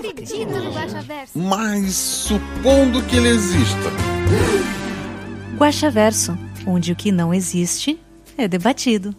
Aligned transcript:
acredito 0.00 0.50
no 0.50 0.72
Guaxaverso. 0.72 1.38
Mas 1.38 1.94
supondo 1.94 3.02
que 3.04 3.16
ele 3.16 3.28
exista, 3.28 3.90
Guaxaverso, 5.56 6.38
onde 6.66 6.92
o 6.92 6.96
que 6.96 7.12
não 7.12 7.34
existe 7.34 7.98
é 8.36 8.48
debatido. 8.48 9.14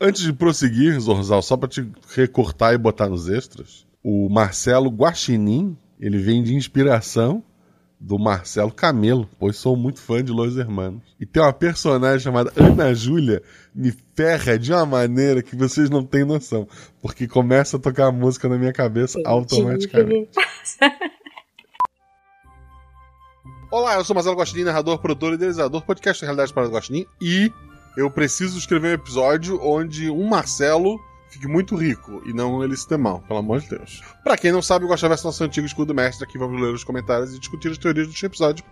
antes 0.00 0.22
de 0.22 0.32
prosseguir, 0.32 0.98
Zorzal, 1.00 1.42
só 1.42 1.56
pra 1.56 1.68
te 1.68 1.90
recortar 2.14 2.74
e 2.74 2.78
botar 2.78 3.08
nos 3.08 3.28
extras, 3.28 3.86
o 4.02 4.28
Marcelo 4.28 4.90
Guaxinim, 4.90 5.76
ele 5.98 6.18
vem 6.18 6.42
de 6.42 6.54
inspiração 6.54 7.42
do 7.98 8.18
Marcelo 8.18 8.70
Camelo, 8.70 9.28
pois 9.38 9.56
sou 9.56 9.76
muito 9.76 10.00
fã 10.00 10.22
de 10.22 10.30
Los 10.30 10.56
Hermanos. 10.56 11.02
E 11.18 11.26
tem 11.26 11.42
uma 11.42 11.52
personagem 11.52 12.20
chamada 12.20 12.52
Ana 12.56 12.94
Júlia, 12.94 13.42
me 13.74 13.92
ferra 14.14 14.58
de 14.58 14.72
uma 14.72 14.86
maneira 14.86 15.42
que 15.42 15.56
vocês 15.56 15.90
não 15.90 16.04
têm 16.04 16.24
noção, 16.24 16.68
porque 17.00 17.26
começa 17.26 17.76
a 17.76 17.80
tocar 17.80 18.06
a 18.06 18.12
música 18.12 18.48
na 18.48 18.58
minha 18.58 18.72
cabeça 18.72 19.18
automaticamente. 19.24 20.30
Olá, 23.70 23.96
eu 23.96 24.04
sou 24.04 24.14
Marcelo 24.14 24.36
Guaxinim, 24.36 24.64
narrador, 24.64 24.98
produtor 24.98 25.32
e 25.32 25.34
idealizador, 25.34 25.82
podcast 25.82 26.20
da 26.20 26.26
Realidade 26.26 26.52
para 26.52 26.68
o 26.68 26.70
Guaxinim, 26.70 27.04
e 27.20 27.50
eu 27.96 28.10
preciso 28.10 28.58
escrever 28.58 28.90
um 28.90 28.94
episódio 28.94 29.58
onde 29.60 30.10
um 30.10 30.28
Marcelo 30.28 31.00
fique 31.36 31.46
muito 31.46 31.76
rico 31.76 32.22
e 32.24 32.32
não 32.32 32.64
ele 32.64 32.76
se 32.76 32.88
dê 32.88 32.96
mal, 32.96 33.20
pelo 33.20 33.38
amor 33.38 33.60
de 33.60 33.68
Deus. 33.68 34.02
Pra 34.24 34.36
quem 34.36 34.50
não 34.50 34.62
sabe, 34.62 34.84
o 34.84 34.88
Guaxaverso 34.88 35.26
é 35.26 35.28
nosso 35.28 35.44
antigo 35.44 35.66
escudo 35.66 35.94
mestre, 35.94 36.24
aqui 36.24 36.38
vamos 36.38 36.60
ler 36.60 36.72
os 36.72 36.82
comentários 36.82 37.34
e 37.34 37.38
discutir 37.38 37.70
as 37.70 37.78
teorias 37.78 38.08
do 38.08 38.26
episódio, 38.26 38.64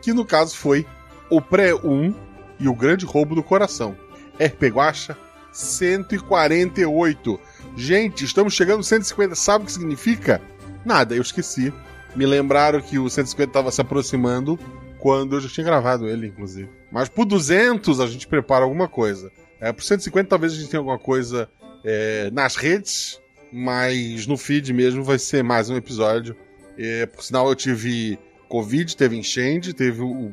que 0.00 0.12
no 0.12 0.24
caso 0.24 0.56
foi 0.56 0.86
o 1.30 1.40
pré-1 1.40 2.14
e 2.58 2.68
o 2.68 2.74
grande 2.74 3.06
roubo 3.06 3.34
do 3.34 3.42
coração. 3.42 3.96
RP 4.34 4.64
Guaxa 4.64 5.16
148. 5.52 7.40
Gente, 7.76 8.24
estamos 8.24 8.54
chegando 8.54 8.78
no 8.78 8.84
150, 8.84 9.34
sabe 9.34 9.64
o 9.64 9.66
que 9.66 9.72
significa? 9.72 10.40
Nada, 10.84 11.14
eu 11.14 11.22
esqueci. 11.22 11.72
Me 12.16 12.26
lembraram 12.26 12.80
que 12.80 12.98
o 12.98 13.08
150 13.08 13.48
estava 13.48 13.70
se 13.70 13.80
aproximando 13.80 14.58
quando 14.98 15.36
eu 15.36 15.40
já 15.40 15.48
tinha 15.48 15.64
gravado 15.64 16.08
ele, 16.08 16.26
inclusive. 16.26 16.68
Mas 16.90 17.08
pro 17.08 17.24
200 17.24 18.00
a 18.00 18.06
gente 18.06 18.26
prepara 18.26 18.64
alguma 18.64 18.88
coisa. 18.88 19.30
É, 19.60 19.72
pro 19.72 19.84
150 19.84 20.28
talvez 20.28 20.52
a 20.52 20.56
gente 20.56 20.68
tenha 20.68 20.80
alguma 20.80 20.98
coisa 20.98 21.48
é, 21.84 22.30
nas 22.32 22.56
redes, 22.56 23.20
mas 23.52 24.26
no 24.26 24.36
feed 24.36 24.72
mesmo 24.72 25.02
vai 25.04 25.18
ser 25.18 25.42
mais 25.42 25.68
um 25.70 25.76
episódio. 25.76 26.36
É, 26.78 27.06
por 27.06 27.22
sinal, 27.22 27.48
eu 27.48 27.54
tive 27.54 28.18
Covid, 28.48 28.96
teve 28.96 29.16
enchente, 29.16 29.72
teve. 29.72 30.00
o- 30.02 30.32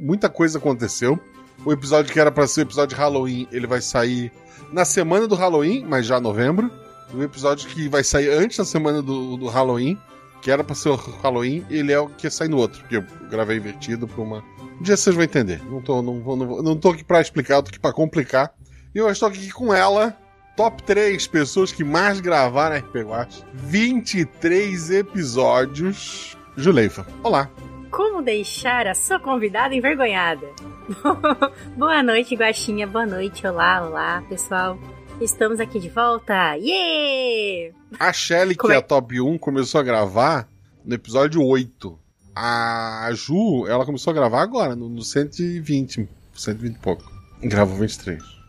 muita 0.00 0.28
coisa 0.28 0.58
aconteceu. 0.58 1.18
O 1.64 1.72
episódio 1.72 2.12
que 2.12 2.18
era 2.18 2.30
pra 2.32 2.46
ser 2.46 2.60
o 2.60 2.62
episódio 2.62 2.94
de 2.96 3.00
Halloween, 3.00 3.46
ele 3.52 3.66
vai 3.66 3.80
sair 3.80 4.32
na 4.72 4.84
semana 4.84 5.28
do 5.28 5.34
Halloween, 5.34 5.84
mas 5.86 6.06
já 6.06 6.18
novembro. 6.20 6.70
O 7.12 7.22
episódio 7.22 7.68
que 7.68 7.88
vai 7.88 8.02
sair 8.04 8.30
antes 8.30 8.56
da 8.56 8.64
semana 8.64 9.02
do, 9.02 9.36
do 9.36 9.46
Halloween, 9.48 9.98
que 10.40 10.50
era 10.50 10.62
pra 10.64 10.74
ser 10.74 10.88
o 10.90 10.94
Halloween, 10.94 11.66
ele 11.68 11.92
é 11.92 11.98
o 11.98 12.08
que 12.08 12.26
ia 12.26 12.30
sair 12.30 12.48
no 12.48 12.56
outro, 12.56 12.80
porque 12.80 12.96
eu 12.96 13.04
gravei 13.28 13.56
invertido 13.58 14.06
pra 14.08 14.22
uma. 14.22 14.44
Um 14.80 14.82
dia 14.82 14.96
vocês 14.96 15.14
vão 15.14 15.24
entender. 15.24 15.60
Não 15.68 15.82
tô, 15.82 16.00
não, 16.00 16.14
não, 16.36 16.62
não 16.62 16.76
tô 16.76 16.90
aqui 16.90 17.04
pra 17.04 17.20
explicar, 17.20 17.56
eu 17.56 17.62
tô 17.64 17.68
aqui 17.68 17.78
pra 17.80 17.92
complicar. 17.92 18.54
E 18.94 18.98
eu 18.98 19.10
estou 19.10 19.28
aqui 19.28 19.50
com 19.50 19.74
ela, 19.74 20.16
top 20.60 20.82
3 20.82 21.26
pessoas 21.26 21.72
que 21.72 21.82
mais 21.82 22.20
gravaram 22.20 22.76
RP 22.76 22.96
Watch. 23.06 23.42
23 23.54 24.90
episódios. 24.90 26.36
Juleifa, 26.54 27.06
olá. 27.22 27.50
Como 27.90 28.20
deixar 28.20 28.86
a 28.86 28.94
sua 28.94 29.18
convidada 29.18 29.74
envergonhada? 29.74 30.46
Boa 31.78 32.02
noite, 32.02 32.34
Guaxinha. 32.34 32.86
Boa 32.86 33.06
noite. 33.06 33.46
Olá, 33.46 33.86
olá, 33.86 34.22
pessoal. 34.28 34.78
Estamos 35.18 35.60
aqui 35.60 35.80
de 35.80 35.88
volta. 35.88 36.56
Yeah! 36.56 37.74
A 37.98 38.12
Shelly, 38.12 38.54
que 38.54 38.70
é 38.70 38.74
é- 38.74 38.76
a 38.76 38.82
top 38.82 39.18
1, 39.18 39.38
começou 39.38 39.80
a 39.80 39.82
gravar 39.82 40.46
no 40.84 40.94
episódio 40.94 41.42
8. 41.42 41.98
A 42.36 43.08
Ju, 43.14 43.66
ela 43.66 43.86
começou 43.86 44.10
a 44.10 44.14
gravar 44.14 44.42
agora, 44.42 44.76
no, 44.76 44.90
no 44.90 45.00
120, 45.02 46.06
120 46.34 46.76
e 46.76 46.78
pouco. 46.78 47.10
Gravou 47.42 47.78
23. 47.78 48.39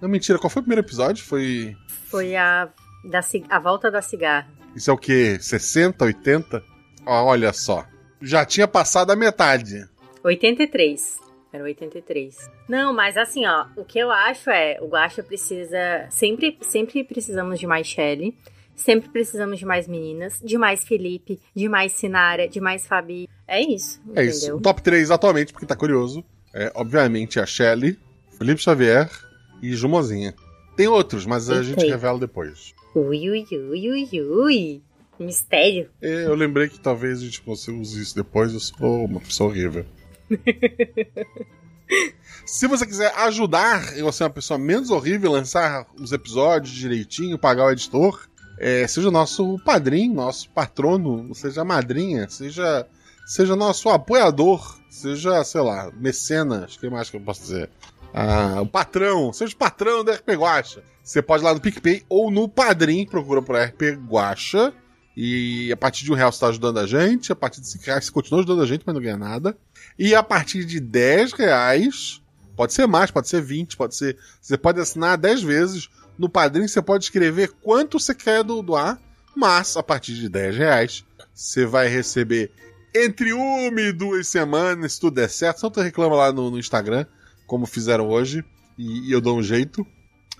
Não, 0.00 0.08
mentira, 0.08 0.38
qual 0.38 0.50
foi 0.50 0.60
o 0.60 0.62
primeiro 0.62 0.86
episódio? 0.86 1.24
Foi. 1.24 1.76
Foi 2.06 2.36
a, 2.36 2.68
da, 3.04 3.20
a 3.50 3.58
volta 3.58 3.90
da 3.90 4.00
cigarra. 4.00 4.48
Isso 4.74 4.90
é 4.90 4.92
o 4.92 4.98
quê? 4.98 5.38
60, 5.40 6.04
80? 6.04 6.62
Ó, 7.04 7.24
olha 7.24 7.52
só. 7.52 7.84
Já 8.20 8.44
tinha 8.44 8.68
passado 8.68 9.10
a 9.10 9.16
metade. 9.16 9.88
83. 10.22 11.18
Era 11.52 11.64
83. 11.64 12.36
Não, 12.68 12.92
mas 12.92 13.16
assim, 13.16 13.46
ó, 13.46 13.66
o 13.76 13.84
que 13.84 13.98
eu 13.98 14.10
acho 14.10 14.50
é, 14.50 14.78
o 14.80 14.86
Guaxa 14.86 15.22
precisa. 15.22 16.06
Sempre, 16.10 16.58
sempre 16.62 17.02
precisamos 17.04 17.58
de 17.58 17.66
mais 17.66 17.86
Shelly. 17.86 18.36
Sempre 18.76 19.08
precisamos 19.08 19.58
de 19.58 19.66
mais 19.66 19.88
meninas, 19.88 20.40
de 20.40 20.56
mais 20.56 20.84
Felipe, 20.84 21.40
de 21.52 21.68
mais 21.68 21.92
Sinara, 21.92 22.46
de 22.46 22.60
mais 22.60 22.86
Fabi. 22.86 23.28
É 23.46 23.60
isso. 23.60 24.00
É 24.14 24.22
entendeu? 24.22 24.28
isso. 24.30 24.56
O 24.56 24.60
top 24.60 24.80
3 24.80 25.10
atualmente, 25.10 25.52
porque 25.52 25.66
tá 25.66 25.74
curioso. 25.74 26.24
É, 26.54 26.70
obviamente, 26.76 27.40
a 27.40 27.46
Shelly, 27.46 27.98
Felipe 28.38 28.62
Xavier 28.62 29.10
e 29.62 29.74
Jumozinha. 29.74 30.34
Tem 30.76 30.86
outros, 30.86 31.26
mas 31.26 31.50
a 31.50 31.62
gente 31.62 31.84
revela 31.86 32.18
depois. 32.18 32.74
Ui, 32.94 33.30
ui, 33.30 33.46
ui, 33.50 33.90
ui, 33.90 34.20
ui. 34.22 34.82
Mistério. 35.18 35.90
É, 36.00 36.26
eu 36.26 36.34
lembrei 36.34 36.68
que 36.68 36.78
talvez 36.78 37.18
a 37.20 37.24
gente 37.24 37.42
consiga 37.42 37.76
usar 37.76 38.00
isso 38.00 38.14
depois. 38.14 38.54
Eu 38.54 38.60
sou 38.60 39.04
uma 39.04 39.20
pessoa 39.20 39.50
horrível. 39.50 39.84
Se 42.46 42.66
você 42.66 42.86
quiser 42.86 43.12
ajudar 43.16 43.96
eu 43.96 44.08
a 44.08 44.12
ser 44.12 44.24
uma 44.24 44.30
pessoa 44.30 44.58
menos 44.58 44.90
horrível, 44.90 45.32
lançar 45.32 45.86
os 45.98 46.12
episódios 46.12 46.74
direitinho, 46.74 47.38
pagar 47.38 47.66
o 47.66 47.70
editor, 47.70 48.28
é, 48.58 48.86
seja 48.86 49.10
nosso 49.10 49.58
padrinho, 49.64 50.14
nosso 50.14 50.48
patrono, 50.50 51.34
seja 51.34 51.64
madrinha, 51.64 52.28
seja, 52.28 52.86
seja 53.26 53.56
nosso 53.56 53.88
apoiador, 53.88 54.78
seja, 54.90 55.42
sei 55.44 55.60
lá, 55.60 55.90
mecenas, 55.94 56.74
o 56.74 56.80
que 56.80 56.88
mais 56.90 57.10
que 57.10 57.16
eu 57.16 57.20
posso 57.20 57.42
dizer? 57.42 57.70
Ah, 58.20 58.60
o 58.60 58.66
patrão, 58.66 59.32
seja 59.32 59.54
o 59.54 59.56
patrão 59.56 60.02
da 60.02 60.14
RP 60.14 60.30
Guacha. 60.30 60.82
Você 61.04 61.22
pode 61.22 61.42
ir 61.42 61.46
lá 61.46 61.54
no 61.54 61.60
PicPay 61.60 62.02
ou 62.08 62.30
no 62.32 62.48
Padrim, 62.48 63.06
procura 63.06 63.40
por 63.40 63.54
RP 63.56 63.96
Guacha. 64.08 64.74
E 65.16 65.70
a 65.72 65.76
partir 65.76 66.04
de 66.04 66.10
um 66.12 66.16
real 66.16 66.32
você 66.32 66.36
está 66.36 66.48
ajudando 66.48 66.78
a 66.78 66.86
gente. 66.86 67.30
A 67.30 67.36
partir 67.36 67.60
de 67.60 67.68
5 67.68 67.84
reais 67.86 68.04
você 68.06 68.10
continua 68.10 68.40
ajudando 68.40 68.62
a 68.62 68.66
gente, 68.66 68.82
mas 68.84 68.94
não 68.94 69.00
ganha 69.02 69.16
nada. 69.16 69.56
E 69.96 70.14
a 70.16 70.22
partir 70.22 70.64
de 70.64 70.80
10 70.80 71.32
reais, 71.32 72.20
pode 72.56 72.72
ser 72.72 72.86
mais, 72.88 73.10
pode 73.12 73.28
ser 73.28 73.40
20, 73.40 73.76
pode 73.76 73.94
ser. 73.94 74.16
Você 74.40 74.58
pode 74.58 74.80
assinar 74.80 75.16
10 75.16 75.42
vezes. 75.42 75.88
No 76.18 76.28
Padrim 76.28 76.66
você 76.66 76.82
pode 76.82 77.04
escrever 77.04 77.52
quanto 77.62 78.00
você 78.00 78.14
quer 78.14 78.42
do- 78.42 78.62
doar. 78.62 79.00
Mas 79.36 79.76
a 79.76 79.82
partir 79.82 80.14
de 80.14 80.28
10 80.28 80.56
reais, 80.56 81.04
você 81.32 81.64
vai 81.64 81.86
receber 81.86 82.50
entre 82.94 83.32
uma 83.32 83.80
e 83.80 83.92
duas 83.92 84.26
semanas, 84.26 84.94
se 84.94 85.00
tudo 85.00 85.14
der 85.14 85.30
certo. 85.30 85.60
Só 85.60 85.70
tu 85.70 85.80
reclama 85.80 86.16
lá 86.16 86.32
no, 86.32 86.50
no 86.50 86.58
Instagram, 86.58 87.06
como 87.48 87.66
fizeram 87.66 88.08
hoje. 88.08 88.44
E, 88.78 89.08
e 89.08 89.12
eu 89.12 89.20
dou 89.20 89.36
um 89.36 89.42
jeito. 89.42 89.84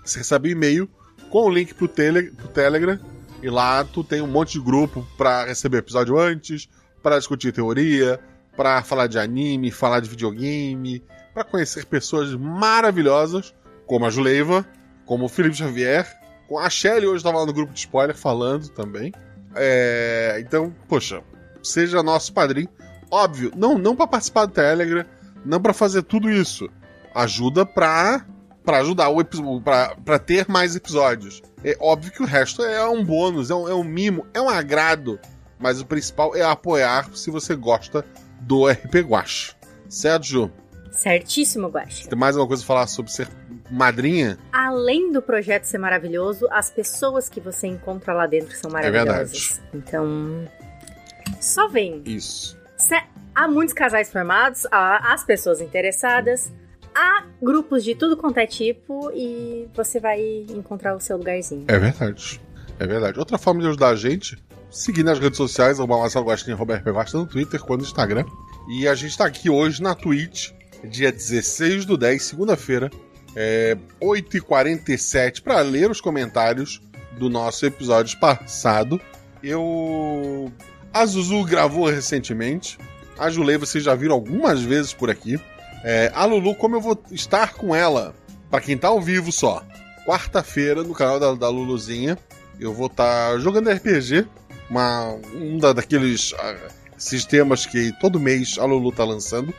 Você 0.05 0.19
recebe 0.19 0.47
um 0.47 0.51
e-mail 0.53 0.89
com 1.29 1.43
o 1.45 1.49
link 1.49 1.73
pro, 1.73 1.89
tele, 1.89 2.31
pro 2.31 2.47
Telegram. 2.47 2.97
E 3.43 3.49
lá 3.49 3.83
tu 3.83 4.03
tem 4.03 4.21
um 4.21 4.27
monte 4.27 4.53
de 4.53 4.61
grupo 4.61 5.05
pra 5.17 5.45
receber 5.45 5.79
episódio 5.79 6.17
antes, 6.17 6.69
pra 7.01 7.17
discutir 7.17 7.51
teoria, 7.51 8.19
pra 8.55 8.83
falar 8.83 9.07
de 9.07 9.17
anime, 9.17 9.71
falar 9.71 10.01
de 10.01 10.09
videogame, 10.09 11.03
pra 11.33 11.43
conhecer 11.43 11.85
pessoas 11.85 12.33
maravilhosas, 12.35 13.53
como 13.85 14.05
a 14.05 14.09
Juleiva, 14.09 14.65
como 15.05 15.25
o 15.25 15.29
Felipe 15.29 15.55
Xavier, 15.55 16.05
com 16.47 16.59
a 16.59 16.69
Shelly 16.69 17.07
hoje 17.07 17.23
tava 17.23 17.39
lá 17.39 17.45
no 17.45 17.53
grupo 17.53 17.73
de 17.73 17.79
spoiler 17.79 18.15
falando 18.15 18.69
também. 18.69 19.13
É, 19.55 20.37
então, 20.45 20.75
poxa, 20.87 21.23
seja 21.63 22.03
nosso 22.03 22.33
padrinho. 22.33 22.69
Óbvio, 23.09 23.51
não, 23.55 23.77
não 23.77 23.95
para 23.95 24.07
participar 24.07 24.45
do 24.45 24.53
Telegram, 24.53 25.05
não 25.45 25.61
pra 25.61 25.73
fazer 25.73 26.03
tudo 26.03 26.29
isso. 26.29 26.69
Ajuda 27.13 27.65
pra, 27.65 28.25
pra 28.63 28.79
ajudar 28.79 29.09
o 29.09 29.19
episódio, 29.21 29.61
pra, 29.61 29.95
pra 30.03 30.19
ter 30.19 30.47
mais 30.47 30.75
episódios. 30.75 31.41
É 31.63 31.75
óbvio 31.79 32.11
que 32.11 32.21
o 32.21 32.25
resto 32.25 32.63
é 32.63 32.87
um 32.87 33.03
bônus, 33.03 33.49
é 33.49 33.55
um, 33.55 33.67
é 33.69 33.73
um 33.73 33.83
mimo, 33.83 34.25
é 34.33 34.41
um 34.41 34.49
agrado. 34.49 35.19
Mas 35.59 35.81
o 35.81 35.85
principal 35.85 36.35
é 36.35 36.41
apoiar 36.41 37.09
se 37.13 37.29
você 37.29 37.55
gosta 37.55 38.05
do 38.41 38.65
RP 38.67 38.95
Guache. 39.01 39.53
Certo, 39.89 40.23
Ju? 40.25 40.51
Certíssimo, 40.91 41.67
Guaxa. 41.67 42.07
Tem 42.09 42.17
mais 42.17 42.35
alguma 42.35 42.47
coisa 42.47 42.63
a 42.63 42.65
falar 42.65 42.87
sobre 42.87 43.11
ser 43.11 43.27
madrinha, 43.69 44.37
Além 44.51 45.11
do 45.11 45.21
projeto 45.21 45.65
ser 45.65 45.77
maravilhoso, 45.77 46.47
as 46.49 46.69
pessoas 46.71 47.29
que 47.29 47.39
você 47.39 47.67
encontra 47.67 48.13
lá 48.13 48.25
dentro 48.25 48.55
são 48.57 48.69
É 48.71 48.73
maravilhosas. 48.73 49.61
então, 49.73 50.47
só 51.39 51.67
vem. 51.67 52.01
isso. 52.05 52.57
Há 53.35 53.47
muitos 53.47 53.73
casais 53.73 54.11
formados, 54.11 54.65
há 54.71 55.13
as 55.13 55.23
pessoas 55.23 55.61
interessadas, 55.61 56.51
há 56.93 57.25
grupos 57.41 57.83
de 57.83 57.95
tudo 57.95 58.17
quanto 58.17 58.37
é 58.37 58.47
tipo 58.47 59.11
e 59.13 59.67
você 59.73 59.99
vai 59.99 60.19
encontrar 60.49 60.95
o 60.95 60.99
seu 60.99 61.17
lugarzinho. 61.17 61.65
É 61.67 61.77
verdade. 61.77 62.41
É 62.79 62.87
verdade. 62.87 63.19
Outra 63.19 63.37
forma 63.37 63.61
de 63.61 63.67
ajudar 63.67 63.89
a 63.89 63.95
gente, 63.95 64.37
seguir 64.71 65.03
nas 65.03 65.19
redes 65.19 65.37
sociais, 65.37 65.79
arroba 65.79 65.97
Marcelo 65.97 66.25
Guaxinim, 66.25 66.53
arroba 66.53 66.75
RP 66.75 66.87
Guaxa, 66.87 67.17
no 67.17 67.25
Twitter, 67.25 67.59
quanto 67.59 67.81
no 67.81 67.87
Instagram. 67.87 68.25
E 68.69 68.87
a 68.87 68.95
gente 68.95 69.17
tá 69.17 69.25
aqui 69.25 69.49
hoje 69.49 69.81
na 69.81 69.95
Twitch, 69.95 70.51
dia 70.83 71.11
16 71.11 71.85
do 71.85 71.97
10, 71.97 72.21
segunda-feira, 72.21 72.89
é, 73.35 73.77
8h47, 74.01 75.41
para 75.41 75.59
ler 75.61 75.91
os 75.91 75.99
comentários 75.99 76.81
do 77.17 77.29
nosso 77.29 77.65
episódio 77.65 78.17
passado. 78.19 78.99
Eu. 79.43 80.51
A 80.93 81.05
Zuzu 81.05 81.43
gravou 81.43 81.87
recentemente. 81.87 82.77
A 83.17 83.29
Julei 83.29 83.57
vocês 83.57 83.83
já 83.83 83.93
viram 83.93 84.15
algumas 84.15 84.61
vezes 84.61 84.93
por 84.93 85.09
aqui. 85.09 85.39
É, 85.83 86.11
a 86.13 86.25
Lulu, 86.25 86.55
como 86.55 86.75
eu 86.75 86.81
vou 86.81 87.01
estar 87.11 87.53
com 87.53 87.73
ela, 87.73 88.13
para 88.49 88.61
quem 88.61 88.77
tá 88.77 88.89
ao 88.89 89.01
vivo 89.01 89.31
só, 89.31 89.63
quarta-feira 90.05 90.83
no 90.83 90.93
canal 90.93 91.19
da, 91.19 91.33
da 91.33 91.49
Luluzinha, 91.49 92.17
eu 92.59 92.73
vou 92.73 92.87
estar 92.87 93.37
jogando 93.39 93.69
RPG, 93.69 94.27
uma, 94.69 95.15
um 95.33 95.57
da, 95.57 95.73
daqueles 95.73 96.33
ah, 96.37 96.55
sistemas 96.97 97.65
que 97.65 97.91
todo 97.99 98.19
mês 98.19 98.57
a 98.59 98.65
Lulu 98.65 98.91
tá 98.91 99.03
lançando. 99.03 99.53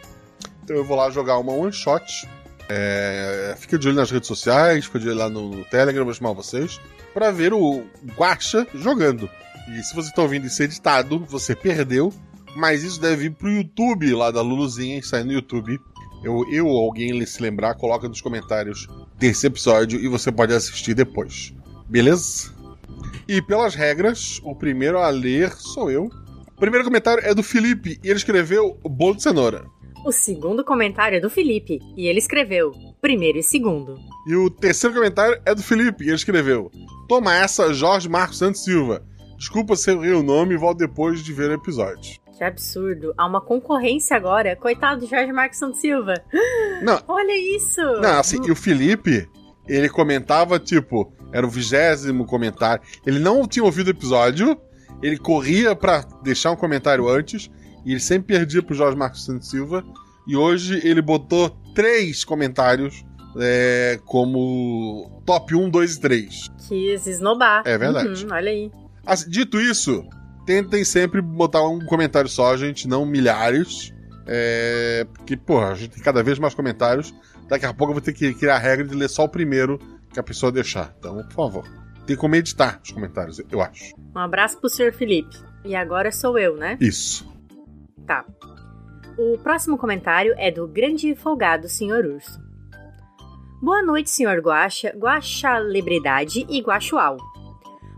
Então 0.62 0.76
eu 0.76 0.84
vou 0.84 0.96
lá 0.96 1.10
jogar 1.10 1.38
uma 1.38 1.52
one 1.52 1.72
shot. 1.72 2.28
É, 2.68 3.56
fica 3.58 3.76
de 3.76 3.88
olho 3.88 3.96
nas 3.96 4.10
redes 4.10 4.28
sociais, 4.28 4.84
fica 4.84 5.00
de 5.00 5.08
olho 5.08 5.18
lá 5.18 5.28
no, 5.28 5.50
no 5.50 5.64
Telegram, 5.64 6.04
vou 6.04 6.14
chamar 6.14 6.32
vocês, 6.32 6.80
para 7.12 7.32
ver 7.32 7.52
o 7.52 7.84
Guacha 8.16 8.66
jogando. 8.74 9.28
E 9.68 9.82
se 9.82 9.94
você 9.94 10.12
tá 10.12 10.22
ouvindo 10.22 10.46
isso 10.46 10.62
editado, 10.62 11.18
você 11.26 11.56
perdeu, 11.56 12.12
mas 12.54 12.84
isso 12.84 13.00
deve 13.00 13.26
ir 13.26 13.30
pro 13.30 13.50
YouTube 13.50 14.14
lá 14.14 14.30
da 14.30 14.40
Luluzinha 14.40 15.02
sair 15.02 15.24
no 15.24 15.32
YouTube. 15.32 15.80
Eu, 16.22 16.44
eu 16.50 16.66
ou 16.66 16.84
alguém 16.84 17.24
se 17.24 17.42
lembrar, 17.42 17.74
coloca 17.74 18.08
nos 18.08 18.20
comentários 18.20 18.86
desse 19.16 19.46
episódio 19.46 19.98
e 19.98 20.06
você 20.08 20.30
pode 20.30 20.52
assistir 20.52 20.94
depois. 20.94 21.54
Beleza? 21.88 22.54
E 23.26 23.40
pelas 23.40 23.74
regras, 23.74 24.40
o 24.42 24.54
primeiro 24.54 24.98
a 24.98 25.08
ler 25.08 25.52
sou 25.52 25.90
eu. 25.90 26.10
O 26.56 26.60
primeiro 26.60 26.84
comentário 26.84 27.24
é 27.24 27.34
do 27.34 27.42
Felipe 27.42 27.98
e 28.04 28.08
ele 28.08 28.18
escreveu 28.18 28.78
bolo 28.84 29.16
de 29.16 29.22
cenoura. 29.22 29.64
O 30.04 30.12
segundo 30.12 30.64
comentário 30.64 31.16
é 31.16 31.20
do 31.20 31.28
Felipe 31.28 31.78
e 31.96 32.06
ele 32.06 32.18
escreveu 32.18 32.72
primeiro 33.00 33.38
e 33.38 33.42
segundo. 33.42 33.98
E 34.26 34.34
o 34.34 34.50
terceiro 34.50 34.94
comentário 34.94 35.40
é 35.44 35.54
do 35.54 35.62
Felipe 35.62 36.04
e 36.04 36.08
ele 36.08 36.16
escreveu: 36.16 36.70
Toma 37.08 37.34
essa, 37.34 37.72
Jorge 37.72 38.08
Marcos 38.08 38.38
Santos 38.38 38.64
Silva. 38.64 39.02
Desculpa 39.36 39.76
se 39.76 39.90
eu 39.90 40.02
errei 40.02 40.14
o 40.14 40.22
nome 40.22 40.54
e 40.54 40.58
volto 40.58 40.78
depois 40.78 41.22
de 41.22 41.32
ver 41.32 41.50
o 41.50 41.54
episódio. 41.54 42.20
Que 42.40 42.44
absurdo. 42.44 43.12
Há 43.18 43.26
uma 43.26 43.42
concorrência 43.42 44.16
agora. 44.16 44.56
Coitado 44.56 45.02
do 45.02 45.06
Jorge 45.06 45.30
Marcos 45.30 45.58
Santos 45.58 45.78
Silva. 45.78 46.14
Não, 46.82 46.98
Olha 47.06 47.36
isso. 47.54 47.82
Não, 48.00 48.18
assim, 48.18 48.38
e 48.46 48.50
o 48.50 48.56
Felipe, 48.56 49.28
ele 49.68 49.90
comentava, 49.90 50.58
tipo, 50.58 51.12
era 51.34 51.46
o 51.46 51.50
vigésimo 51.50 52.24
comentário. 52.24 52.82
Ele 53.04 53.18
não 53.18 53.46
tinha 53.46 53.62
ouvido 53.62 53.88
o 53.88 53.90
episódio, 53.90 54.58
ele 55.02 55.18
corria 55.18 55.76
pra 55.76 56.00
deixar 56.22 56.50
um 56.50 56.56
comentário 56.56 57.10
antes, 57.10 57.50
e 57.84 57.90
ele 57.90 58.00
sempre 58.00 58.38
perdia 58.38 58.62
pro 58.62 58.74
Jorge 58.74 58.96
Marcos 58.96 59.26
Santos 59.26 59.50
Silva. 59.50 59.84
E 60.26 60.34
hoje 60.34 60.80
ele 60.82 61.02
botou 61.02 61.50
três 61.74 62.24
comentários 62.24 63.04
é, 63.38 64.00
como 64.06 65.22
top 65.26 65.54
1, 65.54 65.68
2 65.68 65.94
e 65.94 66.00
3. 66.00 66.48
Quis 66.66 67.06
esnobar. 67.06 67.64
É 67.66 67.76
verdade. 67.76 68.24
Uhum, 68.24 68.32
olha 68.32 68.50
aí. 68.50 68.72
Assim, 69.04 69.28
dito 69.28 69.60
isso, 69.60 70.08
tentem 70.50 70.84
sempre 70.84 71.20
botar 71.20 71.62
um 71.62 71.78
comentário 71.86 72.28
só, 72.28 72.56
gente, 72.56 72.88
não 72.88 73.06
milhares. 73.06 73.94
É, 74.26 75.06
porque, 75.14 75.36
porra, 75.36 75.68
a 75.68 75.74
gente 75.76 75.90
tem 75.90 76.02
cada 76.02 76.24
vez 76.24 76.40
mais 76.40 76.54
comentários. 76.54 77.14
Daqui 77.48 77.66
a 77.66 77.72
pouco 77.72 77.92
eu 77.92 77.94
vou 77.94 78.02
ter 78.02 78.12
que 78.12 78.34
criar 78.34 78.56
a 78.56 78.58
regra 78.58 78.84
de 78.84 78.96
ler 78.96 79.08
só 79.08 79.24
o 79.24 79.28
primeiro 79.28 79.78
que 80.12 80.18
a 80.18 80.24
pessoa 80.24 80.50
deixar. 80.50 80.92
Então, 80.98 81.22
por 81.22 81.32
favor. 81.32 81.64
Tem 82.04 82.16
como 82.16 82.34
editar 82.34 82.80
os 82.82 82.90
comentários, 82.90 83.40
eu 83.48 83.60
acho. 83.60 83.94
Um 84.12 84.18
abraço 84.18 84.58
pro 84.58 84.68
Sr. 84.68 84.92
Felipe. 84.92 85.36
E 85.64 85.76
agora 85.76 86.10
sou 86.10 86.36
eu, 86.36 86.56
né? 86.56 86.76
Isso. 86.80 87.30
Tá. 88.04 88.24
O 89.16 89.38
próximo 89.38 89.78
comentário 89.78 90.34
é 90.36 90.50
do 90.50 90.66
grande 90.66 91.10
e 91.10 91.14
folgado 91.14 91.68
Sr. 91.68 92.06
Urso. 92.12 92.40
Boa 93.62 93.84
noite, 93.84 94.10
Sr. 94.10 94.40
Guaxa, 94.40 94.92
Guaxalebridade 94.96 96.44
e 96.48 96.60
Guaxual. 96.60 97.18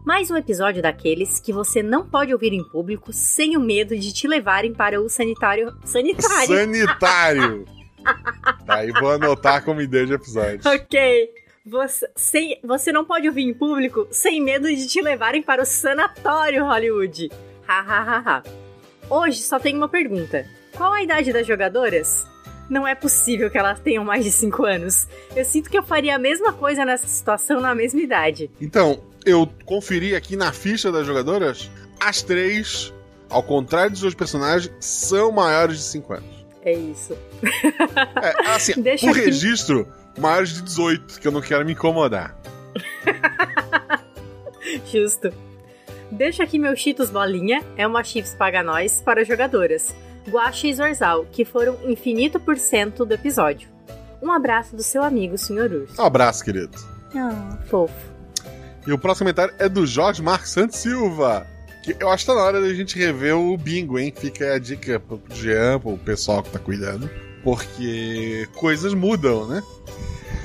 Mais 0.05 0.33
um 0.33 0.37
episódio 0.37 0.83
daqueles 0.83 1.39
que 1.39 1.53
você 1.53 1.81
não 1.81 2.05
pode 2.05 2.33
ouvir 2.33 2.53
em 2.53 2.65
público 2.65 3.13
sem 3.13 3.57
o 3.57 3.61
medo 3.61 3.97
de 3.97 4.13
te 4.13 4.27
levarem 4.27 4.75
para 4.75 5.01
o 5.01 5.09
sanitário. 5.09 5.73
Sanitário! 5.85 6.47
Sanitário! 6.49 7.65
Aí 8.67 8.91
vou 8.91 9.13
anotar 9.13 9.65
como 9.65 9.81
ideia 9.81 10.05
de 10.05 10.13
episódio. 10.15 10.61
Ok. 10.69 11.31
Você, 11.65 12.11
sem, 12.17 12.59
você 12.65 12.91
não 12.91 13.05
pode 13.05 13.29
ouvir 13.29 13.43
em 13.43 13.55
público 13.55 14.09
sem 14.11 14.43
medo 14.43 14.67
de 14.67 14.89
te 14.89 15.01
levarem 15.01 15.41
para 15.41 15.63
o 15.63 15.65
sanatório 15.65 16.65
Hollywood. 16.65 17.31
Ha 17.69 17.81
ha 17.81 18.03
ha 18.03 18.19
ha. 18.19 18.43
Hoje 19.09 19.41
só 19.43 19.61
tenho 19.61 19.77
uma 19.77 19.89
pergunta: 19.89 20.45
Qual 20.77 20.93
a 20.93 21.01
idade 21.01 21.33
das 21.33 21.47
jogadoras? 21.47 22.27
Não 22.69 22.89
é 22.89 22.97
possível 22.97 23.49
que 23.49 23.59
elas 23.59 23.79
tenham 23.79 24.05
mais 24.05 24.25
de 24.25 24.33
5 24.33 24.65
anos. 24.65 25.07
Eu 25.37 25.45
sinto 25.45 25.71
que 25.71 25.79
eu 25.79 25.83
faria 25.85 26.17
a 26.17 26.19
mesma 26.19 26.53
coisa 26.53 26.85
nessa 26.85 27.07
situação 27.07 27.61
na 27.61 27.73
mesma 27.73 28.01
idade. 28.01 28.51
Então, 28.61 29.01
eu 29.25 29.49
conferi 29.65 30.15
aqui 30.15 30.37
na 30.37 30.53
ficha 30.53 30.91
das 30.93 31.07
jogadoras, 31.07 31.71
as 32.01 32.23
três, 32.23 32.93
ao 33.29 33.43
contrário 33.43 33.91
dos 33.91 34.01
seus 34.01 34.15
personagens, 34.15 34.73
são 34.81 35.31
maiores 35.33 35.79
de 35.79 35.85
5 35.85 36.13
anos. 36.15 36.47
É 36.65 36.73
isso. 36.73 37.17
É, 38.23 38.51
assim, 38.51 38.75
Deixa 38.83 39.07
o 39.07 39.11
aqui. 39.11 39.21
registro, 39.21 39.87
maiores 40.19 40.55
de 40.55 40.63
18, 40.63 41.21
que 41.21 41.27
eu 41.27 41.33
não 41.33 41.41
quero 41.41 41.65
me 41.65 41.73
incomodar. 41.73 42.37
Justo. 44.91 45.33
Deixo 46.11 46.43
aqui 46.43 46.59
meu 46.59 46.77
Cheetos 46.77 47.11
Bolinha, 47.11 47.63
é 47.77 47.87
uma 47.87 48.05
Chips 48.05 48.35
Paga 48.35 48.63
Nós 48.63 49.01
para 49.01 49.25
jogadoras. 49.25 49.95
Guaxa 50.29 50.69
e 50.69 50.75
Zorzal, 50.75 51.27
que 51.33 51.45
foram 51.45 51.79
infinito 51.91 52.39
por 52.39 52.57
cento 52.57 53.05
do 53.05 53.15
episódio. 53.15 53.69
Um 54.23 54.31
abraço 54.31 54.77
do 54.77 54.83
seu 54.83 55.03
amigo, 55.03 55.37
Sr. 55.37 55.73
Urso. 55.73 56.01
Um 56.01 56.05
abraço, 56.05 56.45
querido. 56.45 56.79
Ah, 57.15 57.59
fofo. 57.69 58.12
E 58.87 58.93
o 58.93 58.99
próximo 58.99 59.25
comentário 59.25 59.55
é 59.58 59.69
do 59.69 59.86
Jorge 59.86 60.22
Marcos 60.22 60.51
Santos 60.51 60.79
Silva. 60.79 61.46
Que 61.82 61.96
eu 61.98 62.08
acho 62.10 62.24
que 62.24 62.31
tá 62.31 62.36
na 62.36 62.44
hora 62.44 62.60
da 62.60 62.72
gente 62.74 62.96
rever 62.96 63.36
o 63.36 63.56
bingo, 63.56 63.98
hein? 63.98 64.12
Fica 64.17 64.55
a 64.55 64.58
dica 64.58 65.01
pro 65.01 65.20
Jean, 65.31 65.81
pro 65.81 65.98
pessoal 65.98 66.43
que 66.43 66.51
tá 66.51 66.58
cuidando. 66.58 67.10
Porque 67.43 68.48
coisas 68.55 68.94
mudam, 68.94 69.48
né? 69.48 69.62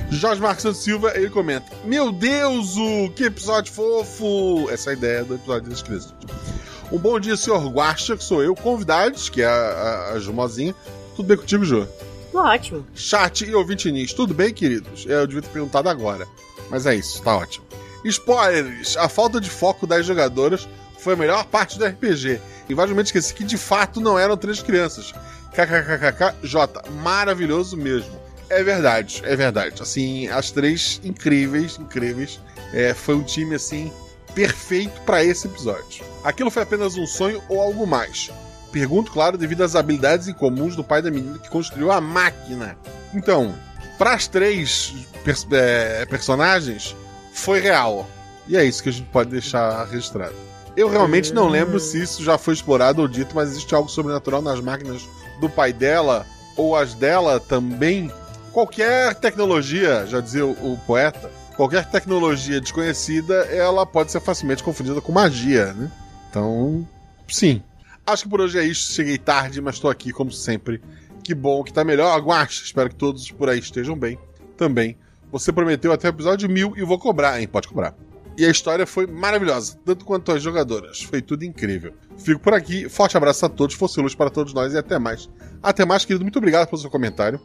Jorge 0.10 0.42
Marcos 0.42 0.64
Santos 0.64 0.84
Silva, 0.84 1.14
ele 1.16 1.30
comenta: 1.30 1.66
Meu 1.86 2.12
Deus, 2.12 2.76
o 2.78 3.10
que 3.12 3.26
episódio 3.26 3.72
fofo! 3.74 4.68
Essa 4.72 4.92
é 4.92 4.94
a 4.94 4.98
ideia 4.98 5.24
do 5.24 5.36
episódio 5.36 5.70
desse 5.70 5.84
Cristo. 5.84 6.14
Um 6.92 6.98
bom 6.98 7.20
dia, 7.20 7.36
senhor 7.36 7.68
Guaxa, 7.68 8.16
que 8.16 8.24
sou 8.24 8.42
eu, 8.42 8.56
convidados, 8.56 9.30
que 9.30 9.42
é 9.42 9.46
a, 9.46 9.52
a, 9.52 10.14
a 10.14 10.20
Jumozinha. 10.20 10.74
Tudo 11.16 11.28
bem 11.28 11.38
contigo, 11.38 11.66
Ju? 11.66 11.88
Tudo 12.32 12.44
ótimo. 12.44 12.88
Chat 12.96 13.46
e 13.46 13.54
ouvinte 13.54 13.92
Nis, 13.92 14.14
tudo 14.14 14.34
bem, 14.34 14.54
queridos? 14.54 15.06
Eu 15.06 15.28
devia 15.28 15.42
ter 15.42 15.50
perguntado 15.50 15.90
agora. 15.90 16.26
Mas 16.70 16.86
é 16.86 16.96
isso, 16.96 17.22
tá 17.22 17.36
ótimo. 17.36 17.66
Spoilers! 18.08 18.96
A 18.98 19.10
falta 19.10 19.40
de 19.40 19.50
foco 19.50 19.86
das 19.86 20.06
jogadoras 20.06 20.68
foi 21.00 21.14
a 21.14 21.18
melhor 21.18 21.46
parte 21.46 21.78
do 21.78 21.86
RPG. 21.86 22.40
E 22.70 22.74
vagamente 22.74 23.08
esqueci 23.08 23.34
que 23.34 23.44
de 23.44 23.58
fato 23.58 24.02
não 24.02 24.18
eram 24.18 24.36
três 24.36 24.62
crianças. 24.62 25.14
KKKKJ, 25.52 26.92
maravilhoso 27.02 27.78
mesmo. 27.78 28.20
É 28.50 28.64
verdade, 28.64 29.22
é 29.26 29.36
verdade. 29.36 29.82
Assim, 29.82 30.28
as 30.28 30.52
três 30.52 31.02
incríveis, 31.04 31.78
incríveis. 31.78 32.40
É, 32.74 32.94
foi 32.94 33.16
um 33.16 33.24
time 33.24 33.56
assim 33.56 33.92
perfeito 34.34 35.02
para 35.02 35.24
esse 35.24 35.48
episódio. 35.48 36.04
Aquilo 36.24 36.52
foi 36.52 36.64
apenas 36.64 36.96
um 36.96 37.08
sonho 37.08 37.42
ou 37.50 37.62
algo 37.62 37.88
mais? 37.88 38.30
Pergunto, 38.72 39.12
claro, 39.12 39.38
devido 39.38 39.64
às 39.64 39.76
habilidades 39.76 40.28
incomuns 40.28 40.76
do 40.76 40.84
pai 40.84 41.02
da 41.02 41.10
menina 41.10 41.40
que 41.40 41.50
construiu 41.50 41.92
a 41.92 42.00
máquina. 42.00 42.78
Então, 43.14 43.56
para 43.98 44.14
as 44.14 44.28
três 44.28 44.94
pers 45.24 45.48
é, 45.52 46.06
personagens, 46.06 46.96
foi 47.38 47.60
real. 47.60 48.08
E 48.48 48.56
é 48.56 48.64
isso 48.64 48.82
que 48.82 48.90
a 48.90 48.92
gente 48.92 49.08
pode 49.10 49.30
deixar 49.30 49.86
registrado. 49.86 50.36
Eu 50.76 50.88
realmente 50.90 51.34
não 51.34 51.48
lembro 51.48 51.80
se 51.80 52.02
isso 52.02 52.24
já 52.24 52.38
foi 52.38 52.54
explorado 52.54 53.02
ou 53.02 53.08
dito, 53.08 53.36
mas 53.36 53.50
existe 53.50 53.74
algo 53.74 53.90
sobrenatural 53.90 54.42
nas 54.42 54.60
máquinas 54.60 55.08
do 55.40 55.50
pai 55.50 55.74
dela, 55.74 56.26
ou 56.56 56.76
as 56.76 56.94
dela 56.94 57.40
também. 57.40 58.12
Qualquer 58.52 59.16
tecnologia, 59.16 60.06
já 60.08 60.22
dizia 60.22 60.46
o, 60.46 60.80
poeta, 60.86 61.32
qualquer 61.56 61.90
tecnologia 61.90 62.62
desconhecida, 62.62 63.34
ela 63.46 63.86
pode 63.86 64.12
ser 64.12 64.20
facilmente 64.20 64.64
confundida 64.64 65.02
com 65.02 65.12
magia, 65.12 65.74
né? 65.74 65.92
Então, 66.30 66.88
sim. 67.28 67.64
Acho 68.06 68.24
que 68.24 68.30
por 68.30 68.42
hoje 68.42 68.60
é 68.60 68.64
isso. 68.64 68.94
Cheguei 68.94 69.18
tarde, 69.18 69.60
mas 69.60 69.76
estou 69.76 69.90
aqui 69.90 70.12
como 70.12 70.32
sempre. 70.32 70.82
Que 71.24 71.36
bom 71.36 71.64
que 71.64 71.74
tá 71.74 71.84
melhor. 71.84 72.16
Aguaste. 72.16 72.64
Espero 72.64 72.90
que 72.90 72.96
todos 72.96 73.30
por 73.32 73.50
aí 73.50 73.60
estejam 73.60 73.98
bem 73.98 74.18
também. 74.56 74.98
Você 75.32 75.52
prometeu 75.52 75.92
até 75.92 76.08
o 76.08 76.10
episódio 76.10 76.50
mil 76.50 76.74
e 76.78 76.84
vou 76.84 76.98
cobrar, 76.98 77.40
hein? 77.42 77.48
Pode 77.48 77.68
cobrar. 77.68 77.94
E 78.38 78.46
a 78.46 78.50
história 78.50 78.86
foi 78.86 79.08
maravilhosa, 79.08 79.78
tanto 79.84 80.06
quanto 80.06 80.32
as 80.32 80.42
jogadoras. 80.44 81.02
Foi 81.02 81.22
tudo 81.22 81.44
incrível. 81.44 81.94
Fico 82.18 82.40
por 82.40 82.54
aqui. 82.54 82.88
Forte 82.88 83.18
abraço 83.18 83.46
a 83.46 83.50
todos, 83.50 83.76
fosse 83.76 84.00
luz 84.00 84.14
para 84.14 84.30
todos 84.30 84.54
nós 84.54 84.74
e 84.74 84.78
até 84.78 85.00
mais. 85.00 85.28
Até 85.62 85.84
mais, 85.86 86.06
querido. 86.06 86.24
Muito 86.24 86.38
obrigado 86.38 86.68
pelo 86.70 86.80
seu 86.80 86.90
comentário. 86.90 87.40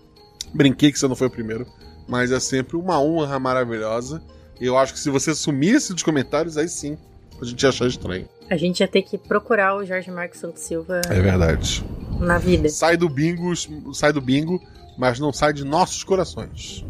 Brinquei 0.54 0.92
que 0.92 0.98
você 0.98 1.08
não 1.08 1.16
foi 1.16 1.28
o 1.28 1.30
primeiro, 1.30 1.66
mas 2.06 2.30
é 2.30 2.38
sempre 2.38 2.76
uma 2.76 3.00
honra 3.00 3.38
maravilhosa. 3.38 4.22
Eu 4.60 4.76
acho 4.76 4.92
que 4.92 5.00
se 5.00 5.08
você 5.08 5.34
sumisse 5.34 5.94
dos 5.94 6.02
comentários, 6.02 6.58
aí 6.58 6.68
sim 6.68 6.98
a 7.40 7.44
gente 7.44 7.62
ia 7.62 7.70
achar 7.70 7.86
estranho. 7.88 8.28
A 8.50 8.56
gente 8.56 8.80
ia 8.80 8.86
ter 8.88 9.00
que 9.02 9.16
procurar 9.16 9.74
o 9.76 9.84
Jorge 9.86 10.10
Marcos 10.10 10.38
Santos 10.40 10.62
Silva 10.62 11.00
É 11.08 11.20
verdade. 11.20 11.82
na 12.20 12.36
vida. 12.38 12.68
Sai 12.68 12.98
do 12.98 13.08
bingo, 13.08 13.52
sai 13.94 14.12
do 14.12 14.20
bingo, 14.20 14.60
mas 14.98 15.18
não 15.18 15.32
sai 15.32 15.54
de 15.54 15.64
nossos 15.64 16.04
corações. 16.04 16.84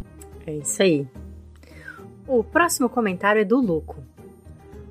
É 0.47 0.53
isso 0.55 0.83
aí. 0.83 1.07
O 2.27 2.43
próximo 2.43 2.89
comentário 2.89 3.41
é 3.41 3.45
do 3.45 3.61
Luco. 3.61 4.03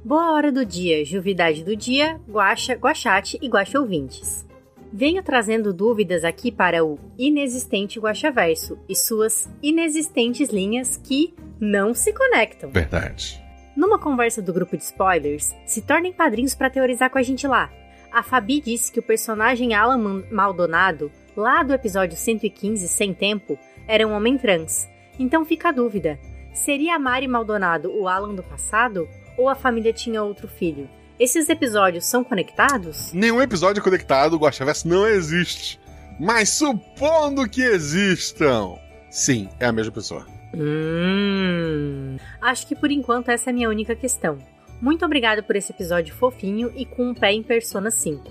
Boa 0.03 0.31
hora 0.34 0.51
do 0.51 0.65
dia, 0.65 1.05
juvidade 1.05 1.63
do 1.63 1.75
dia, 1.75 2.20
guaxa, 2.27 2.74
guaxate 2.74 3.38
e 3.41 3.48
guaxa 3.48 3.79
ouvintes. 3.79 4.46
Venho 4.91 5.24
trazendo 5.24 5.74
dúvidas 5.74 6.25
aqui 6.25 6.51
para 6.51 6.84
o 6.84 7.00
inexistente 7.17 8.00
guaxaverso 8.00 8.77
e 8.89 8.96
suas 8.96 9.50
inexistentes 9.62 10.50
linhas 10.50 10.98
que 10.98 11.34
não 11.60 11.93
se 11.93 12.12
conectam. 12.12 12.72
Verdade. 12.72 13.41
Numa 13.75 13.98
conversa 13.98 14.41
do 14.41 14.51
grupo 14.51 14.75
de 14.75 14.84
spoilers, 14.84 15.55
se 15.65 15.81
tornem 15.81 16.12
padrinhos 16.12 16.53
para 16.53 16.70
teorizar 16.70 17.10
com 17.10 17.17
a 17.17 17.24
gente 17.24 17.48
lá. 17.48 17.72
A 18.12 18.22
Fabi 18.22 18.60
disse 18.60 18.91
que 18.91 19.00
o 19.00 19.03
personagem 19.03 19.74
Alan 19.74 20.24
Maldonado, 20.29 21.10
lá 21.38 21.63
do 21.63 21.74
episódio 21.74 22.17
115 22.17 22.86
Sem 22.89 23.13
Tempo, 23.13 23.58
era 23.88 24.05
um 24.05 24.12
homem 24.12 24.38
trans. 24.38 24.91
Então 25.20 25.46
fica 25.46 25.70
a 25.70 25.72
dúvida: 25.72 26.20
seria 26.53 26.96
a 26.96 27.00
Mari 27.00 27.27
Maldonado 27.27 27.91
o 27.91 28.08
Alan 28.08 28.36
do 28.36 28.44
passado? 28.44 29.08
Ou 29.38 29.50
a 29.50 29.56
família 29.56 29.94
tinha 29.94 30.22
outro 30.22 30.48
filho? 30.48 30.89
Esses 31.20 31.50
episódios 31.50 32.06
são 32.06 32.24
conectados? 32.24 33.13
Nenhum 33.13 33.41
episódio 33.41 33.82
conectado, 33.82 34.34
o 34.34 34.39
Guaxaverso 34.39 34.88
não 34.88 35.08
existe. 35.08 35.80
Mas 36.20 36.50
supondo 36.50 37.48
que 37.50 37.62
existam, 37.62 38.75
sim, 39.10 39.50
é 39.60 39.65
a 39.65 39.72
mesma 39.72 39.91
pessoa. 39.91 40.25
Hum. 40.53 42.18
Acho 42.41 42.68
que 42.68 42.75
por 42.75 42.91
enquanto 42.91 43.30
essa 43.30 43.50
é 43.50 43.51
a 43.51 43.53
minha 43.53 43.70
única 43.70 43.96
questão. 43.96 44.38
Muito 44.82 45.06
obrigado 45.06 45.44
por 45.44 45.56
esse 45.56 45.72
episódio 45.72 46.13
fofinho 46.13 46.72
e 46.75 46.86
com 46.86 47.10
um 47.10 47.13
pé 47.13 47.32
em 47.32 47.44
Persona 47.44 47.91
5. 47.91 48.24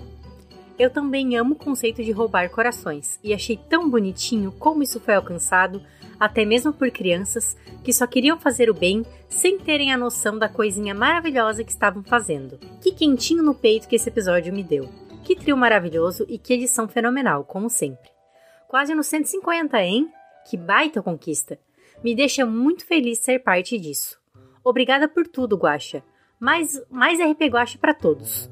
Eu 0.77 0.89
também 0.89 1.37
amo 1.37 1.53
o 1.53 1.57
conceito 1.57 2.03
de 2.03 2.11
roubar 2.11 2.49
corações 2.49 3.19
e 3.23 3.33
achei 3.33 3.57
tão 3.69 3.89
bonitinho 3.89 4.51
como 4.51 4.83
isso 4.83 4.99
foi 4.99 5.13
alcançado, 5.13 5.81
até 6.21 6.45
mesmo 6.45 6.71
por 6.71 6.91
crianças 6.91 7.57
que 7.83 7.91
só 7.91 8.05
queriam 8.05 8.39
fazer 8.39 8.69
o 8.69 8.75
bem 8.75 9.03
sem 9.27 9.57
terem 9.57 9.91
a 9.91 9.97
noção 9.97 10.37
da 10.37 10.47
coisinha 10.47 10.93
maravilhosa 10.93 11.63
que 11.63 11.71
estavam 11.71 12.03
fazendo. 12.03 12.59
Que 12.79 12.91
quentinho 12.91 13.41
no 13.41 13.55
peito 13.55 13.87
que 13.87 13.95
esse 13.95 14.07
episódio 14.07 14.53
me 14.53 14.63
deu. 14.63 14.87
Que 15.23 15.35
trio 15.35 15.57
maravilhoso 15.57 16.23
e 16.29 16.37
que 16.37 16.53
edição 16.53 16.87
fenomenal, 16.87 17.43
como 17.43 17.71
sempre. 17.71 18.11
Quase 18.67 18.93
no 18.93 19.03
150, 19.03 19.81
hein? 19.81 20.11
Que 20.47 20.55
baita 20.55 21.01
conquista! 21.01 21.57
Me 22.03 22.13
deixa 22.13 22.45
muito 22.45 22.85
feliz 22.85 23.17
ser 23.17 23.39
parte 23.39 23.79
disso. 23.79 24.19
Obrigada 24.63 25.07
por 25.07 25.25
tudo, 25.25 25.57
Guaxa. 25.57 26.03
Mais, 26.39 26.79
mais 26.91 27.19
RP 27.19 27.49
Guaxa 27.49 27.79
para 27.79 27.95
todos. 27.95 28.47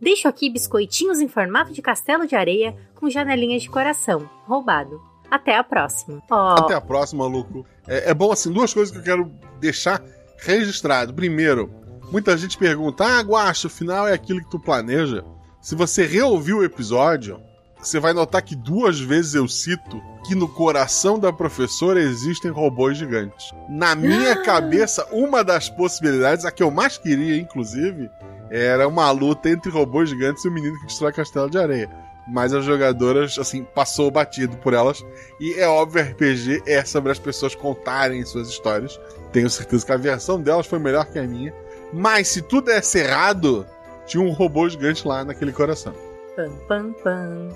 Deixo 0.00 0.26
aqui 0.26 0.48
biscoitinhos 0.48 1.20
em 1.20 1.28
formato 1.28 1.70
de 1.70 1.82
castelo 1.82 2.26
de 2.26 2.34
areia 2.34 2.74
com 2.94 3.10
janelinhas 3.10 3.60
de 3.60 3.68
coração. 3.68 4.20
Roubado. 4.46 5.09
Até 5.30 5.56
a 5.56 5.64
próxima. 5.64 6.22
Ó, 6.30 6.54
Até 6.56 6.74
a 6.74 6.80
próxima, 6.80 7.26
Luco. 7.26 7.64
É, 7.86 8.10
é 8.10 8.14
bom, 8.14 8.32
assim, 8.32 8.52
duas 8.52 8.74
coisas 8.74 8.90
que 8.90 8.98
eu 8.98 9.02
quero 9.02 9.32
deixar 9.60 10.02
registrado. 10.38 11.14
Primeiro, 11.14 11.70
muita 12.10 12.36
gente 12.36 12.58
pergunta: 12.58 13.04
ah, 13.04 13.20
Guacha, 13.20 13.68
o 13.68 13.70
final 13.70 14.08
é 14.08 14.12
aquilo 14.12 14.40
que 14.40 14.50
tu 14.50 14.58
planeja. 14.58 15.24
Se 15.60 15.74
você 15.74 16.06
reouvir 16.06 16.54
o 16.54 16.64
episódio, 16.64 17.40
você 17.78 18.00
vai 18.00 18.12
notar 18.12 18.42
que 18.42 18.56
duas 18.56 18.98
vezes 18.98 19.34
eu 19.34 19.46
cito 19.46 20.02
que 20.26 20.34
no 20.34 20.48
coração 20.48 21.18
da 21.18 21.32
professora 21.32 22.00
existem 22.00 22.50
robôs 22.50 22.98
gigantes. 22.98 23.52
Na 23.68 23.94
minha 23.94 24.36
cabeça, 24.42 25.06
uma 25.12 25.42
das 25.42 25.68
possibilidades, 25.68 26.44
a 26.44 26.50
que 26.50 26.62
eu 26.62 26.70
mais 26.70 26.98
queria, 26.98 27.36
inclusive, 27.36 28.10
era 28.50 28.86
uma 28.86 29.10
luta 29.10 29.48
entre 29.48 29.70
robôs 29.70 30.10
gigantes 30.10 30.44
e 30.44 30.48
o 30.48 30.52
menino 30.52 30.78
que 30.80 30.86
destrói 30.86 31.12
Castelo 31.12 31.48
de 31.48 31.58
Areia. 31.58 31.90
Mas 32.30 32.54
as 32.54 32.64
jogadoras, 32.64 33.38
assim, 33.38 33.64
passou 33.64 34.10
batido 34.10 34.56
por 34.58 34.72
elas. 34.72 35.04
E 35.40 35.54
é 35.54 35.66
óbvio, 35.66 36.02
RPG 36.02 36.62
é 36.64 36.84
sobre 36.84 37.10
as 37.10 37.18
pessoas 37.18 37.54
contarem 37.54 38.24
suas 38.24 38.48
histórias. 38.48 39.00
Tenho 39.32 39.50
certeza 39.50 39.84
que 39.84 39.92
a 39.92 39.96
versão 39.96 40.40
delas 40.40 40.66
foi 40.66 40.78
melhor 40.78 41.06
que 41.06 41.18
a 41.18 41.24
minha. 41.24 41.52
Mas 41.92 42.28
se 42.28 42.40
tudo 42.40 42.66
desse 42.66 43.00
errado, 43.00 43.66
tinha 44.06 44.22
um 44.22 44.30
robô 44.30 44.68
gigante 44.68 45.06
lá 45.06 45.24
naquele 45.24 45.52
coração. 45.52 45.92
Pam, 46.36 46.52
pam, 46.68 46.92
pam. 47.02 47.48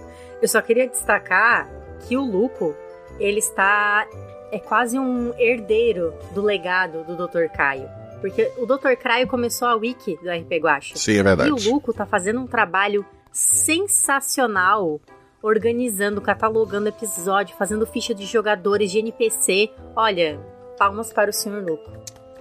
Eu 0.42 0.48
só 0.48 0.60
queria 0.60 0.88
destacar 0.88 1.70
que 2.00 2.16
o 2.16 2.24
Lupo, 2.24 2.74
ele 3.18 3.38
está. 3.38 4.06
É 4.50 4.58
quase 4.58 4.98
um 4.98 5.32
herdeiro 5.38 6.14
do 6.32 6.42
legado 6.42 7.04
do 7.04 7.16
Dr. 7.16 7.46
Caio. 7.54 7.88
Porque 8.20 8.50
o 8.56 8.66
Dr. 8.66 8.94
Caio 9.00 9.26
começou 9.26 9.68
a 9.68 9.74
wiki 9.74 10.16
do 10.22 10.30
RP 10.30 10.62
Guacha. 10.62 10.96
Sim, 10.96 11.18
é 11.18 11.22
verdade. 11.22 11.48
E 11.48 11.52
o 11.52 11.72
Luco 11.72 11.92
tá 11.92 12.06
fazendo 12.06 12.40
um 12.40 12.46
trabalho 12.46 13.04
sensacional 13.34 15.00
organizando, 15.42 16.22
catalogando 16.22 16.88
episódio, 16.88 17.54
fazendo 17.58 17.84
ficha 17.84 18.14
de 18.14 18.24
jogadores 18.24 18.90
de 18.90 19.00
NPC. 19.00 19.70
Olha, 19.94 20.40
palmas 20.78 21.12
para 21.12 21.28
o 21.28 21.32
Sr. 21.32 21.62
Luco. 21.62 21.90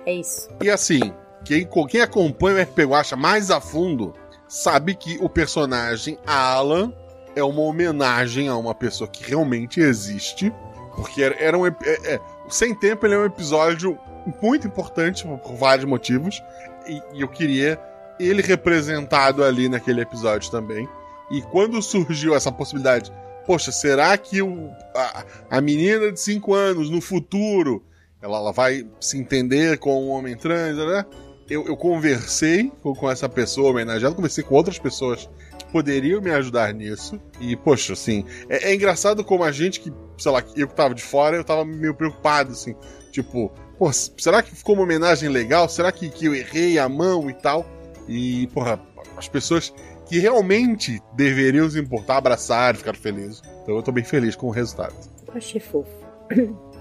É 0.06 0.14
isso. 0.14 0.50
E 0.62 0.70
assim, 0.70 1.14
quem, 1.44 1.68
quem 1.90 2.00
acompanha 2.00 2.60
o 2.60 2.62
RP 2.62 2.80
Guacha 2.84 3.18
mais 3.18 3.52
a 3.52 3.60
fundo 3.60 4.14
sabe 4.48 4.96
que 4.96 5.18
o 5.20 5.28
personagem 5.28 6.18
Alan 6.26 6.94
é 7.36 7.44
uma 7.44 7.62
homenagem 7.62 8.48
a 8.48 8.56
uma 8.56 8.76
pessoa 8.76 9.10
que 9.10 9.30
realmente 9.30 9.82
existe. 9.82 10.54
Porque 10.96 11.24
era, 11.24 11.36
era 11.36 11.58
um. 11.58 11.66
É, 11.66 11.74
é, 12.06 12.20
Sem 12.48 12.76
Tempo 12.76 13.06
ele 13.06 13.16
é 13.16 13.18
um 13.18 13.26
episódio 13.26 13.98
muito 14.42 14.68
importante 14.68 15.26
por, 15.26 15.40
por 15.40 15.56
vários 15.56 15.86
motivos. 15.86 16.42
E, 16.88 17.02
e 17.14 17.22
eu 17.22 17.28
queria 17.28 17.80
ele 18.20 18.42
representado 18.42 19.44
ali 19.44 19.70
naquele 19.70 20.02
episódio 20.02 20.50
também. 20.52 20.88
E 21.32 21.42
quando 21.42 21.82
surgiu 21.82 22.36
essa 22.36 22.52
possibilidade, 22.52 23.12
poxa, 23.46 23.72
será 23.72 24.18
que 24.18 24.42
o, 24.42 24.70
a, 24.96 25.26
a 25.50 25.62
menina 25.62 26.12
de 26.12 26.20
5 26.20 26.54
anos 26.54 26.90
no 26.90 27.02
futuro 27.02 27.84
ela, 28.24 28.38
ela 28.38 28.54
vai 28.54 28.88
se 29.02 29.18
entender 29.18 29.78
com 29.78 30.06
um 30.06 30.10
homem 30.10 30.36
trans, 30.36 30.78
né? 30.78 31.06
Eu, 31.50 31.66
eu 31.68 31.76
conversei 31.76 32.72
com, 32.82 32.96
com 32.96 33.12
essa 33.12 33.28
pessoa 33.28 33.72
homenageada, 33.72 34.16
conversei 34.16 34.46
com 34.46 34.56
outras 34.56 34.80
pessoas 34.80 35.30
que 35.58 35.66
poderiam 35.66 36.22
me 36.22 36.32
ajudar 36.32 36.74
nisso. 36.74 37.20
E, 37.42 37.58
poxa, 37.58 37.92
assim, 37.94 38.26
é, 38.48 38.70
é 38.70 38.74
engraçado 38.74 39.26
como 39.26 39.44
a 39.44 39.52
gente 39.52 39.82
que, 39.82 39.92
sei 40.18 40.32
lá, 40.32 40.42
eu 40.56 40.70
que 40.70 40.74
tava 40.74 40.96
de 40.96 41.04
fora, 41.04 41.36
eu 41.36 41.44
tava 41.44 41.66
meio 41.66 41.94
preocupado, 41.94 42.54
assim, 42.54 42.74
tipo, 43.12 43.52
pô, 43.78 43.92
será 43.92 44.42
que 44.42 44.56
ficou 44.56 44.76
uma 44.76 44.84
homenagem 44.84 45.28
legal? 45.28 45.68
Será 45.68 45.92
que, 45.92 46.10
que 46.10 46.26
eu 46.26 46.34
errei 46.34 46.80
a 46.80 46.88
mão 46.88 47.30
e 47.30 47.34
tal? 47.34 47.66
E, 48.08 48.48
porra, 48.48 48.80
as 49.18 49.28
pessoas 49.28 49.74
que 50.08 50.20
realmente 50.20 51.02
deveriam 51.16 51.70
se 51.70 51.80
importar, 51.80 52.18
abraçaram, 52.18 52.78
ficaram 52.78 53.00
felizes. 53.00 53.42
Então 53.64 53.76
eu 53.76 53.82
tô 53.84 53.92
bem 53.92 54.04
feliz 54.04 54.36
com 54.36 54.48
o 54.48 54.52
resultado. 54.52 54.94
Eu 55.28 55.34
achei 55.36 55.60
fofo. 55.62 55.90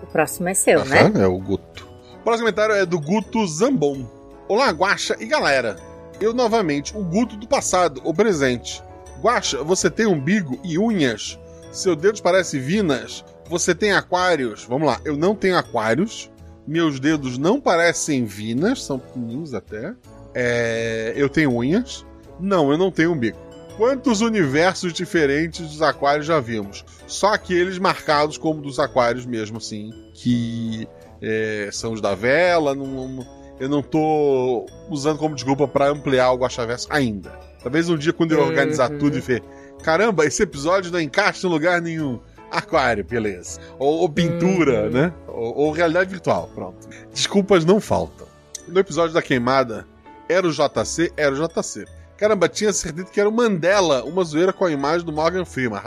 O 0.03 0.07
próximo 0.07 0.49
é 0.49 0.55
seu, 0.55 0.85
né? 0.85 1.03
Aham, 1.03 1.23
É 1.23 1.27
o 1.27 1.39
Guto. 1.39 1.87
O 2.15 2.25
próximo 2.25 2.47
comentário 2.47 2.75
é 2.75 2.85
do 2.85 3.01
Guto 3.01 3.47
Zambon. 3.47 4.05
Olá, 4.49 4.71
Guaxa 4.71 5.17
e 5.21 5.27
galera. 5.27 5.77
Eu 6.21 6.33
novamente, 6.33 6.97
o 6.97 7.03
Guto 7.03 7.37
do 7.37 7.47
passado, 7.47 8.01
o 8.05 8.13
presente. 8.13 8.83
Guaxa, 9.21 9.63
você 9.63 9.89
tem 9.91 10.07
umbigo 10.07 10.59
e 10.65 10.79
unhas? 10.79 11.39
Seu 11.73 11.97
dedos 11.97 12.21
parecem 12.21 12.61
vinas? 12.61 13.25
Você 13.49 13.75
tem 13.75 13.93
aquários? 13.93 14.65
Vamos 14.65 14.87
lá, 14.87 15.01
eu 15.05 15.17
não 15.17 15.35
tenho 15.35 15.57
aquários. 15.57 16.31
Meus 16.67 17.01
dedos 17.01 17.39
não 17.39 17.61
parecem 17.61 18.25
vinas, 18.25 18.83
são 18.85 18.99
pequenininhos 18.99 19.53
até. 19.55 19.95
É, 20.35 21.13
eu 21.17 21.29
tenho 21.29 21.55
unhas. 21.55 22.05
Não, 22.41 22.71
eu 22.71 22.79
não 22.79 22.91
tenho 22.91 23.13
umbigo. 23.13 23.39
Quantos 23.77 24.21
universos 24.21 24.93
diferentes 24.93 25.67
dos 25.69 25.83
aquários 25.83 26.27
já 26.27 26.39
vimos? 26.41 26.85
Só 27.07 27.33
aqueles 27.35 27.79
marcados 27.79 28.37
como 28.37 28.61
dos 28.61 28.79
aquários 28.79 29.25
mesmo, 29.27 29.59
assim. 29.59 29.91
Que 30.15 30.87
é, 31.21 31.69
são 31.73 31.93
os 31.93 32.01
da 32.01 32.15
vela. 32.15 32.75
Não, 32.75 32.87
não- 32.87 33.43
eu 33.61 33.69
não 33.69 33.83
tô 33.83 34.67
usando 34.91 35.19
como 35.19 35.35
desculpa 35.35 35.69
pra 35.69 35.89
ampliar 35.89 36.33
o 36.33 36.37
Guaxaverso 36.39 36.89
ainda. 36.91 37.31
Talvez 37.63 37.89
um 37.89 37.97
dia, 37.97 38.13
quando 38.13 38.33
eu 38.33 38.41
organizar 38.41 38.91
Uhum. 38.91 38.99
tudo 38.99 39.17
e 39.17 39.21
ver. 39.21 39.43
Caramba, 39.83 40.25
esse 40.27 40.43
episódio 40.43 40.91
não 40.91 41.01
encaixa 41.01 41.47
em 41.47 41.51
lugar 41.51 41.81
nenhum. 41.81 42.19
Aquário, 42.51 43.05
beleza. 43.05 43.59
Ou, 43.79 44.01
ou 44.01 44.09
pintura, 44.09 44.85
Uhum. 44.85 44.91
né? 44.91 45.13
Ou, 45.29 45.57
ou 45.57 45.71
realidade 45.73 46.11
virtual, 46.11 46.51
pronto. 46.55 46.87
Desculpas 47.13 47.65
não 47.65 47.81
faltam. 47.81 48.27
No 48.69 48.79
episódio 48.79 49.15
da 49.15 49.23
queimada, 49.23 49.87
era 50.33 50.47
o 50.47 50.53
JC? 50.53 51.13
Era 51.17 51.35
o 51.35 51.37
JC. 51.37 51.85
Caramba, 52.17 52.49
tinha 52.49 52.73
certeza 52.73 53.11
que 53.11 53.19
era 53.21 53.29
o 53.29 53.33
Mandela, 53.33 54.05
uma 54.05 54.23
zoeira 54.23 54.53
com 54.53 54.65
a 54.65 54.71
imagem 54.71 55.05
do 55.05 55.13
Morgan 55.13 55.45
Freeman. 55.45 55.81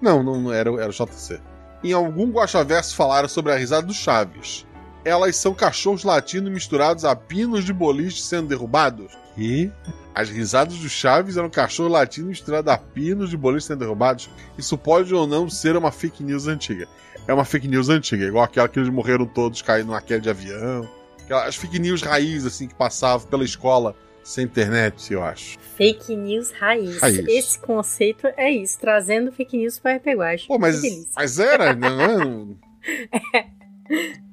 não, 0.00 0.22
não, 0.22 0.40
não 0.40 0.52
era, 0.52 0.70
era 0.70 0.88
o 0.88 0.92
JC. 0.92 1.40
Em 1.82 1.92
algum 1.92 2.30
Guaxaverso 2.30 2.94
falaram 2.94 3.28
sobre 3.28 3.52
a 3.52 3.56
risada 3.56 3.86
do 3.86 3.94
Chaves. 3.94 4.66
elas 5.04 5.36
são 5.36 5.54
cachorros 5.54 6.04
latinos 6.04 6.50
misturados 6.50 7.04
a 7.04 7.16
pinos 7.16 7.64
de 7.64 7.72
boliche 7.72 8.20
sendo 8.20 8.48
derrubados. 8.48 9.12
E 9.36 9.70
as 10.14 10.28
risadas 10.28 10.76
do 10.78 10.88
Chaves 10.88 11.36
eram 11.36 11.48
cachorro 11.48 11.88
latino 11.88 12.28
misturado 12.28 12.70
a 12.70 12.76
pinos 12.76 13.30
de 13.30 13.36
boliche 13.36 13.66
sendo 13.66 13.80
derrubados. 13.80 14.28
Isso 14.58 14.76
pode 14.76 15.14
ou 15.14 15.26
não 15.26 15.48
ser 15.48 15.76
uma 15.76 15.90
fake 15.90 16.22
news 16.22 16.46
antiga. 16.46 16.86
É 17.26 17.32
uma 17.32 17.44
fake 17.44 17.68
news 17.68 17.88
antiga, 17.88 18.24
igual 18.24 18.44
aquela 18.44 18.68
que 18.68 18.78
eles 18.78 18.88
morreram 18.90 19.24
todos 19.26 19.62
caindo 19.62 19.86
numa 19.86 20.00
queda 20.00 20.20
de 20.20 20.30
avião. 20.30 20.88
Aquelas 21.30 21.54
fake 21.54 21.78
news 21.78 22.02
raiz, 22.02 22.44
assim, 22.44 22.66
que 22.66 22.74
passavam 22.74 23.24
pela 23.28 23.44
escola 23.44 23.94
sem 24.24 24.44
internet, 24.44 25.12
eu 25.12 25.22
acho. 25.22 25.60
Fake 25.76 26.16
news 26.16 26.50
raiz. 26.50 27.00
Raiz. 27.00 27.24
Esse 27.28 27.56
conceito 27.56 28.26
é 28.36 28.50
isso, 28.50 28.76
trazendo 28.80 29.30
fake 29.30 29.56
news 29.56 29.78
para 29.78 29.92
Repeguache. 29.92 30.48
Pô, 30.48 30.58
mas, 30.58 30.82
mas 31.14 31.38
era, 31.38 31.72
não 31.72 32.56
é? 33.32 33.46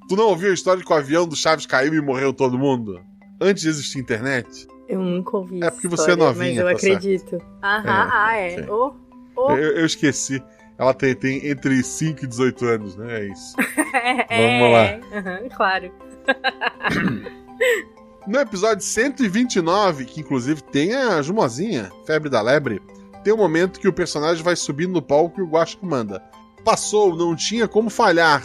Tu 0.09 0.15
não 0.15 0.29
ouviu 0.29 0.49
a 0.49 0.53
história 0.55 0.79
de 0.79 0.87
que 0.87 0.91
o 0.91 0.95
avião 0.95 1.27
do 1.27 1.35
Chaves 1.35 1.67
caiu 1.67 1.93
e 1.93 2.01
morreu 2.01 2.33
todo 2.33 2.57
mundo? 2.57 2.99
Antes 3.39 3.61
de 3.61 3.69
existir 3.69 3.99
internet? 3.99 4.67
Eu 4.89 4.99
nunca 4.99 5.37
ouvi 5.37 5.61
É 5.61 5.67
essa 5.67 5.71
porque 5.73 5.87
você 5.87 6.09
é 6.09 6.13
história, 6.13 6.33
novinha, 6.33 6.63
Mas 6.63 6.71
eu 6.71 6.77
tá 6.77 6.79
certo. 6.79 6.95
acredito. 6.95 7.41
Aham, 7.61 8.07
É, 8.07 8.09
ah, 8.11 8.37
é. 8.37 8.71
Oh, 8.71 8.93
oh. 9.35 9.51
Eu, 9.51 9.77
eu 9.77 9.85
esqueci. 9.85 10.41
Ela 10.79 10.93
tem, 10.95 11.13
tem 11.15 11.47
entre 11.47 11.83
5 11.83 12.23
e 12.23 12.27
18 12.27 12.65
anos, 12.65 12.95
né? 12.95 13.19
É 13.19 13.25
isso. 13.27 13.55
é, 14.29 14.59
Vamos 14.59 14.71
lá. 14.73 14.83
é. 14.85 15.01
Aham, 15.13 15.49
claro. 15.49 16.06
No 18.27 18.39
episódio 18.39 18.83
129, 18.83 20.03
que 20.03 20.19
inclusive 20.19 20.61
tem 20.61 20.93
a 20.93 21.21
Jumozinha, 21.21 21.89
Febre 22.05 22.29
da 22.29 22.41
Lebre, 22.41 22.81
tem 23.23 23.33
um 23.33 23.37
momento 23.37 23.79
que 23.79 23.87
o 23.87 23.93
personagem 23.93 24.43
vai 24.43 24.53
subindo 24.55 24.91
no 24.91 25.01
palco 25.01 25.39
e 25.39 25.43
o 25.43 25.47
Guaxa 25.47 25.77
manda. 25.81 26.21
Passou, 26.65 27.15
não 27.15 27.33
tinha 27.37 27.69
como 27.69 27.89
falhar. 27.89 28.43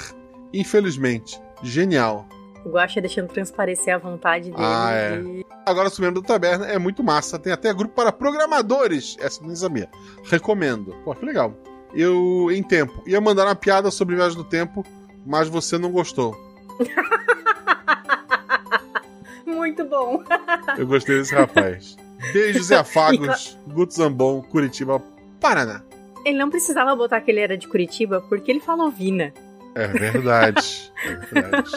Infelizmente. 0.52 1.40
Genial. 1.64 2.28
O 2.64 2.70
Guaxa 2.70 3.00
deixando 3.00 3.26
transparecer 3.26 3.92
a 3.94 3.98
vontade 3.98 4.44
dele. 4.52 4.56
Ah, 4.56 4.90
é. 4.92 5.20
de- 5.20 5.46
Agora, 5.66 5.90
Sumindo 5.90 6.20
da 6.20 6.26
Taberna 6.28 6.66
é 6.66 6.78
muito 6.78 7.02
massa. 7.02 7.36
Tem 7.38 7.52
até 7.52 7.72
grupo 7.74 7.92
para 7.94 8.12
programadores. 8.12 9.16
Essa 9.18 9.42
eu 9.42 9.46
nem 9.48 9.56
sabia. 9.56 9.90
Recomendo. 10.24 10.94
Pô, 11.04 11.12
que 11.12 11.24
legal. 11.26 11.54
Eu, 11.92 12.48
em 12.52 12.62
tempo, 12.62 13.02
ia 13.04 13.20
mandar 13.20 13.46
uma 13.46 13.56
piada 13.56 13.90
sobre 13.90 14.14
viagem 14.14 14.36
do 14.38 14.44
tempo, 14.44 14.84
mas 15.26 15.48
você 15.48 15.76
não 15.76 15.90
gostou. 15.90 16.36
Muito 19.62 19.84
bom. 19.84 20.24
Eu 20.76 20.88
gostei 20.88 21.18
desse 21.18 21.32
rapaz. 21.32 21.96
Beijos 22.32 22.70
e 22.70 22.74
afagos. 22.74 23.56
Guto 23.68 23.94
Zambon, 23.94 24.42
Curitiba, 24.42 25.00
Paraná. 25.40 25.84
Ele 26.24 26.36
não 26.36 26.50
precisava 26.50 26.96
botar 26.96 27.20
que 27.20 27.30
ele 27.30 27.38
era 27.38 27.56
de 27.56 27.68
Curitiba, 27.68 28.20
porque 28.28 28.50
ele 28.50 28.58
falou 28.58 28.90
Vina. 28.90 29.32
É 29.76 29.86
verdade. 29.86 30.92
É 31.04 31.14
verdade. 31.32 31.70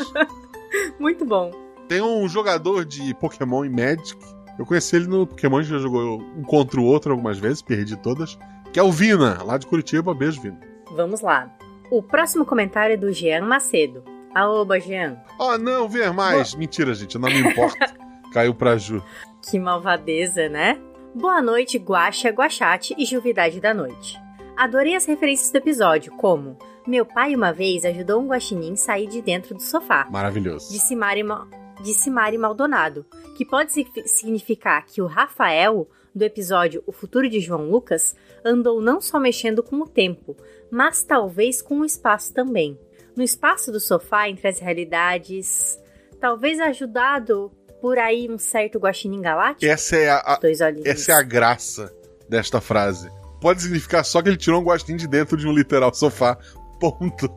Muito 0.99 1.23
bom. 1.25 1.51
Tem 1.87 2.01
um 2.01 2.27
jogador 2.27 2.85
de 2.85 3.13
Pokémon 3.13 3.63
e 3.63 3.69
Magic. 3.69 4.17
Eu 4.57 4.65
conheci 4.65 4.95
ele 4.95 5.05
no 5.05 5.27
Pokémon, 5.27 5.61
já 5.61 5.77
jogou 5.77 6.19
um 6.19 6.41
contra 6.41 6.79
o 6.79 6.85
outro 6.85 7.11
algumas 7.11 7.37
vezes, 7.37 7.61
perdi 7.61 7.95
todas. 7.97 8.35
Que 8.73 8.79
é 8.79 8.83
o 8.83 8.91
Vina, 8.91 9.43
lá 9.43 9.59
de 9.59 9.67
Curitiba. 9.67 10.11
Beijo, 10.15 10.41
Vina. 10.41 10.59
Vamos 10.95 11.21
lá. 11.21 11.55
O 11.91 12.01
próximo 12.01 12.47
comentário 12.47 12.95
é 12.95 12.97
do 12.97 13.13
Jean 13.13 13.45
Macedo. 13.45 14.14
Aoba, 14.35 14.79
Jean. 14.79 15.17
Oh, 15.39 15.57
não, 15.57 15.87
ver 15.87 16.11
mais. 16.13 16.53
Mentira, 16.55 16.93
gente, 16.93 17.17
não 17.17 17.29
me 17.29 17.39
importo. 17.39 17.77
Caiu 18.33 18.53
pra 18.53 18.77
Ju. 18.77 19.01
Que 19.49 19.57
malvadeza, 19.57 20.49
né? 20.49 20.77
Boa 21.13 21.41
noite, 21.41 21.77
Guaxa, 21.77 22.29
Guachate 22.31 22.93
e 22.97 23.05
Juvidade 23.05 23.61
da 23.61 23.73
Noite. 23.73 24.19
Adorei 24.57 24.93
as 24.95 25.05
referências 25.05 25.49
do 25.51 25.57
episódio, 25.57 26.11
como 26.17 26.57
Meu 26.85 27.05
pai 27.05 27.33
uma 27.33 27.53
vez 27.53 27.85
ajudou 27.85 28.21
um 28.21 28.27
guaxinim 28.27 28.75
sair 28.75 29.07
de 29.07 29.21
dentro 29.21 29.55
do 29.55 29.61
sofá, 29.61 30.05
Maravilhoso. 30.09 30.71
disse 30.71 30.95
Mari, 30.95 31.23
Ma- 31.23 31.47
disse 31.81 32.09
Mari 32.09 32.37
Maldonado, 32.37 33.05
que 33.37 33.45
pode 33.45 33.71
sig- 33.71 33.89
significar 34.05 34.85
que 34.85 35.01
o 35.01 35.07
Rafael, 35.07 35.87
do 36.13 36.23
episódio 36.23 36.83
O 36.85 36.91
Futuro 36.91 37.27
de 37.29 37.39
João 37.39 37.69
Lucas, 37.69 38.15
andou 38.45 38.81
não 38.81 38.99
só 39.01 39.19
mexendo 39.19 39.63
com 39.63 39.77
o 39.81 39.87
tempo, 39.87 40.35
mas 40.69 41.03
talvez 41.03 41.61
com 41.61 41.79
o 41.79 41.85
espaço 41.85 42.33
também. 42.33 42.77
No 43.15 43.23
espaço 43.23 43.71
do 43.71 43.79
sofá 43.79 44.27
entre 44.29 44.47
as 44.47 44.59
realidades, 44.59 45.79
talvez 46.19 46.59
ajudado 46.59 47.51
por 47.81 47.97
aí 47.97 48.27
um 48.29 48.37
certo 48.37 48.79
guaxinim 48.79 49.21
galáctico? 49.21 49.71
Essa 49.71 49.95
é 49.95 50.09
a, 50.09 50.17
a- 50.17 50.39
essa 50.85 51.11
é 51.11 51.15
a 51.15 51.21
graça 51.21 51.93
desta 52.27 52.59
frase. 52.59 53.09
Pode 53.39 53.61
significar 53.61 54.03
só 54.03 54.21
que 54.21 54.29
ele 54.29 54.37
tirou 54.37 54.59
um 54.59 54.63
gostinho 54.63 54.97
de 54.97 55.07
dentro 55.07 55.37
de 55.37 55.47
um 55.47 55.53
literal 55.53 55.93
sofá. 55.93 56.37
Ponto. 56.79 57.29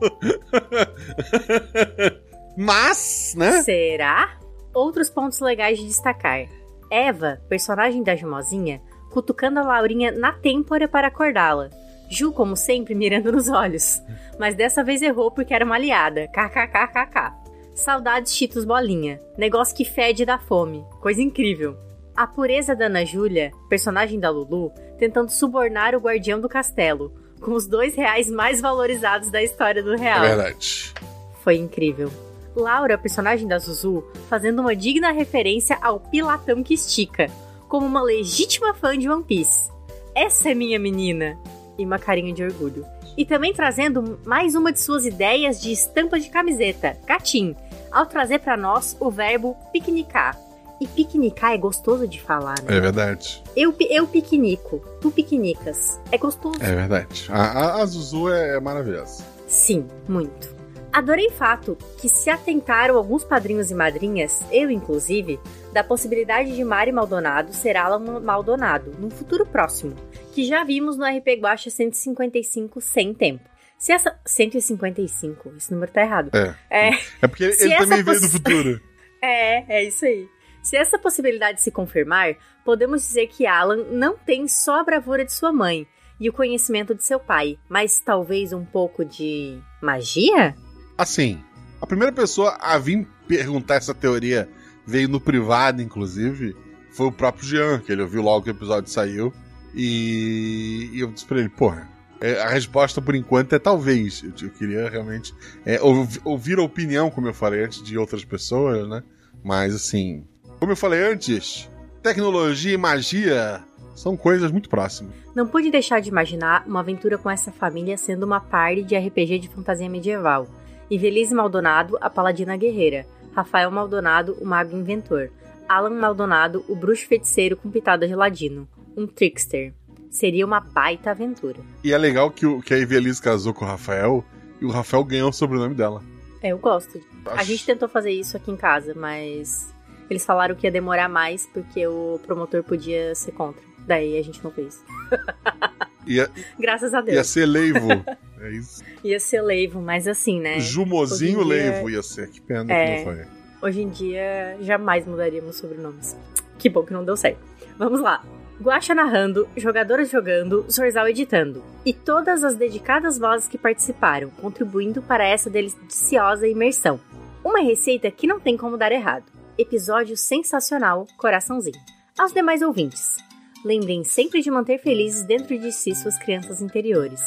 Mas, 2.57 3.33
né? 3.37 3.61
Será? 3.63 4.37
Outros 4.73 5.09
pontos 5.09 5.39
legais 5.39 5.77
de 5.79 5.85
destacar. 5.87 6.45
Eva, 6.91 7.39
personagem 7.47 8.03
da 8.03 8.15
Jumozinha, 8.15 8.81
cutucando 9.11 9.59
a 9.59 9.63
Laurinha 9.63 10.11
na 10.11 10.33
têmpora 10.33 10.87
para 10.87 11.07
acordá-la. 11.07 11.69
Ju, 12.09 12.31
como 12.33 12.55
sempre, 12.55 12.95
mirando 12.95 13.31
nos 13.31 13.47
olhos. 13.49 14.01
Mas 14.39 14.55
dessa 14.55 14.83
vez 14.83 15.01
errou 15.01 15.29
porque 15.31 15.53
era 15.53 15.63
uma 15.63 15.75
aliada. 15.75 16.27
KKKKK. 16.27 17.33
Saudades 17.75 18.35
Cheetos 18.35 18.65
Bolinha. 18.65 19.19
Negócio 19.37 19.75
que 19.75 19.85
fede 19.85 20.25
da 20.25 20.37
fome. 20.39 20.83
Coisa 20.99 21.21
incrível. 21.21 21.77
A 22.15 22.27
pureza 22.27 22.75
da 22.75 22.87
Ana 22.87 23.05
Júlia, 23.05 23.51
personagem 23.69 24.19
da 24.19 24.29
Lulu, 24.29 24.71
tentando 24.97 25.29
subornar 25.31 25.95
o 25.95 25.99
guardião 25.99 26.41
do 26.41 26.49
castelo, 26.49 27.13
com 27.39 27.53
os 27.53 27.65
dois 27.67 27.95
reais 27.95 28.29
mais 28.29 28.59
valorizados 28.59 29.29
da 29.31 29.41
história 29.41 29.81
do 29.81 29.93
É 29.93 29.97
real. 29.97 30.21
verdade. 30.21 30.93
Foi 31.41 31.55
incrível. 31.55 32.11
Laura, 32.55 32.97
personagem 32.97 33.47
da 33.47 33.57
Zuzu, 33.59 34.03
fazendo 34.27 34.59
uma 34.59 34.75
digna 34.75 35.11
referência 35.11 35.77
ao 35.81 35.99
Pilatão 36.01 36.61
que 36.61 36.73
estica, 36.73 37.27
como 37.69 37.85
uma 37.85 38.01
legítima 38.01 38.73
fã 38.73 38.97
de 38.97 39.07
One 39.07 39.23
Piece. 39.23 39.71
Essa 40.13 40.49
é 40.49 40.55
minha 40.55 40.77
menina! 40.79 41.37
E 41.79 41.85
uma 41.85 41.97
carinha 41.97 42.33
de 42.33 42.43
orgulho. 42.43 42.85
E 43.17 43.25
também 43.25 43.53
trazendo 43.53 44.19
mais 44.25 44.53
uma 44.53 44.71
de 44.71 44.79
suas 44.79 45.05
ideias 45.05 45.59
de 45.59 45.71
estampa 45.71 46.19
de 46.19 46.29
camiseta, 46.29 46.95
Catim, 47.07 47.55
ao 47.91 48.05
trazer 48.05 48.39
para 48.39 48.55
nós 48.55 48.95
o 48.99 49.09
verbo 49.09 49.57
piquenicar. 49.73 50.37
E 50.79 50.87
piquenicar 50.87 51.53
é 51.53 51.57
gostoso 51.57 52.07
de 52.07 52.21
falar, 52.21 52.61
né? 52.61 52.77
É 52.77 52.79
verdade. 52.79 53.43
Eu, 53.55 53.75
eu 53.89 54.07
piquenico, 54.07 54.79
tu 55.01 55.11
piquenicas. 55.11 55.99
É 56.11 56.17
gostoso. 56.17 56.57
É 56.61 56.75
verdade. 56.75 57.27
A, 57.29 57.41
a, 57.41 57.81
a 57.81 57.85
Zuzu 57.85 58.29
é, 58.29 58.55
é 58.55 58.59
maravilhosa. 58.59 59.23
Sim, 59.47 59.87
muito. 60.07 60.58
Adorei 60.91 61.27
o 61.27 61.31
fato 61.31 61.77
que 61.99 62.09
se 62.09 62.29
atentaram 62.29 62.97
alguns 62.97 63.23
padrinhos 63.23 63.69
e 63.69 63.75
madrinhas, 63.75 64.41
eu 64.51 64.71
inclusive, 64.71 65.39
da 65.71 65.83
possibilidade 65.83 66.55
de 66.55 66.63
Mari 66.63 66.91
Maldonado 66.91 67.53
ser 67.53 67.77
Alan 67.77 68.19
Maldonado 68.19 68.95
num 68.99 69.09
futuro 69.09 69.45
próximo, 69.45 69.95
que 70.33 70.45
já 70.45 70.63
vimos 70.63 70.97
no 70.97 71.05
RP 71.05 71.39
Guacha 71.39 71.69
155 71.69 72.81
sem 72.81 73.13
tempo. 73.13 73.47
Se 73.77 73.93
essa 73.93 74.19
155, 74.25 75.53
esse 75.55 75.71
número 75.71 75.91
tá 75.91 76.01
errado. 76.01 76.31
É. 76.33 76.89
É, 76.89 76.99
É 77.21 77.27
porque 77.27 77.43
ele, 77.45 77.55
ele 77.59 77.77
também 77.77 78.03
veio 78.03 78.21
do 78.21 78.29
futuro. 78.29 78.81
é, 79.21 79.77
é 79.77 79.83
isso 79.85 80.05
aí. 80.05 80.27
Se 80.61 80.75
essa 80.75 80.99
possibilidade 80.99 81.61
se 81.61 81.71
confirmar, 81.71 82.35
podemos 82.65 83.01
dizer 83.03 83.27
que 83.27 83.45
Alan 83.45 83.85
não 83.91 84.17
tem 84.17 84.47
só 84.47 84.81
a 84.81 84.83
bravura 84.83 85.23
de 85.23 85.33
sua 85.33 85.53
mãe 85.53 85.87
e 86.19 86.29
o 86.29 86.33
conhecimento 86.33 86.93
de 86.93 87.03
seu 87.03 87.19
pai, 87.19 87.57
mas 87.69 88.01
talvez 88.01 88.51
um 88.51 88.65
pouco 88.65 89.05
de 89.05 89.57
magia? 89.81 90.53
Assim, 90.99 91.39
a 91.81 91.87
primeira 91.87 92.11
pessoa 92.11 92.57
a 92.59 92.77
vir 92.77 93.07
perguntar 93.25 93.75
essa 93.75 93.93
teoria 93.93 94.49
veio 94.85 95.07
no 95.07 95.21
privado, 95.21 95.81
inclusive, 95.81 96.53
foi 96.91 97.07
o 97.07 97.11
próprio 97.11 97.45
Jean, 97.47 97.79
que 97.79 97.89
ele 97.89 98.01
ouviu 98.01 98.21
logo 98.21 98.43
que 98.43 98.49
o 98.49 98.51
episódio 98.51 98.91
saiu. 98.91 99.31
E, 99.73 100.89
e 100.91 100.99
eu 100.99 101.07
disse 101.09 101.25
pra 101.25 101.39
ele, 101.39 101.47
porra, 101.47 101.87
é, 102.19 102.41
a 102.41 102.49
resposta 102.49 103.01
por 103.01 103.15
enquanto 103.15 103.53
é 103.53 103.59
talvez. 103.59 104.21
Eu, 104.23 104.33
eu 104.47 104.49
queria 104.51 104.89
realmente 104.89 105.33
é, 105.65 105.81
ouvi- 105.81 106.19
ouvir 106.25 106.59
a 106.59 106.63
opinião, 106.63 107.09
como 107.09 107.27
eu 107.27 107.33
falei 107.33 107.63
antes, 107.63 107.81
de 107.81 107.97
outras 107.97 108.25
pessoas, 108.25 108.85
né? 108.89 109.01
Mas 109.41 109.73
assim, 109.73 110.25
como 110.59 110.73
eu 110.73 110.75
falei 110.75 111.01
antes, 111.13 111.69
tecnologia 112.03 112.73
e 112.73 112.77
magia 112.77 113.63
são 113.95 114.17
coisas 114.17 114.51
muito 114.51 114.67
próximas. 114.69 115.13
Não 115.33 115.47
pude 115.47 115.71
deixar 115.71 116.01
de 116.01 116.09
imaginar 116.09 116.65
uma 116.67 116.81
aventura 116.81 117.17
com 117.17 117.29
essa 117.29 117.51
família 117.53 117.97
sendo 117.97 118.23
uma 118.25 118.41
party 118.41 118.83
de 118.83 118.97
RPG 118.97 119.39
de 119.39 119.47
fantasia 119.49 119.89
medieval. 119.89 120.45
Ivelise 120.89 121.33
Maldonado, 121.33 121.97
a 122.01 122.09
paladina 122.09 122.57
guerreira. 122.57 123.05
Rafael 123.35 123.69
Maldonado, 123.71 124.35
o 124.41 124.45
mago 124.45 124.75
inventor. 124.75 125.29
Alan 125.67 125.91
Maldonado, 125.91 126.65
o 126.67 126.75
bruxo 126.75 127.05
feiticeiro 127.07 127.55
com 127.55 127.69
pitada 127.69 128.07
de 128.07 128.15
ladino. 128.15 128.67
Um 128.97 129.05
trickster. 129.05 129.73
Seria 130.09 130.45
uma 130.45 130.59
baita 130.59 131.11
aventura. 131.11 131.59
E 131.83 131.93
é 131.93 131.97
legal 131.97 132.31
que, 132.31 132.45
o, 132.45 132.61
que 132.61 132.73
a 132.73 132.77
Evelise 132.79 133.21
casou 133.21 133.53
com 133.53 133.63
o 133.63 133.67
Rafael 133.67 134.25
e 134.59 134.65
o 134.65 134.69
Rafael 134.71 135.03
ganhou 135.03 135.29
o 135.29 135.33
sobrenome 135.33 135.75
dela. 135.75 136.01
É, 136.41 136.49
eu 136.49 136.57
gosto. 136.57 136.99
A 137.27 137.33
Acho- 137.35 137.45
gente 137.45 137.65
tentou 137.65 137.87
fazer 137.87 138.11
isso 138.11 138.35
aqui 138.35 138.49
em 138.49 138.55
casa, 138.57 138.93
mas 138.95 139.71
eles 140.09 140.25
falaram 140.25 140.55
que 140.55 140.65
ia 140.65 140.71
demorar 140.71 141.07
mais 141.07 141.45
porque 141.45 141.85
o 141.85 142.19
promotor 142.25 142.63
podia 142.63 143.13
ser 143.13 143.31
contra. 143.33 143.61
Daí 143.85 144.17
a 144.17 144.23
gente 144.23 144.43
não 144.43 144.49
fez. 144.49 144.83
Ia, 146.09 146.29
Graças 146.59 146.93
a 146.93 146.97
ia 146.99 147.03
Deus. 147.03 147.27
ser 147.27 147.45
Leivo. 147.45 147.87
É 148.41 148.51
isso. 148.51 148.81
Ia 149.03 149.19
ser 149.19 149.41
Leivo, 149.41 149.81
mas 149.81 150.07
assim, 150.07 150.39
né? 150.39 150.61
Jumozinho 150.61 151.43
dia- 151.43 151.47
Leivo 151.71 151.89
ia 151.89 152.01
ser. 152.01 152.29
Que 152.29 152.39
pena 152.39 152.71
É. 152.73 152.85
que 153.03 153.05
não 153.05 153.13
foi. 153.13 153.25
Hoje 153.61 153.81
em 153.81 153.89
dia, 153.89 154.55
jamais 154.61 155.05
mudaríamos 155.05 155.57
sobrenomes. 155.57 156.15
Que 156.57 156.69
bom 156.69 156.83
que 156.83 156.93
não 156.93 157.03
deu 157.03 157.17
certo. 157.17 157.39
Vamos 157.77 157.99
lá. 157.99 158.23
Guaxa 158.61 158.95
narrando, 158.95 159.45
jogadoras 159.57 160.09
jogando, 160.09 160.65
Zorzal 160.71 161.09
editando. 161.09 161.61
E 161.85 161.91
todas 161.93 162.41
as 162.45 162.55
dedicadas 162.55 163.17
vozes 163.17 163.49
que 163.49 163.57
participaram, 163.57 164.29
contribuindo 164.29 165.01
para 165.01 165.27
essa 165.27 165.49
deliciosa 165.49 166.47
imersão. 166.47 166.97
Uma 167.43 167.59
receita 167.59 168.09
que 168.09 168.25
não 168.25 168.39
tem 168.39 168.55
como 168.55 168.77
dar 168.77 168.93
errado. 168.93 169.25
Episódio 169.57 170.15
sensacional, 170.15 171.05
coraçãozinho. 171.17 171.77
Aos 172.17 172.31
demais 172.31 172.61
ouvintes, 172.61 173.17
lembrem 173.63 174.03
sempre 174.03 174.41
de 174.41 174.49
manter 174.49 174.79
felizes 174.79 175.23
dentro 175.23 175.57
de 175.57 175.71
si 175.71 175.95
suas 175.95 176.17
crianças 176.17 176.61
interiores. 176.61 177.21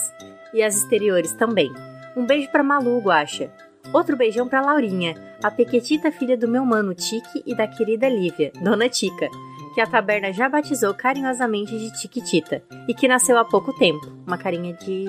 E 0.55 0.62
as 0.62 0.77
exteriores 0.77 1.33
também. 1.33 1.73
Um 2.16 2.27
beijo 2.27 2.51
pra 2.51 2.62
Malu, 2.62 3.01
Guaxa. 3.01 3.51
Outro 3.92 4.16
beijão 4.16 4.49
pra 4.49 4.61
Laurinha, 4.61 5.14
a 5.42 5.51
pequetita 5.51 6.12
filha 6.12 6.37
do 6.37 6.47
meu 6.47 6.64
mano 6.64 6.95
Tique 6.95 7.42
e 7.45 7.55
da 7.55 7.66
querida 7.66 8.09
Lívia, 8.09 8.53
Dona 8.62 8.88
Tica, 8.88 9.29
que 9.75 9.81
a 9.81 9.87
taberna 9.87 10.33
já 10.33 10.49
batizou 10.49 10.95
carinhosamente 10.95 11.77
de 11.77 11.92
Tiquitita 12.01 12.62
e 12.88 12.95
que 12.95 13.09
nasceu 13.09 13.37
há 13.38 13.45
pouco 13.45 13.73
tempo, 13.73 14.07
uma 14.27 14.38
carinha 14.38 14.75
de 14.75 15.07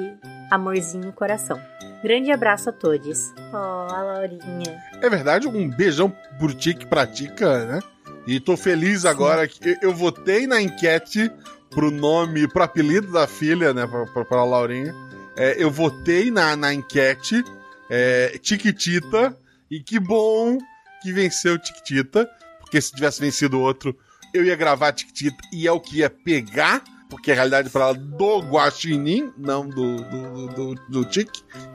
amorzinho 0.49 1.05
no 1.05 1.13
coração. 1.13 1.59
Grande 2.03 2.31
abraço 2.31 2.69
a 2.69 2.73
todos. 2.73 3.33
Oh, 3.53 3.93
a 3.93 4.01
Laurinha. 4.01 4.81
É 5.01 5.09
verdade, 5.09 5.47
um 5.47 5.69
beijão 5.69 6.13
por 6.39 6.53
ti 6.53 6.73
que 6.73 6.85
pratica, 6.85 7.65
né? 7.65 7.79
E 8.25 8.39
tô 8.39 8.55
feliz 8.55 9.05
agora 9.05 9.47
que 9.47 9.77
eu- 9.81 9.93
votei 9.93 10.47
na 10.47 10.61
enquete 10.61 11.29
pro 11.69 11.91
nome, 11.91 12.47
pro 12.47 12.63
apelido 12.63 13.11
da 13.11 13.27
filha, 13.27 13.73
né, 13.73 13.85
pra, 13.85 14.05
pra, 14.05 14.25
pra 14.25 14.43
Laurinha. 14.43 14.93
É, 15.35 15.55
eu 15.61 15.69
votei 15.71 16.29
na, 16.31 16.55
na 16.55 16.73
enquete 16.73 17.43
é, 17.89 18.37
Tiquitita 18.41 19.35
e 19.69 19.79
que 19.81 19.99
bom 19.99 20.57
que 21.01 21.11
venceu 21.11 21.57
Tiquitita, 21.57 22.29
porque 22.59 22.79
se 22.79 22.93
tivesse 22.93 23.19
vencido 23.19 23.59
outro, 23.59 23.97
eu 24.33 24.45
ia 24.45 24.55
gravar 24.55 24.93
Tiquitita 24.93 25.37
e 25.51 25.67
é 25.67 25.71
o 25.71 25.79
que 25.79 25.97
ia 25.97 26.09
pegar, 26.09 26.83
porque 27.09 27.31
a 27.31 27.35
realidade 27.35 27.69
para 27.69 27.85
ela 27.85 27.93
do 27.93 28.39
Guaxinim, 28.39 29.33
não 29.37 29.67
do, 29.67 29.97
do, 29.97 30.47
do, 30.47 30.75
do. 30.89 31.07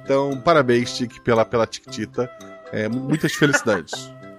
Então, 0.05 0.41
parabéns, 0.41 0.97
Tique, 0.97 1.21
pela, 1.21 1.45
pela 1.45 1.67
Tiquitita. 1.67 2.31
É, 2.73 2.89
muitas 2.89 3.33
felicidades. 3.35 3.93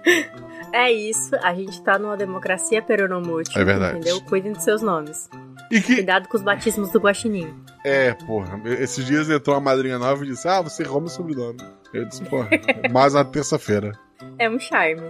É 0.72 0.90
isso, 0.92 1.34
a 1.42 1.54
gente 1.54 1.82
tá 1.82 1.98
numa 1.98 2.16
democracia 2.16 2.80
peronomútil. 2.80 3.60
É 3.60 3.64
verdade. 3.64 3.98
Entendeu? 3.98 4.20
Cuidem 4.22 4.52
dos 4.52 4.62
seus 4.62 4.82
nomes. 4.82 5.28
E 5.70 5.80
que, 5.80 5.96
Cuidado 5.96 6.28
com 6.28 6.36
os 6.36 6.42
batismos 6.42 6.90
do 6.90 6.98
Guaxinim. 6.98 7.54
é, 7.84 8.12
porra, 8.12 8.60
esses 8.64 9.04
dias 9.04 9.28
entrou 9.30 9.54
uma 9.56 9.62
madrinha 9.62 9.98
nova 9.98 10.24
e 10.24 10.28
disse: 10.28 10.48
Ah, 10.48 10.60
você 10.60 10.82
rouba 10.82 11.06
o 11.06 11.10
sobrenome. 11.10 11.60
Eu 11.92 12.04
disse, 12.06 12.22
porra, 12.24 12.48
mais 12.92 13.14
na 13.14 13.24
terça-feira. 13.24 13.92
É 14.38 14.48
um 14.48 14.58
charme. 14.58 15.02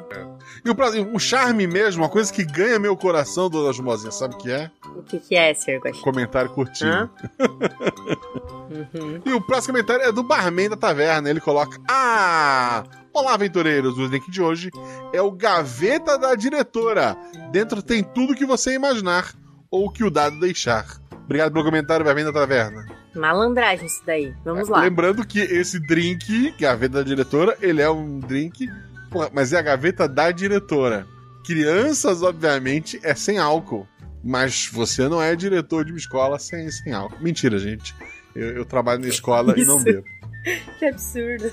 E 0.65 0.71
o, 0.71 1.15
o 1.15 1.19
charme 1.19 1.67
mesmo, 1.67 2.03
uma 2.03 2.09
coisa 2.09 2.33
que 2.33 2.45
ganha 2.45 2.79
meu 2.79 2.97
coração, 2.97 3.51
dona 3.51 3.73
Jumozinha, 3.73 4.11
sabe 4.11 4.35
o 4.35 4.39
que 4.39 4.51
é? 4.51 4.71
O 4.97 5.03
que, 5.03 5.19
que 5.19 5.35
é, 5.35 5.53
Sr. 5.55 5.79
Guaxinim? 5.79 6.05
Comentário 6.05 6.51
curtinho. 6.51 7.11
Uhum. 8.71 9.21
E 9.27 9.33
o 9.33 9.41
próximo 9.41 9.75
comentário 9.75 10.05
é 10.05 10.13
do 10.13 10.23
barman 10.23 10.71
da 10.71 10.77
taverna. 10.77 11.29
Ele 11.29 11.41
coloca: 11.41 11.77
Ah! 11.89 12.85
Olá, 13.13 13.35
aventureiros! 13.35 13.99
O 13.99 14.07
link 14.07 14.31
de 14.31 14.41
hoje 14.41 14.71
é 15.13 15.21
o 15.21 15.33
Gaveta 15.33 16.17
da 16.17 16.35
Diretora. 16.37 17.17
Dentro 17.51 17.83
tem 17.83 18.05
tudo 18.05 18.35
que 18.35 18.47
você 18.47 18.75
imaginar 18.75 19.35
ou 19.69 19.91
que 19.91 20.05
o 20.05 20.11
dado 20.11 20.39
deixar. 20.39 20.87
Obrigado 21.25 21.53
pelo 21.53 21.65
comentário, 21.65 22.05
barman 22.05 22.25
da 22.25 22.33
taverna. 22.33 22.87
Malandragem 23.15 23.87
isso 23.87 24.03
daí. 24.07 24.33
Vamos 24.45 24.69
lá. 24.69 24.83
Lembrando 24.83 25.27
que 25.27 25.41
esse 25.41 25.81
drink, 25.81 26.55
Gaveta 26.59 26.99
da 26.99 27.03
Diretora, 27.03 27.57
ele 27.61 27.83
é 27.83 27.91
um 27.91 28.21
drink, 28.21 28.69
mas 29.33 29.53
é 29.53 29.59
a 29.59 29.63
Gaveta 29.63 30.09
da 30.09 30.31
Diretora. 30.31 31.07
Crianças, 31.45 32.23
obviamente, 32.23 33.01
é 33.03 33.15
sem 33.15 33.39
álcool. 33.39 33.87
Mas 34.23 34.69
você 34.71 35.09
não 35.09 35.21
é 35.21 35.35
diretor 35.35 35.85
de 35.85 35.93
uma 35.93 35.99
escola 35.99 36.39
sem, 36.39 36.71
sem 36.71 36.93
álcool. 36.93 37.21
Mentira, 37.21 37.59
gente. 37.59 37.95
Eu, 38.35 38.51
eu 38.57 38.65
trabalho 38.65 39.01
na 39.01 39.09
escola 39.09 39.55
e 39.59 39.65
não 39.65 39.77
Isso. 39.77 39.85
bebo. 39.85 40.05
Que 40.79 40.87
absurdo. 40.87 41.53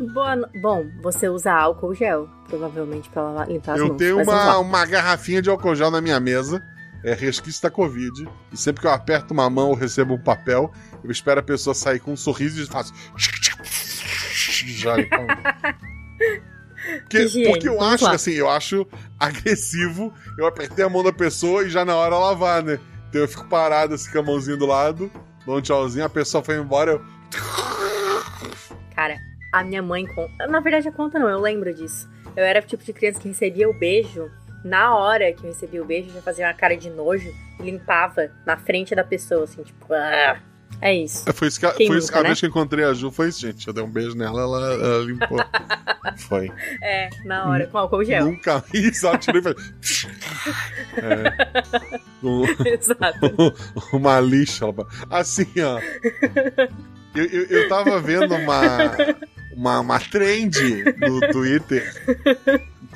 Boa 0.12 0.36
Bom, 0.60 0.84
você 1.02 1.28
usa 1.30 1.50
álcool 1.50 1.94
gel, 1.94 2.28
provavelmente 2.46 3.08
pra 3.08 3.22
lavar- 3.22 3.48
limpar 3.48 3.72
as 3.72 3.78
Eu 3.80 3.88
mãos. 3.88 3.96
tenho 3.96 4.16
mas 4.16 4.26
vamos 4.26 4.42
uma, 4.44 4.58
uma 4.58 4.84
garrafinha 4.86 5.40
de 5.40 5.48
álcool 5.48 5.74
gel 5.74 5.90
na 5.90 6.00
minha 6.02 6.20
mesa. 6.20 6.62
É 7.02 7.14
resquício 7.14 7.62
da 7.62 7.70
Covid. 7.70 8.28
E 8.52 8.56
sempre 8.56 8.82
que 8.82 8.86
eu 8.86 8.90
aperto 8.92 9.32
uma 9.32 9.48
mão 9.48 9.70
ou 9.70 9.74
recebo 9.74 10.14
um 10.14 10.18
papel, 10.22 10.70
eu 11.02 11.10
espero 11.10 11.40
a 11.40 11.42
pessoa 11.42 11.72
sair 11.74 11.98
com 12.00 12.12
um 12.12 12.16
sorriso 12.16 12.62
e 12.62 12.66
faço. 12.66 12.92
Joga. 14.66 15.06
Porque, 17.02 17.18
Higiene, 17.22 17.48
porque 17.50 17.68
eu 17.68 17.80
acho, 17.80 18.04
lá. 18.04 18.12
assim, 18.12 18.32
eu 18.32 18.48
acho 18.50 18.86
agressivo. 19.18 20.12
Eu 20.38 20.46
apertei 20.46 20.84
a 20.84 20.88
mão 20.88 21.02
da 21.02 21.12
pessoa 21.12 21.64
e 21.64 21.70
já 21.70 21.84
na 21.84 21.96
hora 21.96 22.18
lavar, 22.18 22.62
né? 22.62 22.78
Então 23.12 23.20
eu 23.20 23.28
fico 23.28 23.44
parado 23.44 23.92
assim 23.92 24.10
com 24.10 24.20
a 24.20 24.22
mãozinha 24.22 24.56
do 24.56 24.64
lado, 24.64 25.12
dou 25.44 25.58
um 25.58 25.60
tchauzinho, 25.60 26.02
a 26.02 26.08
pessoa 26.08 26.42
foi 26.42 26.56
embora, 26.56 26.92
eu. 26.92 27.04
Cara, 28.96 29.18
a 29.52 29.62
minha 29.62 29.82
mãe 29.82 30.06
conta. 30.06 30.46
Na 30.46 30.60
verdade, 30.60 30.88
a 30.88 30.92
conta 30.92 31.18
não, 31.18 31.28
eu 31.28 31.38
lembro 31.38 31.74
disso. 31.74 32.08
Eu 32.34 32.42
era 32.42 32.60
o 32.60 32.62
tipo 32.62 32.82
de 32.82 32.90
criança 32.90 33.20
que 33.20 33.28
recebia 33.28 33.68
o 33.68 33.74
beijo. 33.78 34.30
Na 34.64 34.96
hora 34.96 35.30
que 35.34 35.44
eu 35.44 35.50
recebia 35.50 35.82
o 35.82 35.84
beijo, 35.84 36.08
já 36.08 36.22
fazia 36.22 36.46
uma 36.46 36.54
cara 36.54 36.74
de 36.74 36.88
nojo 36.88 37.28
e 37.60 37.62
limpava 37.62 38.30
na 38.46 38.56
frente 38.56 38.94
da 38.94 39.04
pessoa, 39.04 39.44
assim, 39.44 39.62
tipo. 39.62 39.92
"Ah". 39.92 40.40
É 40.80 40.94
isso. 40.94 41.24
Foi 41.32 41.48
isso 41.48 41.60
que, 41.60 41.70
Quem 41.72 41.86
foi 41.86 41.98
isso 41.98 42.08
que 42.08 42.12
nunca, 42.14 42.20
a 42.20 42.22
né? 42.22 42.28
vez 42.30 42.40
que 42.40 42.46
eu 42.46 42.50
encontrei 42.50 42.84
a 42.84 42.92
Ju, 42.92 43.10
foi 43.10 43.28
isso, 43.28 43.40
gente. 43.40 43.66
Eu 43.68 43.72
dei 43.72 43.84
um 43.84 43.90
beijo 43.90 44.16
nela, 44.16 44.40
ela, 44.42 44.74
ela 44.74 45.04
limpou. 45.04 45.38
foi. 46.18 46.50
É, 46.82 47.08
na 47.24 47.48
hora, 47.48 47.66
com 47.66 47.78
álcool 47.78 48.04
gel. 48.04 48.24
Nunca 48.24 48.64
isso, 48.74 49.06
ela 49.06 49.18
tirou 49.18 49.40
e 49.40 49.42
fez. 49.42 50.06
é. 50.96 52.00
Um- 52.22 52.44
Exato. 52.66 53.54
uma 53.96 54.18
lixa. 54.20 54.66
Assim, 55.10 55.46
ó. 55.60 55.80
Eu, 57.14 57.24
eu, 57.26 57.44
eu 57.46 57.68
tava 57.68 58.00
vendo 58.00 58.34
uma, 58.34 58.60
uma, 59.54 59.80
uma 59.80 60.00
trend 60.00 60.56
no 60.98 61.20
Twitter 61.30 61.92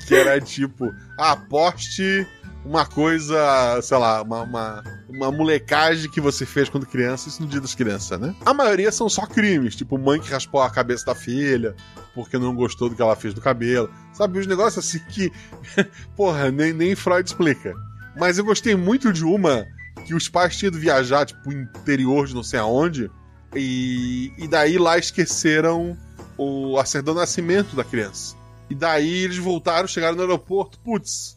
que 0.06 0.14
era 0.14 0.40
tipo, 0.40 0.92
ah, 1.18 1.36
poste 1.36 2.26
uma 2.66 2.84
coisa, 2.84 3.80
sei 3.80 3.96
lá, 3.96 4.22
uma, 4.22 4.42
uma, 4.42 4.84
uma 5.08 5.30
molecagem 5.30 6.10
que 6.10 6.20
você 6.20 6.44
fez 6.44 6.68
quando 6.68 6.84
criança, 6.84 7.28
isso 7.28 7.40
no 7.40 7.48
dia 7.48 7.60
das 7.60 7.74
crianças, 7.74 8.18
né? 8.18 8.34
A 8.44 8.52
maioria 8.52 8.90
são 8.90 9.08
só 9.08 9.24
crimes, 9.24 9.76
tipo 9.76 9.96
mãe 9.96 10.20
que 10.20 10.30
raspou 10.30 10.60
a 10.60 10.68
cabeça 10.68 11.06
da 11.06 11.14
filha 11.14 11.74
porque 12.12 12.38
não 12.38 12.54
gostou 12.54 12.88
do 12.88 12.96
que 12.96 13.02
ela 13.02 13.14
fez 13.14 13.32
do 13.34 13.40
cabelo. 13.40 13.88
Sabe, 14.12 14.38
os 14.38 14.46
negócios 14.46 14.84
assim 14.84 14.98
que, 15.10 15.30
porra, 16.16 16.50
nem, 16.50 16.72
nem 16.72 16.96
Freud 16.96 17.28
explica. 17.28 17.74
Mas 18.18 18.38
eu 18.38 18.44
gostei 18.44 18.74
muito 18.74 19.12
de 19.12 19.24
uma 19.24 19.64
que 20.04 20.14
os 20.14 20.28
pais 20.28 20.56
tinham 20.56 20.68
ido 20.68 20.78
viajar, 20.78 21.26
tipo, 21.26 21.52
interior 21.52 22.26
de 22.26 22.34
não 22.34 22.42
sei 22.42 22.58
aonde, 22.58 23.10
e, 23.54 24.32
e 24.38 24.48
daí 24.48 24.78
lá 24.78 24.98
esqueceram 24.98 25.96
o, 26.36 26.78
a 26.78 26.84
certidão 26.84 27.14
de 27.14 27.20
nascimento 27.20 27.76
da 27.76 27.84
criança. 27.84 28.34
E 28.68 28.74
daí 28.74 29.24
eles 29.24 29.36
voltaram, 29.36 29.86
chegaram 29.86 30.16
no 30.16 30.22
aeroporto, 30.22 30.78
putz, 30.80 31.35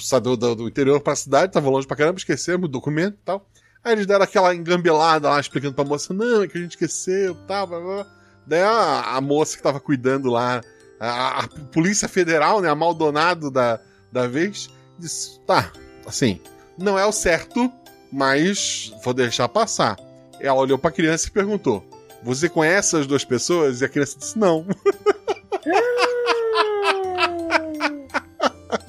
sair 0.00 0.20
do, 0.20 0.36
do, 0.36 0.68
interior 0.68 1.00
pra 1.00 1.14
cidade, 1.14 1.52
tava 1.52 1.68
longe 1.68 1.86
pra 1.86 1.96
caramba, 1.96 2.18
esquecemos 2.18 2.68
o 2.68 2.72
documento 2.72 3.14
e 3.14 3.24
tal. 3.24 3.46
Aí 3.84 3.92
eles 3.92 4.06
deram 4.06 4.24
aquela 4.24 4.54
engambelada 4.54 5.28
lá, 5.28 5.40
explicando 5.40 5.74
pra 5.74 5.84
moça, 5.84 6.12
não, 6.12 6.42
é 6.42 6.48
que 6.48 6.58
a 6.58 6.60
gente 6.60 6.72
esqueceu 6.72 7.34
tal, 7.46 7.66
blá, 7.66 7.80
blá. 7.80 8.06
Daí 8.46 8.62
a, 8.62 9.16
a 9.16 9.20
moça 9.20 9.56
que 9.56 9.62
tava 9.62 9.78
cuidando 9.78 10.30
lá, 10.30 10.60
a, 10.98 11.44
a 11.44 11.48
Polícia 11.72 12.08
Federal, 12.08 12.60
né, 12.60 12.68
a 12.68 12.74
Maldonado 12.74 13.50
da, 13.50 13.78
da 14.10 14.26
vez, 14.26 14.68
disse, 14.98 15.38
tá, 15.46 15.70
assim, 16.06 16.40
não 16.76 16.98
é 16.98 17.04
o 17.04 17.12
certo, 17.12 17.70
mas 18.10 18.92
vou 19.04 19.12
deixar 19.12 19.48
passar. 19.48 19.96
Ela 20.40 20.60
olhou 20.60 20.78
pra 20.78 20.90
criança 20.90 21.28
e 21.28 21.30
perguntou, 21.30 21.84
você 22.22 22.48
conhece 22.48 22.96
as 22.96 23.06
duas 23.06 23.24
pessoas? 23.24 23.80
E 23.80 23.84
a 23.84 23.88
criança 23.88 24.18
disse, 24.18 24.38
não. 24.38 24.66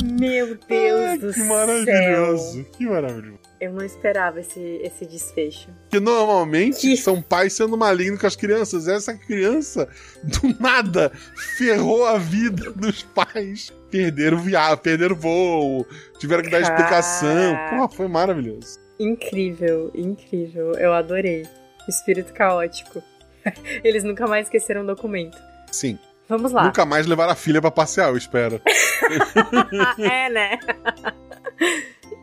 Meu 0.03 0.55
Deus 0.67 1.19
do 1.19 1.27
que 1.27 1.33
céu. 1.39 1.45
maravilhoso, 1.45 2.65
que 2.77 2.85
maravilhoso. 2.85 3.39
Eu 3.61 3.73
não 3.73 3.85
esperava 3.85 4.39
esse, 4.39 4.59
esse 4.83 5.05
desfecho. 5.05 5.67
Que 5.89 5.99
normalmente 5.99 6.81
Que- 6.81 6.97
são 6.97 7.21
pais 7.21 7.53
sendo 7.53 7.77
malignos 7.77 8.19
com 8.19 8.27
as 8.27 8.35
crianças. 8.35 8.87
Essa 8.87 9.13
criança, 9.13 9.87
do 10.23 10.55
nada, 10.59 11.11
ferrou 11.57 12.05
a 12.05 12.17
vida 12.17 12.71
dos 12.75 13.03
pais. 13.03 13.73
Perderam 13.91 14.37
via... 14.39 14.75
perderam 14.77 15.15
voo, 15.15 15.85
tiveram 16.19 16.43
que 16.43 16.49
dar 16.49 16.61
Caraca. 16.61 16.81
explicação. 16.83 17.57
Pô, 17.69 17.89
foi 17.89 18.07
maravilhoso. 18.07 18.79
Incrível, 18.99 19.91
incrível. 19.95 20.73
Eu 20.73 20.93
adorei. 20.93 21.45
Espírito 21.87 22.31
caótico. 22.33 23.01
Eles 23.83 24.03
nunca 24.03 24.27
mais 24.27 24.45
esqueceram 24.47 24.83
o 24.83 24.87
documento. 24.87 25.37
Sim, 25.71 25.97
Vamos 26.29 26.51
lá. 26.51 26.63
nunca 26.65 26.85
mais 26.85 27.07
levaram 27.07 27.31
a 27.33 27.35
filha 27.35 27.59
pra 27.59 27.71
passear, 27.71 28.09
eu 28.09 28.17
espero. 28.17 28.61
É, 29.99 30.29
né? 30.29 30.59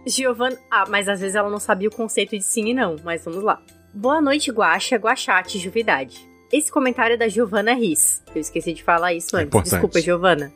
Giovana. 0.06 0.56
Ah, 0.70 0.84
mas 0.88 1.08
às 1.08 1.20
vezes 1.20 1.34
ela 1.34 1.50
não 1.50 1.58
sabia 1.58 1.88
o 1.88 1.94
conceito 1.94 2.30
de 2.36 2.42
sim 2.44 2.68
e 2.68 2.74
não, 2.74 2.96
mas 3.04 3.24
vamos 3.24 3.42
lá. 3.42 3.60
Boa 3.92 4.20
noite, 4.20 4.50
Guaxa, 4.52 4.96
Guaxate, 4.96 5.58
Juvidade. 5.58 6.16
Esse 6.52 6.70
comentário 6.70 7.14
é 7.14 7.16
da 7.16 7.28
Giovana 7.28 7.74
Riz. 7.74 8.22
Eu 8.34 8.40
esqueci 8.40 8.72
de 8.72 8.84
falar 8.84 9.12
isso 9.14 9.36
É 9.36 9.40
antes. 9.40 9.48
importante. 9.48 9.70
Desculpa, 9.72 10.00
Giovana. 10.00 10.52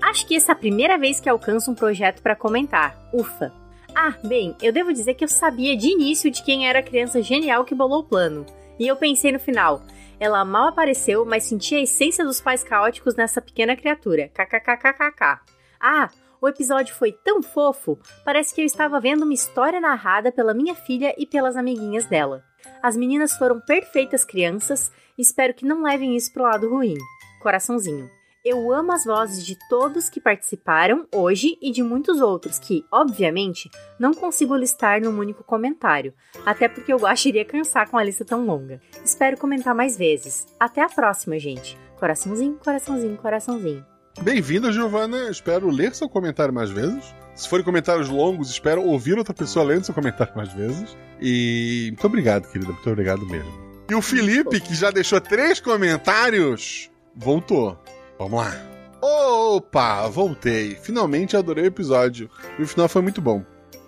Acho 0.00 0.26
que 0.26 0.36
essa 0.36 0.52
é 0.52 0.54
a 0.54 0.56
primeira 0.56 0.96
vez 0.96 1.18
que 1.18 1.28
alcanço 1.28 1.70
um 1.70 1.74
projeto 1.74 2.22
pra 2.22 2.36
comentar. 2.36 2.96
Ufa. 3.12 3.52
Ah, 3.94 4.14
bem, 4.24 4.56
eu 4.62 4.72
devo 4.72 4.92
dizer 4.92 5.14
que 5.14 5.24
eu 5.24 5.28
sabia 5.28 5.76
de 5.76 5.88
início 5.88 6.30
de 6.30 6.42
quem 6.42 6.68
era 6.68 6.78
a 6.78 6.82
criança 6.82 7.20
genial 7.20 7.64
que 7.64 7.74
bolou 7.74 8.00
o 8.00 8.04
plano. 8.04 8.46
E 8.82 8.88
eu 8.88 8.96
pensei 8.96 9.30
no 9.30 9.38
final. 9.38 9.80
Ela 10.18 10.44
mal 10.44 10.66
apareceu, 10.66 11.24
mas 11.24 11.44
senti 11.44 11.76
a 11.76 11.80
essência 11.80 12.24
dos 12.24 12.40
pais 12.40 12.64
caóticos 12.64 13.14
nessa 13.14 13.40
pequena 13.40 13.76
criatura. 13.76 14.28
KKKKKK. 14.34 15.40
Ah, 15.80 16.10
o 16.40 16.48
episódio 16.48 16.92
foi 16.92 17.12
tão 17.12 17.40
fofo, 17.40 17.96
parece 18.24 18.52
que 18.52 18.60
eu 18.60 18.64
estava 18.64 18.98
vendo 18.98 19.22
uma 19.22 19.34
história 19.34 19.80
narrada 19.80 20.32
pela 20.32 20.52
minha 20.52 20.74
filha 20.74 21.14
e 21.16 21.24
pelas 21.24 21.56
amiguinhas 21.56 22.06
dela. 22.06 22.42
As 22.82 22.96
meninas 22.96 23.34
foram 23.34 23.60
perfeitas 23.60 24.24
crianças, 24.24 24.90
espero 25.16 25.54
que 25.54 25.64
não 25.64 25.84
levem 25.84 26.16
isso 26.16 26.32
pro 26.32 26.42
lado 26.42 26.68
ruim. 26.68 26.96
Coraçãozinho. 27.40 28.10
Eu 28.44 28.72
amo 28.72 28.90
as 28.90 29.04
vozes 29.04 29.46
de 29.46 29.56
todos 29.68 30.08
que 30.08 30.20
participaram 30.20 31.06
hoje 31.14 31.56
e 31.62 31.70
de 31.70 31.80
muitos 31.80 32.20
outros 32.20 32.58
que, 32.58 32.84
obviamente, 32.90 33.70
não 34.00 34.12
consigo 34.12 34.56
listar 34.56 35.00
num 35.00 35.16
único 35.16 35.44
comentário, 35.44 36.12
até 36.44 36.66
porque 36.68 36.92
eu 36.92 37.06
acho 37.06 37.28
iria 37.30 37.44
cansar 37.44 37.88
com 37.88 37.96
a 37.96 38.02
lista 38.02 38.24
tão 38.24 38.44
longa. 38.44 38.80
Espero 39.04 39.36
comentar 39.36 39.76
mais 39.76 39.96
vezes. 39.96 40.44
Até 40.58 40.82
a 40.82 40.88
próxima, 40.88 41.38
gente. 41.38 41.78
Coraçãozinho, 42.00 42.58
coraçãozinho, 42.64 43.16
coraçãozinho. 43.16 43.86
Bem-vinda, 44.22 44.72
Giovana. 44.72 45.30
Espero 45.30 45.70
ler 45.70 45.94
seu 45.94 46.08
comentário 46.08 46.52
mais 46.52 46.68
vezes. 46.68 47.14
Se 47.36 47.48
forem 47.48 47.64
comentários 47.64 48.08
longos, 48.08 48.50
espero 48.50 48.82
ouvir 48.82 49.16
outra 49.16 49.32
pessoa 49.32 49.64
lendo 49.64 49.84
seu 49.84 49.94
comentário 49.94 50.34
mais 50.34 50.52
vezes. 50.52 50.96
E 51.20 51.90
muito 51.92 52.06
obrigado, 52.08 52.50
querida. 52.50 52.72
Muito 52.72 52.90
obrigado 52.90 53.24
mesmo. 53.24 53.52
E 53.88 53.94
o 53.94 54.02
Felipe, 54.02 54.60
que 54.60 54.74
já 54.74 54.90
deixou 54.90 55.20
três 55.20 55.60
comentários, 55.60 56.90
voltou. 57.14 57.78
Vamos 58.22 58.38
lá. 58.38 58.54
Opa, 59.00 60.06
voltei. 60.06 60.76
Finalmente 60.76 61.36
adorei 61.36 61.64
o 61.64 61.66
episódio. 61.66 62.30
E 62.56 62.62
o 62.62 62.68
final 62.68 62.88
foi 62.88 63.02
muito 63.02 63.20
bom. 63.20 63.44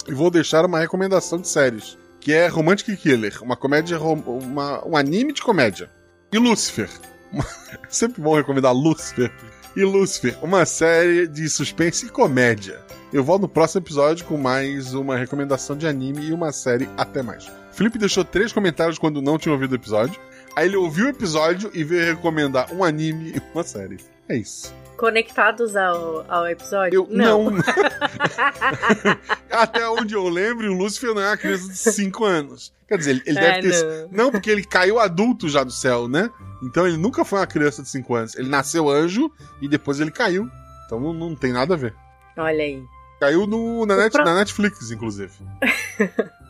E 0.09 0.13
vou 0.13 0.29
deixar 0.29 0.65
uma 0.65 0.81
recomendação 0.81 1.39
de 1.39 1.47
séries, 1.47 1.97
que 2.19 2.33
é 2.33 2.49
Romantic 2.49 3.01
Killer, 3.01 3.39
uma 3.43 3.57
comédia, 3.57 3.97
uma, 4.01 4.85
um 4.85 4.97
anime 4.97 5.33
de 5.33 5.41
comédia. 5.41 5.89
E 6.33 6.39
Lucifer. 6.39 6.91
Sempre 7.89 8.21
bom 8.21 8.35
recomendar 8.35 8.75
Lucifer. 8.75 9.33
E 9.77 9.85
Lucifer, 9.85 10.37
uma 10.43 10.67
série 10.67 11.29
de 11.29 11.49
suspense 11.49 12.07
e 12.07 12.09
comédia. 12.09 12.81
Eu 13.13 13.23
volto 13.23 13.43
no 13.43 13.49
próximo 13.49 13.83
episódio 13.83 14.25
com 14.25 14.37
mais 14.37 14.95
uma 14.95 15.17
recomendação 15.17 15.77
de 15.77 15.87
anime 15.87 16.27
e 16.27 16.33
uma 16.33 16.51
série 16.51 16.89
até 16.97 17.23
mais. 17.23 17.49
Felipe 17.71 17.99
deixou 17.99 18.25
três 18.25 18.53
comentários 18.53 18.99
quando 18.99 19.23
não 19.23 19.39
tinha 19.39 19.53
ouvido 19.53 19.73
o 19.73 19.77
episódio. 19.77 20.21
Aí 20.57 20.67
ele 20.67 20.77
ouviu 20.77 21.07
o 21.07 21.11
episódio 21.11 21.71
e 21.73 21.85
veio 21.85 22.17
recomendar 22.17 22.73
um 22.73 22.83
anime 22.83 23.35
e 23.37 23.43
uma 23.53 23.63
série. 23.63 24.14
É 24.29 24.37
isso. 24.37 24.75
Conectados 24.97 25.75
ao, 25.77 26.25
ao 26.31 26.47
episódio? 26.47 27.03
Eu 27.03 27.09
não. 27.11 27.49
Até 29.51 29.89
onde 29.89 30.15
eu 30.15 30.29
lembro, 30.29 30.71
o 30.73 30.77
Lúcifer 30.77 31.15
não 31.15 31.21
é 31.23 31.29
uma 31.31 31.37
criança 31.37 31.69
de 31.69 31.77
5 31.79 32.25
anos. 32.25 32.73
Quer 32.89 32.99
dizer, 32.99 33.11
ele, 33.11 33.23
ele 33.27 33.39
É, 33.39 33.61
deve 33.61 33.71
ter. 33.71 33.85
não. 34.13 34.25
Não, 34.25 34.31
porque 34.31 34.51
ele 34.51 34.65
caiu 34.65 34.99
adulto 35.01 35.49
já 35.49 35.65
do 35.65 35.73
céu, 35.73 36.09
né? 36.09 36.31
Então 36.63 36.87
ele 36.87 36.97
nunca 36.97 37.25
foi 37.25 37.41
uma 37.41 37.47
criança 37.47 37.83
de 37.83 37.89
5 37.89 38.15
anos. 38.15 38.35
Ele 38.37 38.49
nasceu 38.49 38.89
anjo 38.89 39.31
e 39.61 39.69
depois 39.69 40.01
ele 40.01 40.11
caiu. 40.11 40.49
Então 40.87 41.01
não, 41.01 41.13
não 41.13 41.35
tem 41.35 41.53
nada 41.53 41.75
a 41.75 41.77
ver. 41.77 41.95
Olha 42.37 42.63
aí. 42.65 42.83
Caiu 43.21 43.47
no, 43.47 43.85
na, 43.87 43.97
net- 43.97 44.13
pro- 44.13 44.25
na 44.25 44.35
Netflix, 44.35 44.91
inclusive. 44.91 45.33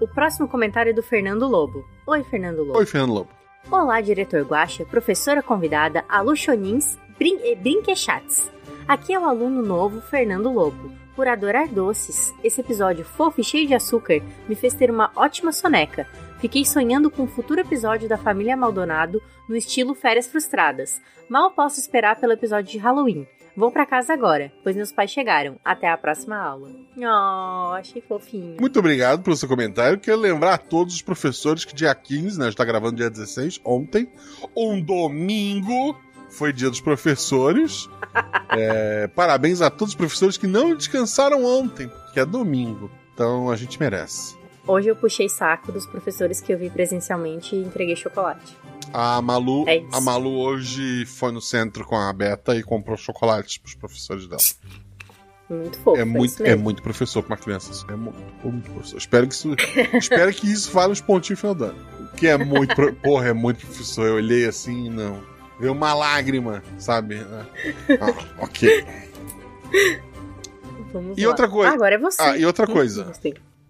O 0.00 0.06
próximo 0.06 0.46
comentário 0.46 0.90
é 0.90 0.92
do 0.92 1.02
Fernando 1.02 1.48
Lobo. 1.48 1.84
Oi, 2.06 2.22
Fernando 2.22 2.62
Lobo. 2.62 2.78
Oi, 2.78 2.86
Fernando 2.86 3.12
Lobo. 3.14 3.30
Olá, 3.66 4.00
diretor 4.00 4.46
Guaxa, 4.46 4.86
professora 4.86 5.42
convidada, 5.42 6.02
aluxonins 6.08 6.96
brin 7.18 7.38
e 7.42 7.54
brinquechats. 7.54 8.50
Aqui 8.86 9.12
é 9.12 9.18
o 9.18 9.24
aluno 9.26 9.60
novo 9.60 10.00
Fernando 10.00 10.50
Lobo. 10.50 10.90
Por 11.14 11.28
adorar 11.28 11.68
doces, 11.68 12.32
esse 12.42 12.62
episódio 12.62 13.04
fofo 13.04 13.42
e 13.42 13.44
cheio 13.44 13.66
de 13.66 13.74
açúcar 13.74 14.22
me 14.48 14.54
fez 14.54 14.72
ter 14.72 14.90
uma 14.90 15.10
ótima 15.14 15.52
soneca. 15.52 16.06
Fiquei 16.40 16.64
sonhando 16.64 17.10
com 17.10 17.24
um 17.24 17.28
futuro 17.28 17.60
episódio 17.60 18.08
da 18.08 18.16
família 18.16 18.56
Maldonado 18.56 19.20
no 19.46 19.56
estilo 19.56 19.94
Férias 19.94 20.26
Frustradas. 20.28 21.02
Mal 21.28 21.50
posso 21.50 21.78
esperar 21.78 22.16
pelo 22.16 22.32
episódio 22.32 22.70
de 22.70 22.78
Halloween. 22.78 23.26
Vou 23.58 23.72
pra 23.72 23.84
casa 23.84 24.12
agora, 24.12 24.52
pois 24.62 24.76
meus 24.76 24.92
pais 24.92 25.10
chegaram. 25.10 25.56
Até 25.64 25.88
a 25.88 25.98
próxima 25.98 26.36
aula. 26.36 26.70
Oh, 26.96 27.72
achei 27.72 28.00
fofinho. 28.00 28.56
Muito 28.60 28.78
obrigado 28.78 29.20
pelo 29.20 29.34
seu 29.34 29.48
comentário. 29.48 29.98
Quero 29.98 30.16
lembrar 30.16 30.54
a 30.54 30.58
todos 30.58 30.94
os 30.94 31.02
professores 31.02 31.64
que 31.64 31.74
dia 31.74 31.92
15, 31.92 32.38
né? 32.38 32.44
A 32.44 32.50
gente 32.50 32.56
tá 32.56 32.64
gravando 32.64 32.94
dia 32.94 33.10
16, 33.10 33.60
ontem, 33.64 34.08
um 34.56 34.80
domingo, 34.80 35.98
foi 36.30 36.52
dia 36.52 36.70
dos 36.70 36.80
professores. 36.80 37.88
É, 38.50 39.06
parabéns 39.08 39.60
a 39.60 39.68
todos 39.68 39.92
os 39.92 39.94
professores 39.94 40.38
que 40.38 40.46
não 40.46 40.74
descansaram 40.74 41.44
ontem, 41.44 41.86
porque 41.86 42.18
é 42.18 42.24
domingo. 42.24 42.90
Então 43.12 43.50
a 43.50 43.56
gente 43.56 43.78
merece. 43.78 44.38
Hoje 44.66 44.88
eu 44.88 44.96
puxei 44.96 45.28
saco 45.28 45.70
dos 45.70 45.84
professores 45.84 46.40
que 46.40 46.50
eu 46.50 46.58
vi 46.58 46.70
presencialmente 46.70 47.54
e 47.54 47.62
entreguei 47.62 47.94
chocolate. 47.94 48.56
A 48.92 49.20
Malu, 49.22 49.64
É 49.68 49.84
a 49.92 50.00
Malu 50.00 50.38
hoje 50.38 51.04
foi 51.06 51.30
no 51.32 51.40
centro 51.40 51.84
com 51.84 51.96
a 51.96 52.12
Beta 52.12 52.56
e 52.56 52.62
comprou 52.62 52.96
chocolate 52.96 53.60
pros 53.60 53.74
professores 53.74 54.26
dela. 54.26 54.40
Muito 55.50 55.78
fofo. 55.78 55.98
é, 56.00 56.04
muito, 56.04 56.26
isso 56.32 56.42
é 56.42 56.48
mesmo. 56.50 56.62
muito 56.64 56.82
professor 56.82 57.22
pra 57.22 57.34
uma 57.36 57.40
criança. 57.42 57.70
isso 57.70 57.86
É 57.90 57.96
muito, 57.96 58.18
muito 58.44 58.70
professor. 58.70 58.98
Espero 58.98 59.26
que 59.28 59.34
isso, 59.34 59.54
espero 59.96 60.32
que 60.32 60.46
isso 60.50 60.70
vale 60.70 60.92
uns 60.92 61.00
pontinhos 61.00 61.40
final 61.40 61.54
do 61.54 61.64
ano. 61.64 61.78
Que 62.16 62.26
é 62.26 62.36
muito. 62.36 62.74
pro- 62.74 62.92
Porra, 62.94 63.28
é 63.28 63.32
muito 63.32 63.64
professor. 63.66 64.06
Eu 64.06 64.14
olhei 64.16 64.46
assim 64.46 64.86
e 64.86 64.90
não. 64.90 65.22
Veio 65.60 65.72
uma 65.72 65.94
lágrima, 65.94 66.62
sabe? 66.78 67.16
Ah, 67.18 68.42
ok. 68.42 68.84
Vamos 70.92 71.18
E 71.18 71.22
lá. 71.24 71.28
outra 71.30 71.48
coisa- 71.48 71.70
Ah, 71.70 71.74
agora 71.74 71.94
é 71.94 71.98
você. 71.98 72.20
Ah, 72.22 72.36
e 72.36 72.44
outra 72.46 72.68
Hum, 72.68 72.72
coisa. 72.72 73.12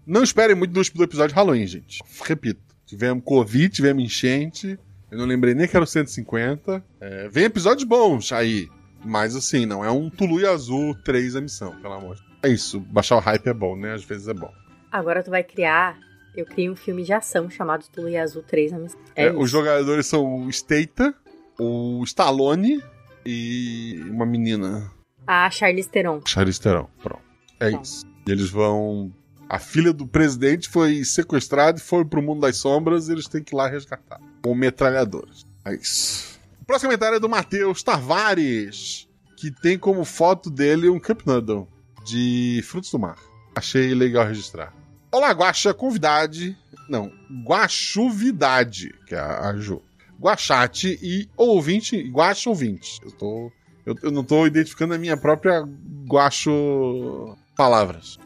Não 0.05 0.23
esperem 0.23 0.55
muito 0.55 0.71
do 0.71 0.81
do 0.83 1.03
episódio 1.03 1.29
de 1.29 1.35
Halloween, 1.35 1.67
gente. 1.67 2.01
Repito. 2.23 2.61
Tivemos 2.85 3.23
Covid, 3.23 3.69
tivemos 3.73 4.03
enchente. 4.03 4.77
Eu 5.11 5.17
não 5.17 5.25
lembrei 5.25 5.53
nem 5.53 5.67
que 5.67 5.75
era 5.75 5.83
o 5.83 5.87
150. 5.87 6.83
É, 6.99 7.27
vem 7.29 7.45
episódios 7.45 7.83
bons 7.83 8.31
aí. 8.31 8.69
Mas 9.03 9.35
assim, 9.35 9.65
não 9.65 9.83
é 9.83 9.89
um 9.89 10.09
Tulu 10.09 10.39
e 10.41 10.45
Azul 10.45 10.93
3 11.03 11.35
a 11.37 11.41
missão, 11.41 11.75
pelo 11.81 11.93
amor 11.93 12.15
de 12.15 12.21
Deus. 12.21 12.33
É 12.43 12.49
isso. 12.49 12.79
Baixar 12.79 13.15
o 13.15 13.19
hype 13.19 13.47
é 13.47 13.53
bom, 13.53 13.75
né? 13.75 13.93
Às 13.93 14.03
vezes 14.03 14.27
é 14.27 14.33
bom. 14.33 14.51
Agora 14.91 15.23
tu 15.23 15.29
vai 15.29 15.43
criar. 15.43 15.97
Eu 16.35 16.45
criei 16.45 16.69
um 16.69 16.75
filme 16.75 17.03
de 17.03 17.11
ação 17.13 17.49
chamado 17.49 17.85
Tulu 17.91 18.09
e 18.09 18.17
Azul 18.17 18.43
3 18.43 18.71
na 18.71 18.79
missão. 18.79 18.99
É, 19.15 19.25
É, 19.27 19.31
os 19.31 19.49
jogadores 19.49 20.05
são 20.05 20.45
o 20.45 20.49
Staita, 20.49 21.13
o 21.59 22.03
Stallone 22.03 22.83
e 23.25 24.01
uma 24.09 24.25
menina, 24.25 24.91
A 25.25 25.49
Charlize 25.49 25.89
Theron. 25.89 26.21
Charlize 26.25 26.59
Theron. 26.61 26.87
Pronto. 27.01 27.21
É 27.59 27.71
isso. 27.71 28.05
E 28.27 28.31
eles 28.31 28.49
vão. 28.49 29.11
A 29.49 29.57
filha 29.57 29.91
do 29.91 30.05
presidente 30.05 30.69
foi 30.69 31.03
sequestrada 31.03 31.79
e 31.79 31.81
foi 31.81 32.05
pro 32.05 32.21
mundo 32.21 32.41
das 32.41 32.57
sombras 32.57 33.09
e 33.09 33.13
eles 33.13 33.27
têm 33.27 33.43
que 33.43 33.55
ir 33.55 33.57
lá 33.57 33.67
resgatar. 33.67 34.21
Com 34.43 34.53
metralhadoras. 34.53 35.43
É 35.65 35.73
isso. 35.73 36.39
O 36.61 36.65
próximo 36.65 36.89
comentário 36.89 37.15
é 37.15 37.19
do 37.19 37.27
Matheus 37.27 37.81
Tavares, 37.81 39.09
que 39.35 39.49
tem 39.49 39.75
como 39.75 40.05
foto 40.05 40.51
dele 40.51 40.87
um 40.87 40.99
Cup 40.99 41.25
Noodle 41.25 41.67
de 42.05 42.61
frutos 42.63 42.91
do 42.91 42.99
mar. 42.99 43.17
Achei 43.55 43.91
legal 43.95 44.27
registrar. 44.27 44.71
Olá, 45.11 45.31
Guaxa, 45.31 45.73
convidade. 45.73 46.55
Não, 46.87 47.11
Guaxuvidade, 47.43 48.93
que 49.07 49.15
é 49.15 49.19
a, 49.19 49.55
Ju. 49.57 49.81
Guaxate 50.21 50.99
e 51.01 51.27
ouvinte, 51.35 51.97
Guaxa 52.11 52.49
ouvinte. 52.49 52.99
Eu, 53.03 53.11
tô, 53.11 53.51
eu, 53.83 53.95
eu 54.03 54.11
não 54.11 54.23
tô 54.23 54.45
identificando 54.45 54.93
a 54.93 54.97
minha 54.97 55.17
própria 55.17 55.67
Guaxo 56.07 57.35
palavras. 57.55 58.19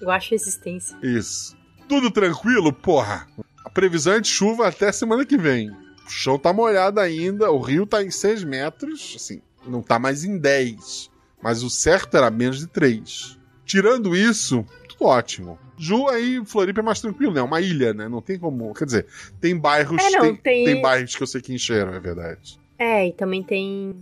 Eu 0.00 0.10
acho 0.10 0.34
existência. 0.34 0.96
Isso. 1.02 1.56
Tudo 1.88 2.10
tranquilo? 2.10 2.72
Porra. 2.72 3.26
A 3.64 3.70
previsão 3.70 4.14
é 4.14 4.20
de 4.20 4.28
chuva 4.28 4.68
até 4.68 4.90
semana 4.92 5.24
que 5.26 5.36
vem. 5.36 5.70
O 5.70 6.10
chão 6.10 6.38
tá 6.38 6.52
molhado 6.52 6.98
ainda, 7.00 7.50
o 7.50 7.60
rio 7.60 7.86
tá 7.86 8.02
em 8.02 8.10
6 8.10 8.42
metros, 8.44 9.12
assim, 9.16 9.40
não 9.66 9.80
tá 9.82 9.98
mais 9.98 10.24
em 10.24 10.38
10. 10.38 11.10
Mas 11.42 11.62
o 11.62 11.70
certo 11.70 12.16
era 12.16 12.30
menos 12.30 12.58
de 12.58 12.66
3. 12.66 13.38
Tirando 13.64 14.16
isso, 14.16 14.64
tudo 14.88 15.06
ótimo. 15.06 15.58
Ju 15.78 16.08
aí, 16.08 16.42
Floripa 16.44 16.80
é 16.80 16.82
mais 16.82 17.00
tranquilo, 17.00 17.32
né? 17.32 17.40
É 17.40 17.42
uma 17.44 17.60
ilha, 17.60 17.94
né? 17.94 18.08
Não 18.08 18.20
tem 18.20 18.38
como. 18.38 18.74
Quer 18.74 18.84
dizer, 18.84 19.06
tem 19.40 19.56
bairros. 19.56 20.02
É, 20.02 20.10
não, 20.10 20.20
tem, 20.20 20.36
tem- 20.36 20.64
tem 20.64 20.82
bairros 20.82 21.14
que 21.14 21.22
eu 21.22 21.26
sei 21.26 21.40
que 21.40 21.54
encheram, 21.54 21.94
é 21.94 22.00
verdade. 22.00 22.58
É, 22.78 23.06
e 23.08 23.12
também 23.12 23.42
tem 23.42 23.94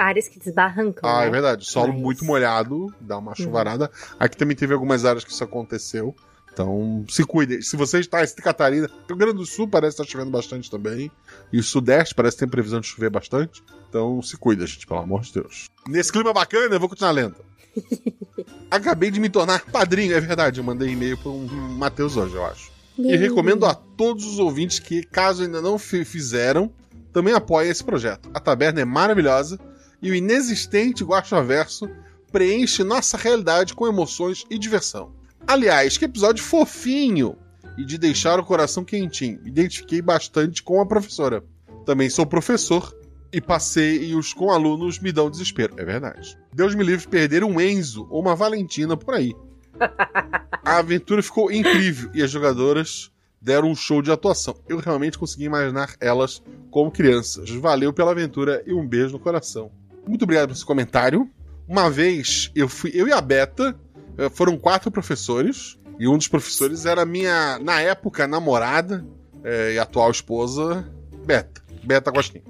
áreas 0.00 0.28
que 0.28 0.38
desbarrancam. 0.38 1.08
Ah, 1.08 1.20
né? 1.20 1.26
é 1.26 1.30
verdade. 1.30 1.64
Solo 1.66 1.88
Mas- 1.88 1.96
Uhum. 1.96 2.02
muito 2.02 2.24
molhado, 2.24 2.92
dá 3.00 3.18
uma 3.18 3.34
chuvarada. 3.34 3.90
Aqui 4.18 4.36
também 4.36 4.56
teve 4.56 4.72
algumas 4.74 5.04
áreas 5.04 5.24
que 5.24 5.30
isso 5.32 5.44
aconteceu. 5.44 6.14
Então, 6.52 7.04
se 7.08 7.24
cuide. 7.24 7.62
Se 7.62 7.76
você 7.76 8.00
está 8.00 8.22
em 8.22 8.26
Santa 8.26 8.42
Catarina, 8.42 8.90
Rio 9.08 9.16
Grande 9.16 9.34
do 9.38 9.46
Sul 9.46 9.68
parece 9.68 9.94
estar 9.94 10.04
chovendo 10.10 10.30
bastante 10.32 10.68
também. 10.70 11.10
E 11.52 11.58
o 11.58 11.62
Sudeste 11.62 12.14
parece 12.14 12.36
que 12.36 12.40
tem 12.40 12.48
previsão 12.48 12.80
de 12.80 12.88
chover 12.88 13.08
bastante. 13.08 13.62
Então, 13.88 14.20
se 14.20 14.36
cuida, 14.36 14.66
gente, 14.66 14.84
pelo 14.86 15.00
amor 15.00 15.20
de 15.22 15.32
Deus. 15.32 15.66
Nesse 15.88 16.10
clima 16.12 16.32
bacana, 16.32 16.74
eu 16.74 16.80
vou 16.80 16.88
continuar 16.88 17.12
lendo. 17.12 17.36
Acabei 18.70 19.10
de 19.10 19.20
me 19.20 19.28
tornar 19.28 19.64
padrinho, 19.66 20.14
é 20.14 20.20
verdade. 20.20 20.58
Eu 20.60 20.64
mandei 20.64 20.90
e-mail 20.90 21.16
para 21.18 21.30
um 21.30 21.46
Matheus 21.76 22.16
hoje, 22.16 22.34
eu 22.34 22.44
acho. 22.44 22.70
E 22.98 23.16
recomendo 23.16 23.64
a 23.64 23.74
todos 23.74 24.24
os 24.26 24.38
ouvintes 24.38 24.78
que, 24.78 25.02
caso 25.04 25.42
ainda 25.42 25.60
não 25.62 25.78
fizeram, 25.78 26.70
também 27.12 27.32
apoiem 27.32 27.70
esse 27.70 27.82
projeto. 27.82 28.28
A 28.34 28.40
taberna 28.40 28.80
é 28.80 28.84
maravilhosa 28.84 29.58
e 30.02 30.10
o 30.10 30.14
inexistente 30.14 31.04
Guaxaverso 31.04 31.90
preenche 32.30 32.84
nossa 32.84 33.16
realidade 33.16 33.74
com 33.74 33.86
emoções 33.86 34.44
e 34.50 34.58
diversão. 34.58 35.12
Aliás, 35.46 35.96
que 35.96 36.04
episódio 36.04 36.44
fofinho 36.44 37.36
e 37.76 37.84
de 37.84 37.98
deixar 37.98 38.38
o 38.38 38.44
coração 38.44 38.84
quentinho. 38.84 39.40
Identifiquei 39.44 40.02
bastante 40.02 40.62
com 40.62 40.80
a 40.80 40.86
professora. 40.86 41.42
Também 41.84 42.10
sou 42.10 42.26
professor 42.26 42.94
e 43.32 43.40
passeios 43.40 44.32
com 44.32 44.50
alunos 44.50 44.98
me 44.98 45.12
dão 45.12 45.30
desespero. 45.30 45.74
É 45.78 45.84
verdade. 45.84 46.38
Deus 46.52 46.74
me 46.74 46.84
livre 46.84 47.08
perder 47.08 47.44
um 47.44 47.60
Enzo 47.60 48.06
ou 48.10 48.20
uma 48.20 48.36
Valentina 48.36 48.96
por 48.96 49.14
aí. 49.14 49.34
A 50.64 50.78
aventura 50.78 51.22
ficou 51.22 51.50
incrível 51.50 52.10
e 52.12 52.22
as 52.22 52.30
jogadoras 52.30 53.10
deram 53.40 53.70
um 53.70 53.74
show 53.74 54.02
de 54.02 54.12
atuação. 54.12 54.54
Eu 54.68 54.78
realmente 54.78 55.18
consegui 55.18 55.44
imaginar 55.44 55.94
elas 56.00 56.42
como 56.70 56.90
crianças. 56.90 57.48
Valeu 57.50 57.92
pela 57.92 58.10
aventura 58.10 58.62
e 58.66 58.74
um 58.74 58.86
beijo 58.86 59.12
no 59.12 59.18
coração. 59.18 59.70
Muito 60.06 60.22
obrigado 60.22 60.48
por 60.48 60.54
esse 60.54 60.64
comentário. 60.64 61.30
Uma 61.68 61.88
vez 61.88 62.50
eu 62.54 62.68
fui, 62.68 62.90
eu 62.94 63.06
e 63.06 63.12
a 63.12 63.20
Beta, 63.20 63.78
eh, 64.18 64.28
foram 64.28 64.58
quatro 64.58 64.90
professores, 64.90 65.78
e 66.00 66.08
um 66.08 66.16
dos 66.16 66.28
professores 66.28 66.86
era 66.86 67.04
minha, 67.04 67.58
na 67.58 67.80
época, 67.82 68.26
namorada 68.26 69.04
é, 69.44 69.74
e 69.74 69.78
atual 69.78 70.10
esposa, 70.10 70.88
Beta. 71.26 71.60
Beta 71.84 72.08
Agostinho. 72.08 72.44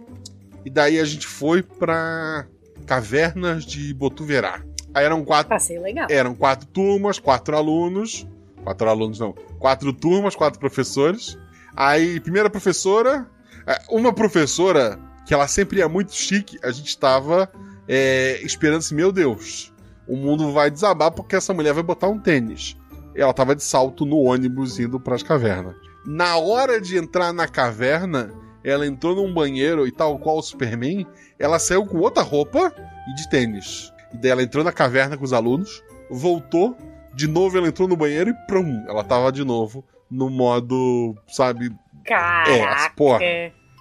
E 0.64 0.70
daí 0.70 1.00
a 1.00 1.04
gente 1.04 1.26
foi 1.26 1.60
pra 1.62 2.46
Cavernas 2.86 3.64
de 3.64 3.92
Botuverá. 3.92 4.62
Aí 4.94 5.04
eram 5.04 5.24
quatro. 5.24 5.48
Passeio 5.48 5.82
legal. 5.82 6.06
Eram 6.10 6.34
quatro 6.34 6.66
turmas, 6.68 7.18
quatro 7.18 7.56
alunos. 7.56 8.26
Quatro 8.62 8.88
alunos, 8.88 9.18
não. 9.18 9.32
Quatro 9.58 9.92
turmas, 9.92 10.36
quatro 10.36 10.60
professores. 10.60 11.36
Aí, 11.74 12.20
primeira 12.20 12.50
professora. 12.50 13.28
É, 13.66 13.80
uma 13.90 14.12
professora 14.12 14.98
que 15.30 15.34
ela 15.34 15.46
sempre 15.46 15.78
ia 15.78 15.88
muito 15.88 16.12
chique, 16.12 16.58
a 16.60 16.72
gente 16.72 16.98
tava 16.98 17.48
é, 17.86 18.40
esperando 18.42 18.78
assim, 18.78 18.96
meu 18.96 19.12
Deus, 19.12 19.72
o 20.04 20.16
mundo 20.16 20.52
vai 20.52 20.68
desabar 20.72 21.12
porque 21.12 21.36
essa 21.36 21.54
mulher 21.54 21.72
vai 21.72 21.84
botar 21.84 22.08
um 22.08 22.18
tênis. 22.18 22.76
Ela 23.14 23.32
tava 23.32 23.54
de 23.54 23.62
salto 23.62 24.04
no 24.04 24.16
ônibus 24.22 24.80
indo 24.80 24.98
para 24.98 25.14
as 25.14 25.22
cavernas. 25.22 25.76
Na 26.04 26.36
hora 26.36 26.80
de 26.80 26.98
entrar 26.98 27.32
na 27.32 27.46
caverna, 27.46 28.34
ela 28.64 28.84
entrou 28.84 29.14
num 29.14 29.32
banheiro 29.32 29.86
e 29.86 29.92
tal 29.92 30.18
qual 30.18 30.38
o 30.38 30.42
Superman, 30.42 31.06
ela 31.38 31.60
saiu 31.60 31.86
com 31.86 31.98
outra 31.98 32.24
roupa 32.24 32.74
e 33.08 33.14
de 33.14 33.30
tênis. 33.30 33.92
E 34.12 34.16
daí 34.16 34.32
ela 34.32 34.42
entrou 34.42 34.64
na 34.64 34.72
caverna 34.72 35.16
com 35.16 35.22
os 35.22 35.32
alunos, 35.32 35.80
voltou, 36.10 36.76
de 37.14 37.28
novo 37.28 37.56
ela 37.56 37.68
entrou 37.68 37.86
no 37.86 37.96
banheiro 37.96 38.30
e 38.30 38.46
prum, 38.48 38.84
ela 38.88 39.04
tava 39.04 39.30
de 39.30 39.44
novo 39.44 39.84
no 40.10 40.28
modo, 40.28 41.14
sabe? 41.28 41.70
Caraca. 42.04 42.50
É, 42.50 42.88
porra. 42.96 43.20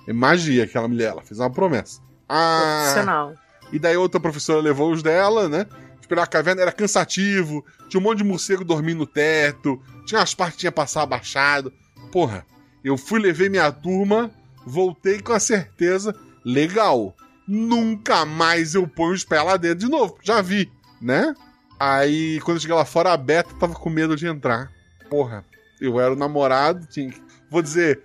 É 0.09 0.13
magia 0.13 0.63
aquela 0.63 0.87
mulher, 0.87 1.09
ela 1.09 1.21
fez 1.21 1.39
uma 1.39 1.51
promessa. 1.51 2.01
Ah, 2.27 2.79
Profissional. 2.81 3.35
E 3.71 3.77
daí 3.77 3.95
outra 3.95 4.19
professora 4.19 4.59
levou 4.59 4.91
os 4.91 5.03
dela, 5.03 5.47
né? 5.47 5.67
Esperar 6.01 6.23
a 6.23 6.27
caverna 6.27 6.63
era 6.63 6.71
cansativo, 6.71 7.63
tinha 7.87 8.01
um 8.01 8.03
monte 8.03 8.17
de 8.17 8.23
morcego 8.23 8.65
dormindo 8.65 8.97
no 8.97 9.05
teto, 9.05 9.79
tinha 10.07 10.19
as 10.19 10.33
partes 10.33 10.55
que 10.55 10.61
tinha 10.61 10.71
passar 10.71 11.03
abaixado. 11.03 11.71
Porra, 12.11 12.43
eu 12.83 12.97
fui, 12.97 13.19
levei 13.19 13.49
minha 13.49 13.71
turma, 13.71 14.31
voltei 14.65 15.21
com 15.21 15.31
a 15.31 15.39
certeza, 15.39 16.15
legal. 16.43 17.15
Nunca 17.47 18.25
mais 18.25 18.73
eu 18.73 18.87
ponho 18.87 19.13
os 19.13 19.23
pés 19.23 19.45
lá 19.45 19.57
dentro 19.57 19.85
de 19.85 19.91
novo, 19.91 20.17
já 20.23 20.41
vi, 20.41 20.71
né? 20.99 21.35
Aí, 21.79 22.39
quando 22.41 22.57
eu 22.57 22.61
cheguei 22.61 22.75
lá 22.75 22.83
fora, 22.83 23.13
a 23.13 23.17
Beta 23.17 23.53
tava 23.59 23.75
com 23.75 23.91
medo 23.91 24.15
de 24.15 24.25
entrar. 24.25 24.71
Porra, 25.07 25.45
eu 25.79 25.99
era 25.99 26.11
o 26.11 26.17
namorado, 26.17 26.87
tinha 26.87 27.13
Vou 27.47 27.61
dizer, 27.61 28.01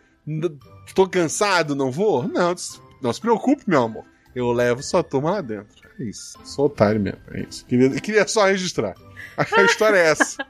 tô 0.95 1.09
cansado, 1.09 1.75
não 1.75 1.91
vou? 1.91 2.27
Não, 2.29 2.55
não 3.03 3.13
se 3.13 3.21
preocupe, 3.21 3.65
meu 3.67 3.83
amor. 3.83 4.05
Eu 4.35 4.51
levo 4.53 4.83
sua 4.83 5.03
turma 5.03 5.33
lá 5.33 5.41
dentro. 5.41 5.89
É 5.99 6.05
isso. 6.05 6.39
Sou 6.45 6.67
otário 6.67 7.01
mesmo. 7.01 7.21
É 7.33 7.41
isso. 7.41 7.65
Queria, 7.67 7.91
queria 8.01 8.27
só 8.27 8.47
registrar. 8.47 8.95
A 9.37 9.43
história 9.63 9.97
é 9.97 10.07
essa. 10.07 10.45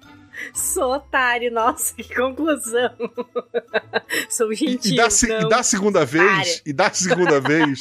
Sou 0.52 0.94
otário, 0.94 1.50
nossa, 1.50 1.94
que 1.94 2.14
conclusão. 2.14 2.90
Sou 4.28 4.52
gentil. 4.54 4.92
E, 4.92 4.94
e, 4.94 4.96
da, 4.96 5.08
e 5.40 5.48
da 5.48 5.62
segunda 5.62 6.04
vez, 6.04 6.62
e 6.64 6.72
da 6.72 6.90
segunda 6.92 7.40
vez, 7.40 7.78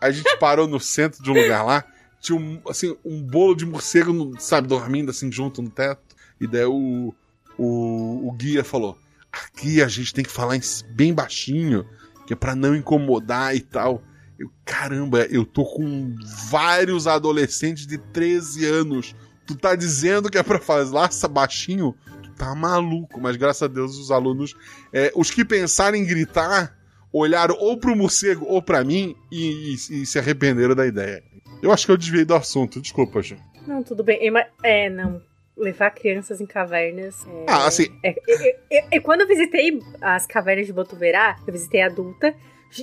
a 0.00 0.10
gente 0.10 0.36
parou 0.38 0.66
no 0.66 0.80
centro 0.80 1.22
de 1.22 1.30
um 1.30 1.34
lugar 1.34 1.64
lá, 1.64 1.84
tinha 2.20 2.38
um, 2.38 2.60
assim, 2.68 2.96
um 3.04 3.22
bolo 3.22 3.54
de 3.54 3.66
morcego, 3.66 4.34
sabe, 4.38 4.68
dormindo 4.68 5.10
assim 5.10 5.30
junto 5.30 5.62
no 5.62 5.70
teto. 5.70 6.16
E 6.40 6.46
daí 6.46 6.64
o, 6.64 7.14
o, 7.58 8.28
o 8.28 8.32
guia 8.32 8.64
falou: 8.64 8.96
aqui 9.32 9.82
a 9.82 9.88
gente 9.88 10.12
tem 10.12 10.24
que 10.24 10.30
falar 10.30 10.58
bem 10.94 11.14
baixinho, 11.14 11.86
que 12.26 12.32
é 12.32 12.36
pra 12.36 12.54
não 12.54 12.74
incomodar 12.74 13.54
e 13.54 13.60
tal. 13.60 14.02
Eu, 14.38 14.50
caramba, 14.64 15.26
eu 15.30 15.44
tô 15.44 15.64
com 15.64 16.14
vários 16.48 17.06
adolescentes 17.06 17.86
de 17.86 17.98
13 17.98 18.64
anos. 18.64 19.14
Tu 19.46 19.54
tá 19.54 19.74
dizendo 19.74 20.30
que 20.30 20.38
é 20.38 20.42
pra 20.42 20.58
falar 20.58 21.10
baixinho? 21.30 21.94
Tu 22.22 22.30
tá 22.32 22.54
maluco, 22.54 23.20
mas 23.20 23.36
graças 23.36 23.62
a 23.62 23.66
Deus 23.66 23.98
os 23.98 24.10
alunos, 24.10 24.56
é, 24.92 25.12
os 25.14 25.30
que 25.30 25.44
pensaram 25.44 25.96
em 25.96 26.06
gritar, 26.06 26.78
olharam 27.12 27.56
ou 27.58 27.76
pro 27.76 27.96
morcego 27.96 28.46
ou 28.46 28.62
pra 28.62 28.82
mim 28.84 29.14
e, 29.30 29.74
e, 29.90 30.02
e 30.02 30.06
se 30.06 30.18
arrependeram 30.18 30.74
da 30.74 30.86
ideia. 30.86 31.22
Eu 31.62 31.72
acho 31.72 31.84
que 31.84 31.92
eu 31.92 31.96
desviei 31.96 32.24
do 32.24 32.34
assunto, 32.34 32.80
desculpa, 32.80 33.20
Ju. 33.20 33.36
Não, 33.66 33.82
tudo 33.82 34.02
bem. 34.02 34.18
É, 34.62 34.88
não. 34.88 35.20
Levar 35.56 35.90
crianças 35.90 36.40
em 36.40 36.46
cavernas. 36.46 37.26
É, 37.26 37.44
ah, 37.48 37.66
assim. 37.66 37.86
É, 38.02 38.14
é, 38.70 38.84
é, 38.92 39.00
quando 39.00 39.22
eu 39.22 39.26
visitei 39.26 39.78
as 40.00 40.26
cavernas 40.26 40.66
de 40.66 40.72
Botuverá, 40.72 41.36
eu 41.46 41.52
visitei 41.52 41.82
adulta, 41.82 42.34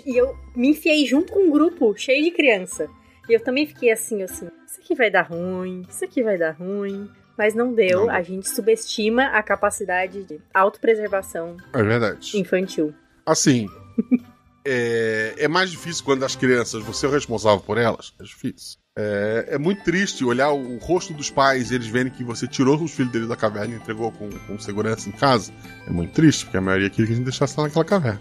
e 0.06 0.18
eu 0.18 0.38
me 0.56 0.70
enfiei 0.70 1.06
junto 1.06 1.34
com 1.34 1.48
um 1.48 1.52
grupo 1.52 1.96
cheio 1.98 2.24
de 2.24 2.32
criança. 2.32 2.90
E 3.30 3.34
eu 3.34 3.40
também 3.40 3.66
fiquei 3.66 3.92
assim, 3.92 4.22
assim, 4.22 4.48
isso 4.66 4.80
aqui 4.80 4.96
vai 4.96 5.10
dar 5.10 5.24
ruim, 5.24 5.84
isso 5.90 6.04
aqui 6.04 6.24
vai 6.24 6.38
dar 6.38 6.52
ruim. 6.52 7.10
Mas 7.38 7.54
não 7.54 7.72
deu, 7.72 8.08
não. 8.08 8.10
a 8.10 8.22
gente 8.24 8.50
subestima 8.50 9.26
a 9.28 9.44
capacidade 9.44 10.24
de 10.24 10.42
autopreservação 10.52 11.56
é 11.72 11.84
verdade. 11.84 12.36
infantil. 12.36 12.96
Assim, 13.24 13.68
é, 14.66 15.36
é 15.38 15.48
mais 15.48 15.70
difícil 15.70 16.04
quando 16.04 16.24
as 16.24 16.36
crianças, 16.36 16.84
você 16.84 17.06
é 17.06 17.10
o 17.10 17.12
responsável 17.12 17.60
por 17.60 17.78
elas, 17.78 18.14
é 18.20 18.24
difícil. 18.24 18.80
É, 19.00 19.50
é, 19.50 19.58
muito 19.60 19.84
triste 19.84 20.26
olhar 20.26 20.52
o 20.52 20.78
rosto 20.80 21.14
dos 21.14 21.30
pais 21.30 21.70
e 21.70 21.76
eles 21.76 21.86
verem 21.86 22.12
que 22.12 22.24
você 22.24 22.48
tirou 22.48 22.82
os 22.82 22.92
filhos 22.92 23.12
deles 23.12 23.28
da 23.28 23.36
caverna 23.36 23.76
e 23.76 23.78
entregou 23.78 24.12
com, 24.12 24.28
com 24.28 24.58
segurança 24.58 25.08
em 25.08 25.12
casa. 25.12 25.52
É 25.86 25.92
muito 25.92 26.14
triste, 26.14 26.46
porque 26.46 26.58
a 26.58 26.62
maioria 26.62 26.90
queria 26.90 27.06
que 27.06 27.14
a 27.14 27.16
gente 27.16 27.26
deixasse 27.26 27.56
lá 27.60 27.68
naquela 27.68 27.86
caverna. 27.86 28.20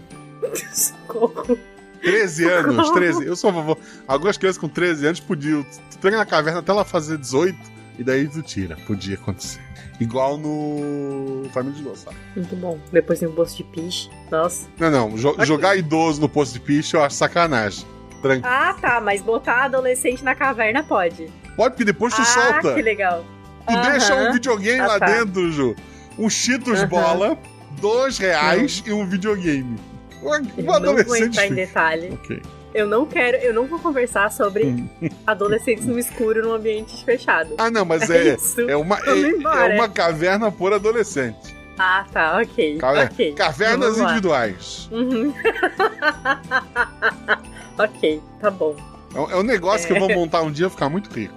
Socorro. 0.71 1.57
13 1.99 2.45
anos, 2.45 2.91
13. 2.91 3.25
Eu 3.25 3.35
sou 3.35 3.51
vovô. 3.51 3.75
Algumas 4.07 4.37
crianças 4.37 4.59
com 4.59 4.69
13 4.69 5.07
anos 5.07 5.19
podiam. 5.19 5.63
Tu 5.63 5.97
pega 5.97 6.15
na 6.15 6.25
caverna 6.27 6.59
até 6.59 6.71
ela 6.71 6.85
fazer 6.85 7.17
18 7.17 7.57
e 7.97 8.03
daí 8.03 8.27
tu 8.27 8.43
tira. 8.43 8.77
Podia 8.85 9.15
acontecer. 9.15 9.59
Igual 9.99 10.37
no 10.37 11.49
Família 11.51 11.81
de 11.81 11.99
sabe? 11.99 12.15
Muito 12.35 12.55
bom. 12.55 12.79
Depois 12.91 13.17
tem 13.17 13.27
um 13.27 13.33
poço 13.33 13.57
de 13.57 13.63
piche. 13.63 14.11
Nossa. 14.29 14.67
Não, 14.79 14.91
não. 14.91 15.17
Jo 15.17 15.35
jogar 15.43 15.75
idoso 15.75 16.21
no 16.21 16.29
poço 16.29 16.53
de 16.53 16.59
piche 16.59 16.95
eu 16.95 17.03
acho 17.03 17.15
sacanagem. 17.15 17.83
Tran 18.21 18.39
ah, 18.43 18.75
tá. 18.79 19.01
Mas 19.01 19.21
botar 19.21 19.65
adolescente 19.65 20.23
na 20.23 20.35
caverna 20.35 20.83
pode. 20.83 21.29
Pode, 21.55 21.71
porque 21.71 21.85
depois 21.85 22.13
tu 22.13 22.21
ah, 22.21 22.25
solta. 22.25 22.73
que 22.73 22.81
legal. 22.81 23.25
Tu 23.65 23.73
uh 23.73 23.77
-huh. 23.77 23.91
deixa 23.91 24.15
um 24.15 24.31
videogame 24.31 24.79
ah, 24.79 24.87
lá 24.87 24.99
tá. 24.99 25.05
dentro, 25.05 25.51
Ju. 25.51 25.75
Um 26.17 26.29
Cheetos 26.29 26.79
uh 26.79 26.83
-huh. 26.83 26.87
bola, 26.87 27.37
dois 27.81 28.17
reais 28.17 28.79
uh 28.79 28.83
-huh. 28.83 28.89
e 28.89 28.93
um 28.93 29.07
videogame. 29.07 29.77
Um, 30.23 30.29
um 30.29 30.71
adolescente. 30.71 30.87
Não 30.87 31.05
vou 31.05 31.17
entrar 31.17 31.47
em 31.47 31.53
detalhe. 31.53 32.09
Ok. 32.13 32.41
Eu 32.73 32.85
não 32.85 33.05
quero, 33.05 33.37
eu 33.37 33.53
não 33.53 33.65
vou 33.65 33.79
conversar 33.79 34.31
sobre 34.31 34.65
hum. 34.65 34.89
adolescentes 35.25 35.85
no 35.85 35.97
escuro 35.97 36.43
num 36.43 36.53
ambiente 36.53 37.03
fechado. 37.03 37.55
Ah, 37.57 37.71
não, 37.71 37.83
mas 37.83 38.03
é, 38.11 38.29
é, 38.29 38.37
é 38.67 38.75
uma, 38.75 38.97
é, 38.97 39.71
é, 39.71 39.75
uma 39.75 39.89
caverna 39.89 40.51
por 40.51 40.73
adolescente. 40.73 41.55
Ah, 41.79 42.05
tá, 42.11 42.39
ok. 42.39 42.77
Caver 42.77 43.11
okay. 43.11 43.33
Cavernas 43.33 43.97
individuais. 43.97 44.89
Uhum. 44.91 45.33
ok, 47.77 48.21
tá 48.39 48.51
bom. 48.51 48.75
É, 49.13 49.35
um 49.35 49.43
negócio 49.43 49.85
é. 49.85 49.87
que 49.87 49.93
eu 49.93 49.99
vou 49.99 50.15
montar 50.15 50.41
um 50.41 50.51
dia 50.51 50.67
e 50.67 50.69
ficar 50.69 50.89
muito 50.89 51.09
rico. 51.09 51.33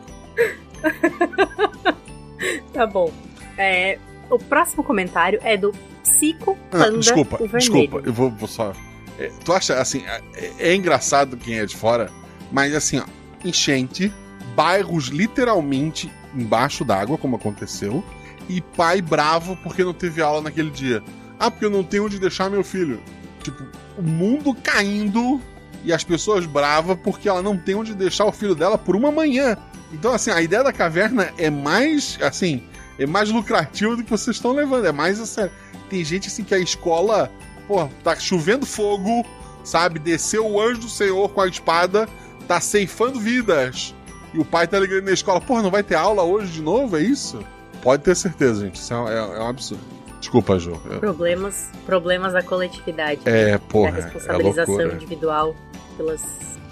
tá 2.73 2.87
bom. 2.87 3.13
É, 3.57 3.99
o 4.31 4.39
próximo 4.39 4.83
comentário 4.83 5.39
é 5.43 5.57
do 5.57 5.75
Psico 6.03 6.57
Panda. 6.71 6.87
Ah, 6.87 6.91
desculpa, 6.91 7.39
desculpa, 7.59 8.03
eu 8.05 8.13
vou, 8.13 8.31
vou 8.31 8.49
só. 8.49 8.73
É, 9.19 9.31
tu 9.45 9.53
acha, 9.53 9.79
assim, 9.81 10.03
é, 10.35 10.53
é, 10.59 10.75
engraçado 10.75 11.37
quem 11.37 11.59
é 11.59 11.67
de 11.67 11.77
fora, 11.77 12.11
mas 12.51 12.75
assim, 12.75 12.99
ó, 12.99 13.05
enchente, 13.45 14.13
bairros 14.55 15.09
literalmente 15.09 16.11
embaixo 16.35 16.85
d'água, 16.85 17.19
como 17.19 17.37
aconteceu, 17.37 18.05
e 18.49 18.61
pai 18.61 19.03
bravo 19.03 19.57
porque 19.63 19.85
não 19.85 19.93
teve 19.93 20.23
aula 20.23 20.41
naquele 20.41 20.71
dia. 20.71 21.03
Ah, 21.39 21.51
porque 21.51 21.65
eu 21.65 21.71
não 21.71 21.83
tenho 21.83 22.05
onde 22.05 22.19
deixar 22.19 22.51
meu 22.51 22.65
filho. 22.65 23.01
Tipo, 23.43 23.65
o 23.99 24.03
mundo 24.03 24.55
caindo 24.55 25.41
e 25.85 25.93
as 25.93 26.05
pessoas 26.05 26.47
bravas 26.47 26.99
porque 27.03 27.29
ela 27.29 27.43
não 27.43 27.57
tem 27.57 27.75
onde 27.75 27.95
deixar 27.95 28.25
o 28.27 28.33
filho 28.33 28.55
dela 28.55 28.77
por 28.77 28.95
uma 28.97 29.11
manhã. 29.11 29.57
Então, 29.93 30.13
assim, 30.13 30.31
a 30.31 30.41
ideia 30.41 30.63
da 30.63 30.73
caverna 30.73 31.33
é 31.39 31.51
mais, 31.51 32.19
assim, 32.23 32.63
é 32.99 33.07
mais 33.07 33.31
lucrativa 33.31 33.97
do 33.97 34.05
que 34.05 34.11
vocês 34.11 34.37
estão 34.37 34.53
levando. 34.53 34.87
É 34.87 34.93
mais, 34.93 35.19
assim, 35.21 35.49
tem 35.89 36.05
gente, 36.05 36.29
assim, 36.29 36.45
que 36.45 36.55
a 36.55 36.59
escola, 36.59 37.31
pô, 37.67 37.89
tá 38.05 38.15
chovendo 38.17 38.65
fogo, 38.67 39.27
sabe? 39.65 39.99
Desceu 39.99 40.47
o 40.47 40.61
anjo 40.61 40.83
do 40.83 40.89
Senhor 40.89 41.29
com 41.31 41.41
a 41.41 41.49
espada, 41.49 42.09
tá 42.47 42.61
ceifando 42.61 43.19
vidas. 43.19 43.95
E 44.33 44.39
o 44.39 44.45
pai 44.45 44.69
tá 44.69 44.79
ligando 44.79 45.05
na 45.07 45.13
escola, 45.13 45.41
pô, 45.41 45.61
não 45.61 45.71
vai 45.73 45.83
ter 45.83 45.97
aula 45.97 46.23
hoje 46.23 46.53
de 46.53 46.63
novo? 46.63 46.97
É 46.97 47.03
isso? 47.03 47.41
Pode 47.83 48.03
ter 48.05 48.15
certeza, 48.15 48.61
gente. 48.65 48.77
Isso 48.77 48.95
é, 48.95 48.97
é- 49.15 49.39
é 49.39 49.43
um 49.43 49.49
absurdo. 49.49 49.83
Desculpa, 50.21 50.59
Jô. 50.59 50.79
É- 50.91 50.99
Problemas, 50.99 51.71
problemas 51.87 52.33
da 52.35 52.43
coletividade. 52.43 53.21
É, 53.25 53.57
porra, 53.59 53.93
da 53.93 53.99
é 53.99 54.03
responsabilização 54.03 54.75
loucura. 54.75 54.95
individual 54.95 55.57
pelas. 55.97 56.23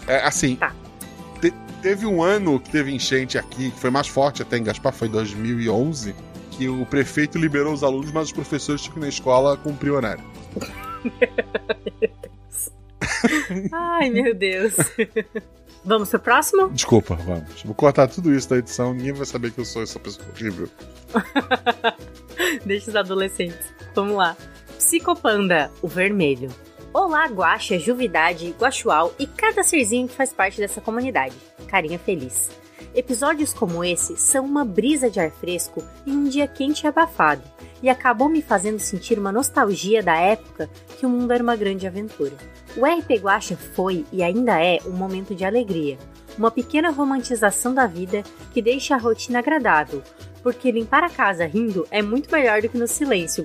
É, 0.07 0.19
assim, 0.27 0.57
Tá. 0.57 0.73
te- 1.41 1.53
teve 1.83 2.05
um 2.07 2.23
ano 2.23 2.61
que 2.61 2.71
teve 2.71 2.93
enchente 2.95 3.39
aqui, 3.39 3.71
que 3.71 3.81
foi 3.81 3.91
mais 3.91 4.07
forte 4.07 4.43
até 4.43 4.59
em 4.59 4.63
Gaspar, 4.65 4.93
foi 4.93 5.09
2011, 5.09 6.15
que 6.53 6.69
o 6.69 6.85
prefeito 6.87 7.39
liberou 7.39 7.73
os 7.73 7.83
alunos, 7.83 8.13
mas 8.13 8.27
os 8.27 8.33
professores 8.33 8.83
tinham 8.83 8.95
que 8.95 9.01
ir 9.01 9.03
na 9.03 9.09
escola 9.09 9.57
cumprir 9.57 9.91
o 9.91 9.95
horário. 9.97 10.23
Ai, 13.73 14.11
meu 14.11 14.35
Deus. 14.35 14.75
Vamos 15.85 16.11
pro 16.11 16.21
próximo? 16.21 16.69
Desculpa, 16.71 17.15
vamos. 17.15 17.63
Vou 17.63 17.75
cortar 17.75 18.09
tudo 18.09 18.35
isso 18.35 18.51
da 18.51 18.59
edição, 18.59 18.93
ninguém 18.93 19.13
vai 19.13 19.25
saber 19.27 19.53
que 19.53 19.61
eu 19.61 19.65
sou 19.65 19.83
essa 19.83 19.99
pessoa 19.99 20.27
horrível. 20.29 20.69
Deixa 22.65 22.91
os 22.91 22.97
adolescentes. 22.97 23.73
Vamos 23.95 24.17
lá. 24.17 24.37
Psicopanda, 24.77 25.71
o 25.83 25.89
vermelho. 25.89 26.49
Olá, 26.93 27.27
Guaxa, 27.27 27.79
Juvidade, 27.79 28.55
Guaxual 28.59 29.13
e 29.19 29.27
cada 29.27 29.63
serzinho 29.63 30.09
que 30.09 30.15
faz 30.15 30.33
parte 30.33 30.59
dessa 30.59 30.81
comunidade. 30.81 31.35
Carinha 31.67 31.99
feliz. 31.99 32.51
Episódios 32.95 33.53
como 33.53 33.85
esse 33.85 34.17
são 34.17 34.45
uma 34.45 34.65
brisa 34.65 35.11
de 35.11 35.21
ar 35.21 35.31
fresco 35.31 35.85
em 36.07 36.13
um 36.13 36.25
dia 36.25 36.47
quente 36.47 36.85
e 36.85 36.87
abafado, 36.87 37.43
e 37.83 37.89
acabou 37.89 38.29
me 38.29 38.41
fazendo 38.41 38.79
sentir 38.79 39.19
uma 39.19 39.31
nostalgia 39.31 40.03
da 40.03 40.17
época 40.17 40.71
que 40.99 41.05
o 41.05 41.09
mundo 41.09 41.33
era 41.33 41.43
uma 41.43 41.57
grande 41.57 41.87
aventura. 41.87 42.33
O 42.77 42.87
RP 42.87 43.21
Guaxa 43.21 43.57
foi 43.57 44.07
e 44.11 44.23
ainda 44.23 44.63
é 44.63 44.79
um 44.87 44.93
momento 44.93 45.35
de 45.35 45.45
alegria, 45.45 45.99
uma 46.39 46.51
pequena 46.51 46.91
romantização 46.91 47.75
da 47.75 47.87
vida 47.87 48.23
que 48.53 48.63
deixa 48.63 48.95
a 48.95 48.99
rotina 48.99 49.39
agradável, 49.41 50.03
porque 50.43 50.71
limpar 50.71 51.05
a 51.05 51.11
casa 51.11 51.45
rindo 51.47 51.87
é 51.91 52.01
muito 52.01 52.31
melhor 52.31 52.63
do 52.63 52.69
que 52.69 52.79
no 52.79 52.87
silêncio. 52.87 53.45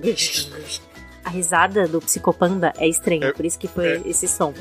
A 1.24 1.30
risada 1.30 1.88
do 1.88 2.00
psicopanda 2.00 2.72
é 2.78 2.86
estranha, 2.88 3.26
É, 3.28 3.32
por 3.32 3.44
isso 3.44 3.58
que 3.58 3.66
foi 3.66 3.86
é. 3.96 4.02
esse 4.06 4.28
som. 4.28 4.52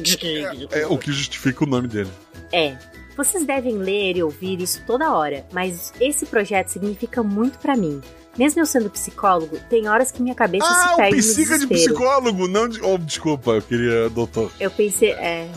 É 0.72 0.88
o 0.88 0.98
que 0.98 1.12
justifica 1.12 1.64
o 1.64 1.68
nome 1.68 1.88
dele. 1.88 2.10
É. 2.52 2.76
Vocês 3.16 3.46
devem 3.46 3.78
ler 3.78 4.18
e 4.18 4.24
ouvir 4.24 4.60
isso 4.60 4.82
toda 4.88 5.14
hora, 5.14 5.46
mas 5.52 5.94
esse 6.02 6.26
projeto 6.26 6.70
significa 6.70 7.22
muito 7.22 7.60
pra 7.60 7.76
mim. 7.76 8.02
Mesmo 8.36 8.60
eu 8.62 8.66
sendo 8.66 8.90
psicólogo, 8.90 9.60
tem 9.70 9.88
horas 9.88 10.10
que 10.12 10.20
minha 10.20 10.34
cabeça 10.34 10.66
Ah, 10.68 10.88
se 10.90 10.96
perde 10.96 11.18
no 11.18 11.22
psica 11.22 11.60
de 11.60 11.68
desespero. 11.68 11.94
psicólogo, 11.96 12.48
não 12.48 12.68
de. 12.68 12.82
Oh, 12.82 12.98
desculpa, 12.98 13.52
eu 13.52 13.62
queria 13.62 14.10
doutor. 14.10 14.52
Eu 14.60 14.72
pensei, 14.72 15.12
é, 15.12 15.48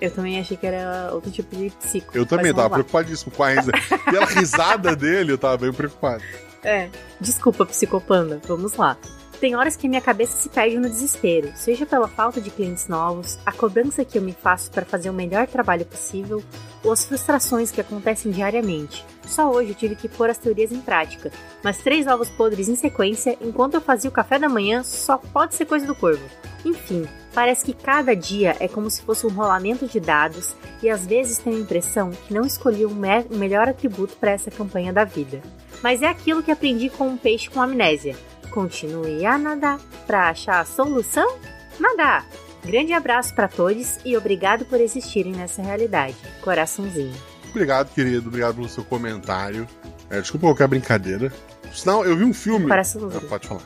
eu 0.00 0.10
também 0.10 0.38
achei 0.38 0.56
que 0.56 0.66
era 0.66 1.10
outro 1.12 1.30
tipo 1.30 1.54
de 1.56 1.70
psico. 1.70 2.16
Eu 2.16 2.26
também 2.26 2.52
tava 2.52 2.68
lá. 2.68 2.70
preocupadíssimo 2.70 3.32
com 3.32 3.42
a 3.42 3.50
risa. 3.50 3.72
Pela 4.10 4.26
risada 4.26 4.94
dele, 4.96 5.32
eu 5.32 5.38
tava 5.38 5.58
bem 5.58 5.72
preocupado. 5.72 6.22
É, 6.62 6.88
desculpa, 7.20 7.66
psicopanda, 7.66 8.40
vamos 8.46 8.74
lá. 8.74 8.96
Tem 9.42 9.56
horas 9.56 9.74
que 9.74 9.88
minha 9.88 10.00
cabeça 10.00 10.38
se 10.38 10.48
perde 10.48 10.78
no 10.78 10.88
desespero, 10.88 11.50
seja 11.56 11.84
pela 11.84 12.06
falta 12.06 12.40
de 12.40 12.48
clientes 12.48 12.86
novos, 12.86 13.40
a 13.44 13.50
cobrança 13.50 14.04
que 14.04 14.16
eu 14.16 14.22
me 14.22 14.32
faço 14.32 14.70
para 14.70 14.84
fazer 14.84 15.10
o 15.10 15.12
melhor 15.12 15.48
trabalho 15.48 15.84
possível, 15.84 16.40
ou 16.84 16.92
as 16.92 17.04
frustrações 17.04 17.72
que 17.72 17.80
acontecem 17.80 18.30
diariamente. 18.30 19.04
Só 19.26 19.50
hoje 19.50 19.70
eu 19.70 19.74
tive 19.74 19.96
que 19.96 20.08
pôr 20.08 20.30
as 20.30 20.38
teorias 20.38 20.70
em 20.70 20.80
prática, 20.80 21.32
mas 21.60 21.78
três 21.78 22.06
ovos 22.06 22.30
podres 22.30 22.68
em 22.68 22.76
sequência, 22.76 23.36
enquanto 23.40 23.74
eu 23.74 23.80
fazia 23.80 24.08
o 24.08 24.12
café 24.12 24.38
da 24.38 24.48
manhã, 24.48 24.84
só 24.84 25.18
pode 25.18 25.56
ser 25.56 25.64
coisa 25.64 25.88
do 25.88 25.94
corvo. 25.96 26.22
Enfim, 26.64 27.08
parece 27.34 27.64
que 27.64 27.72
cada 27.72 28.14
dia 28.14 28.56
é 28.60 28.68
como 28.68 28.88
se 28.88 29.02
fosse 29.02 29.26
um 29.26 29.30
rolamento 29.30 29.88
de 29.88 29.98
dados 29.98 30.54
e 30.80 30.88
às 30.88 31.04
vezes 31.04 31.38
tenho 31.38 31.56
a 31.56 31.60
impressão 31.60 32.12
que 32.12 32.32
não 32.32 32.46
escolhi 32.46 32.86
o 32.86 32.94
me- 32.94 33.26
o 33.28 33.36
melhor 33.36 33.68
atributo 33.68 34.14
para 34.18 34.30
essa 34.30 34.52
campanha 34.52 34.92
da 34.92 35.02
vida. 35.02 35.42
Mas 35.82 36.00
é 36.00 36.06
aquilo 36.06 36.44
que 36.44 36.52
aprendi 36.52 36.88
com 36.88 37.08
um 37.08 37.16
peixe 37.16 37.50
com 37.50 37.60
amnésia. 37.60 38.14
Continue 38.52 39.24
a 39.24 39.38
nadar 39.38 39.80
para 40.06 40.28
achar 40.28 40.60
a 40.60 40.64
solução? 40.64 41.38
Nadar! 41.80 42.26
Grande 42.64 42.92
abraço 42.92 43.34
para 43.34 43.48
todos 43.48 43.98
e 44.04 44.16
obrigado 44.16 44.64
por 44.66 44.80
existirem 44.80 45.32
nessa 45.32 45.62
realidade. 45.62 46.14
Coraçãozinho. 46.42 47.14
Obrigado, 47.50 47.92
querido. 47.92 48.28
Obrigado 48.28 48.54
pelo 48.56 48.68
seu 48.68 48.84
comentário. 48.84 49.66
É, 50.08 50.20
desculpa 50.20 50.46
qualquer 50.46 50.68
brincadeira. 50.68 51.32
Sinal, 51.74 52.04
eu 52.04 52.16
vi 52.16 52.24
um 52.24 52.32
filme. 52.34 52.68
Coraçãozinho. 52.68 53.22
Ah, 53.24 53.28
pode 53.28 53.48
falar. 53.48 53.62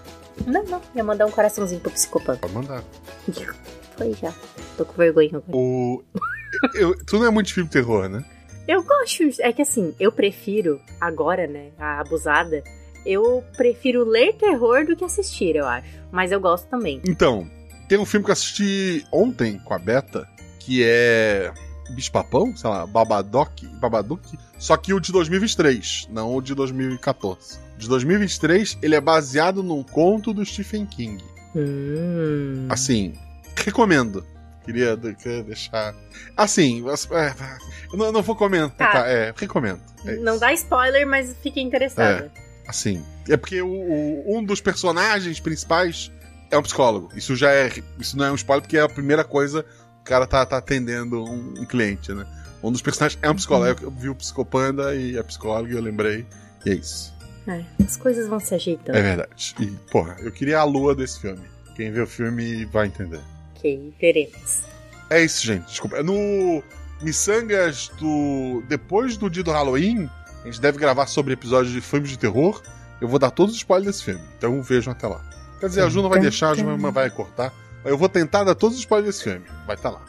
Não, 0.47 0.64
não, 0.64 0.80
ia 0.95 1.05
mandar 1.05 1.26
um 1.26 1.30
coraçãozinho 1.30 1.80
pro 1.80 1.91
psicopata. 1.91 2.39
Pode 2.39 2.55
mandar. 2.55 2.82
Foi 3.99 4.14
já. 4.14 4.32
Tô 4.76 4.84
com 4.84 4.93
vergonha 4.95 5.28
agora. 5.28 5.45
O. 5.57 6.03
eu- 6.74 6.97
tu 7.05 7.18
não 7.18 7.26
é 7.26 7.30
muito 7.30 7.53
filme 7.53 7.68
terror, 7.68 8.09
né? 8.09 8.24
Eu 8.68 8.82
gosto, 8.82 9.22
é 9.41 9.53
que 9.53 9.62
assim, 9.62 9.95
eu 10.01 10.11
prefiro, 10.11 10.80
agora, 11.01 11.47
né, 11.47 11.68
a 11.78 12.01
abusada, 12.01 12.64
eu 13.07 13.43
prefiro 13.57 14.05
ler 14.05 14.35
terror 14.35 14.85
do 14.85 14.97
que 14.97 15.05
assistir, 15.05 15.57
eu 15.57 15.67
acho. 15.67 15.87
Mas 16.11 16.33
eu 16.33 16.41
gosto 16.41 16.67
também. 16.69 17.01
Então, 17.07 17.49
tem 17.89 17.99
um 17.99 18.05
filme 18.05 18.25
que 18.25 18.31
eu 18.31 18.35
assisti 18.35 19.05
ontem 19.13 19.59
com 19.65 19.73
a 19.75 19.79
Beta, 19.79 20.29
que 20.59 20.83
é. 20.85 21.53
Bispapão, 21.91 22.57
sei 22.57 22.69
lá, 22.69 22.85
Babadoc, 22.85 23.65
Babadook, 23.81 24.37
só 24.59 24.77
que 24.77 24.93
o 24.93 24.99
de 24.99 25.13
2023, 25.13 26.09
não 26.11 26.35
o 26.35 26.43
de 26.43 26.53
2014. 26.53 27.59
O 27.77 27.79
de 27.79 27.89
2023, 27.89 28.77
ele 28.83 28.97
é 28.97 29.01
baseado 29.01 29.63
num 29.63 29.85
conto 29.85 30.35
do 30.35 30.45
Stephen 30.45 30.85
King. 30.85 31.23
Hum. 31.55 32.67
Assim, 32.69 33.15
recomendo. 33.57 34.27
Queria, 34.65 34.97
queria 34.97 35.45
deixar. 35.45 35.95
Assim, 36.37 36.85
as- 36.91 37.09
é, 37.13 37.33
eu 37.93 37.97
não, 37.97 38.11
não 38.11 38.23
vou 38.23 38.35
comentar. 38.35 38.91
Tá. 38.93 39.07
É, 39.09 39.33
recomendo. 39.37 39.81
É 40.05 40.17
Não 40.17 40.39
dá 40.39 40.53
spoiler, 40.55 41.07
mas 41.07 41.37
fiquei 41.41 41.63
interessada. 41.63 42.33
Assim, 42.69 43.05
é 43.29 43.37
porque 43.37 43.61
o, 43.62 43.69
o- 43.69 44.37
um 44.39 44.45
dos 44.45 44.61
personagens 44.61 45.39
principais 45.41 46.11
é 46.51 46.59
um 46.59 46.62
psicólogo. 46.62 47.11
Isso 47.14 47.35
já 47.37 47.51
é. 47.53 47.71
Isso 47.99 48.17
não 48.17 48.25
é 48.27 48.33
um 48.33 48.35
spoiler, 48.35 48.62
porque 48.62 48.77
é 48.77 48.81
a 48.83 48.89
primeira 48.89 49.25
coisa 49.25 49.64
o 50.01 50.05
cara 50.05 50.27
tá, 50.27 50.45
tá 50.47 50.59
atendendo 50.59 51.25
um, 51.25 51.55
um 51.61 51.64
cliente, 51.64 52.12
né? 52.12 52.27
Um 52.62 52.71
dos 52.73 52.81
personagens 52.83 53.19
é 53.23 53.31
um 53.31 53.35
psicólogo. 53.35 53.83
Eu 53.85 53.91
vi 53.91 54.09
o 54.09 54.14
Psicopanda 54.14 54.95
e 54.95 55.19
a 55.19 55.23
psicóloga 55.25 55.73
e 55.73 55.77
eu 55.77 55.83
lembrei. 55.83 56.27
E 56.64 56.71
é 56.71 56.75
isso. 56.75 57.14
É, 57.47 57.62
as 57.85 57.97
coisas 57.97 58.27
vão 58.29 58.41
se 58.41 58.55
ajeitando. 58.55 58.99
É 58.99 59.03
verdade. 59.03 59.55
E, 59.61 59.67
porra, 59.91 60.17
eu 60.21 60.33
queria 60.33 60.59
a 60.59 60.64
lua 60.64 60.95
desse 60.95 61.21
filme. 61.21 61.43
Quem 61.77 61.93
vê 61.93 62.01
o 62.01 62.07
filme 62.07 62.64
vai 62.67 62.87
entender. 62.87 63.21
Ok, 63.55 63.95
veremos. 64.01 64.62
É 65.11 65.23
isso, 65.23 65.47
gente. 65.47 65.67
Desculpa. 65.67 66.03
No 66.03 66.62
Missangas 67.03 67.89
do. 68.01 68.62
Depois 68.69 69.17
do 69.17 69.31
dia 69.31 69.43
do 69.45 69.53
Halloween, 69.53 70.09
a 70.49 70.51
gente 70.53 70.61
deve 70.61 70.79
gravar 70.79 71.07
sobre 71.07 71.33
episódios 71.33 71.73
de 71.73 71.81
filmes 71.81 72.09
de 72.11 72.19
terror. 72.19 72.63
Eu 73.01 73.09
vou 73.09 73.19
dar 73.19 73.31
todos 73.31 73.53
os 73.53 73.59
spoilers 73.59 73.87
desse 73.97 74.05
filme. 74.05 74.21
Então 74.39 74.63
vejam 74.63 74.93
até 74.93 75.07
lá. 75.07 75.21
Quer 75.61 75.67
dizer, 75.69 75.83
a 75.83 75.89
Ju 75.89 76.03
não 76.03 76.09
vai 76.09 76.21
deixar, 76.21 76.51
a 76.51 76.55
Ju 76.55 76.65
vai- 76.93 77.11
cortar. 77.11 77.53
Mas 77.83 77.91
eu 77.93 77.99
vou 77.99 78.09
tentar 78.09 78.45
dar 78.45 78.55
todos 78.55 78.77
os 78.77 78.81
spoilers 78.83 79.17
desse 79.17 79.25
filme. 79.25 79.45
Vai 79.67 79.77
estar 79.77 79.91
lá. 79.91 80.03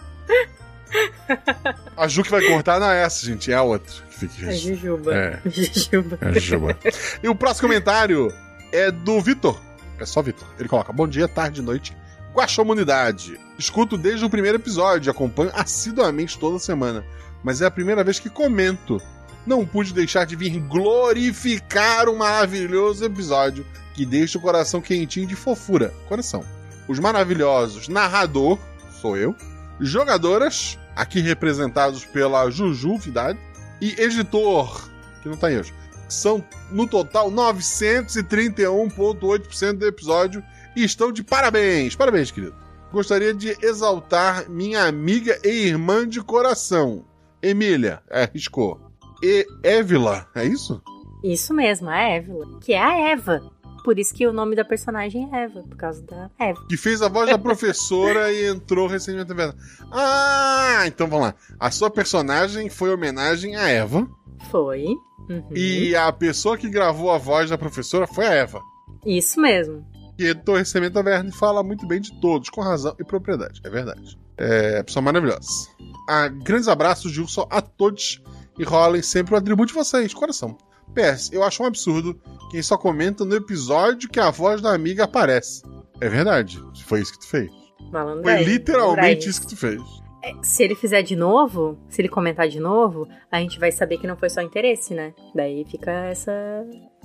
A 1.95 2.07
Ju 2.07 2.23
que 2.23 2.31
vai 2.31 2.41
cortar 2.47 2.79
não 2.79 2.89
é 2.89 3.01
essa, 3.03 3.25
gente. 3.25 3.51
É 3.51 3.55
a 3.55 3.61
outra. 3.63 3.91
Que 4.11 4.19
fique 4.19 4.45
A 4.47 4.51
Jujuba. 4.55 5.15
É. 5.15 5.41
Jujuba. 5.45 6.17
É, 6.21 6.39
Juba. 6.39 6.77
E 7.21 7.27
o 7.27 7.35
próximo 7.35 7.67
comentário 7.67 8.31
é 8.71 8.91
do 8.91 9.19
Vitor. 9.21 9.59
É 9.99 10.05
só 10.05 10.21
Vitor. 10.21 10.47
Ele 10.59 10.69
coloca: 10.69 10.93
Bom 10.93 11.07
dia, 11.07 11.27
tarde, 11.27 11.61
noite. 11.61 11.95
Guaxomunidade. 12.33 13.39
Escuto 13.57 13.97
desde 13.97 14.23
o 14.23 14.29
primeiro 14.29 14.57
episódio, 14.57 15.09
acompanho 15.11 15.51
assiduamente 15.53 16.37
toda 16.37 16.59
semana. 16.59 17.03
Mas 17.43 17.61
é 17.61 17.65
a 17.65 17.71
primeira 17.71 18.03
vez 18.03 18.19
que 18.19 18.29
comento. 18.29 19.01
Não 19.47 19.65
pude 19.65 19.91
deixar 19.93 20.25
de 20.25 20.35
vir 20.35 20.59
glorificar 20.59 22.09
um 22.09 22.17
maravilhoso 22.17 23.05
episódio 23.05 23.65
que 23.93 24.05
deixa 24.05 24.37
o 24.37 24.41
coração 24.41 24.81
quentinho 24.81 25.25
de 25.25 25.37
fofura. 25.37 25.93
Coração. 26.09 26.43
Os 26.85 26.99
maravilhosos 26.99 27.87
narrador, 27.87 28.59
sou 29.01 29.15
eu, 29.15 29.33
jogadoras, 29.79 30.77
aqui 30.93 31.21
representados 31.21 32.03
pela 32.03 32.49
Juju 32.49 32.97
Vidade, 32.97 33.39
e 33.79 33.91
editor, 34.01 34.89
que 35.23 35.29
não 35.29 35.37
tá 35.37 35.49
em 35.49 35.59
hoje. 35.59 35.73
São, 36.09 36.43
no 36.69 36.85
total, 36.85 37.31
931,8% 37.31 39.77
do 39.77 39.87
episódio 39.87 40.43
e 40.75 40.83
estão 40.83 41.09
de 41.09 41.23
parabéns. 41.23 41.95
Parabéns, 41.95 42.31
querido. 42.31 42.53
Gostaria 42.91 43.33
de 43.33 43.55
exaltar 43.61 44.49
minha 44.49 44.83
amiga 44.83 45.39
e 45.41 45.67
irmã 45.67 46.05
de 46.05 46.21
coração, 46.21 47.05
Emília, 47.41 48.01
é, 48.09 48.23
arriscou. 48.23 48.86
E 49.23 49.45
Évila, 49.63 50.27
é 50.35 50.45
isso? 50.45 50.81
Isso 51.23 51.53
mesmo, 51.53 51.89
a 51.89 51.97
Évila. 51.97 52.59
Que 52.61 52.73
é 52.73 52.81
a 52.81 53.11
Eva. 53.11 53.41
por 53.83 53.97
isso 53.97 54.13
que 54.13 54.27
o 54.27 54.33
nome 54.33 54.55
da 54.55 54.65
personagem 54.65 55.29
é 55.33 55.43
Eva, 55.45 55.63
por 55.63 55.77
causa 55.77 56.01
da 56.03 56.29
Eva. 56.37 56.59
Que 56.67 56.77
fez 56.77 57.01
a 57.01 57.07
voz 57.07 57.29
da 57.29 57.37
professora 57.37 58.31
e 58.31 58.45
entrou 58.45 58.87
recentemente 58.87 59.33
na. 59.33 59.53
Ah, 59.91 60.83
então 60.85 61.07
vamos 61.07 61.27
lá. 61.27 61.35
A 61.59 61.71
sua 61.71 61.89
personagem 61.89 62.69
foi 62.69 62.93
homenagem 62.93 63.55
a 63.55 63.67
Eva. 63.67 64.07
Foi. 64.51 64.85
Uhum. 65.29 65.49
E 65.55 65.95
a 65.95 66.11
pessoa 66.11 66.57
que 66.57 66.69
gravou 66.69 67.11
a 67.11 67.17
voz 67.17 67.49
da 67.49 67.57
professora 67.57 68.05
foi 68.05 68.25
a 68.27 68.33
Eva. 68.33 68.61
Isso 69.05 69.39
mesmo. 69.39 69.85
Que 70.17 70.25
editou 70.25 70.55
recentemente 70.55 70.97
a 70.97 71.01
Verne 71.01 71.31
fala 71.31 71.63
muito 71.63 71.87
bem 71.87 72.01
de 72.01 72.11
todos, 72.19 72.49
com 72.49 72.61
razão 72.61 72.95
e 72.99 73.03
propriedade. 73.03 73.61
É 73.63 73.69
verdade. 73.69 74.17
É, 74.37 74.83
pessoa 74.83 75.01
maravilhosa. 75.01 75.69
Ah, 76.09 76.27
grandes 76.27 76.67
abraços, 76.67 77.11
Gilson, 77.11 77.47
a 77.49 77.61
todos 77.61 78.21
e 78.57 78.63
rolem 78.63 79.01
sempre 79.01 79.33
o 79.33 79.37
atributo 79.37 79.67
de 79.67 79.73
vocês, 79.73 80.13
coração. 80.13 80.57
PS, 80.93 81.31
eu 81.31 81.43
acho 81.43 81.61
um 81.61 81.65
absurdo 81.65 82.19
quem 82.49 82.61
só 82.61 82.77
comenta 82.77 83.25
no 83.25 83.35
episódio 83.35 84.09
que 84.09 84.19
a 84.19 84.31
voz 84.31 84.61
da 84.61 84.73
amiga 84.73 85.03
aparece. 85.03 85.61
É 85.99 86.09
verdade, 86.09 86.63
foi 86.85 87.01
isso 87.01 87.13
que 87.13 87.19
tu 87.19 87.27
fez. 87.27 87.51
Malandro. 87.91 88.23
Foi 88.23 88.43
literalmente 88.43 89.29
isso 89.29 89.41
que 89.41 89.47
tu 89.47 89.57
fez. 89.57 89.81
É, 90.23 90.33
se 90.41 90.63
ele 90.63 90.75
fizer 90.75 91.01
de 91.03 91.15
novo, 91.15 91.77
se 91.89 92.01
ele 92.01 92.09
comentar 92.09 92.47
de 92.47 92.59
novo, 92.59 93.07
a 93.31 93.39
gente 93.39 93.59
vai 93.59 93.71
saber 93.71 93.97
que 93.97 94.07
não 94.07 94.17
foi 94.17 94.29
só 94.29 94.41
interesse, 94.41 94.93
né? 94.93 95.13
Daí 95.33 95.65
fica 95.65 95.91
essa, 95.91 96.31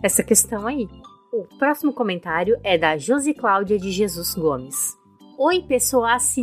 essa 0.03 0.23
questão 0.23 0.67
aí. 0.67 0.89
O 1.33 1.45
próximo 1.59 1.93
comentário 1.93 2.59
é 2.63 2.77
da 2.77 2.97
Josi 2.97 3.33
Cláudia 3.35 3.79
de 3.79 3.91
Jesus 3.91 4.35
Gomes. 4.35 4.95
Oi, 5.39 5.63
pessoas, 5.63 6.35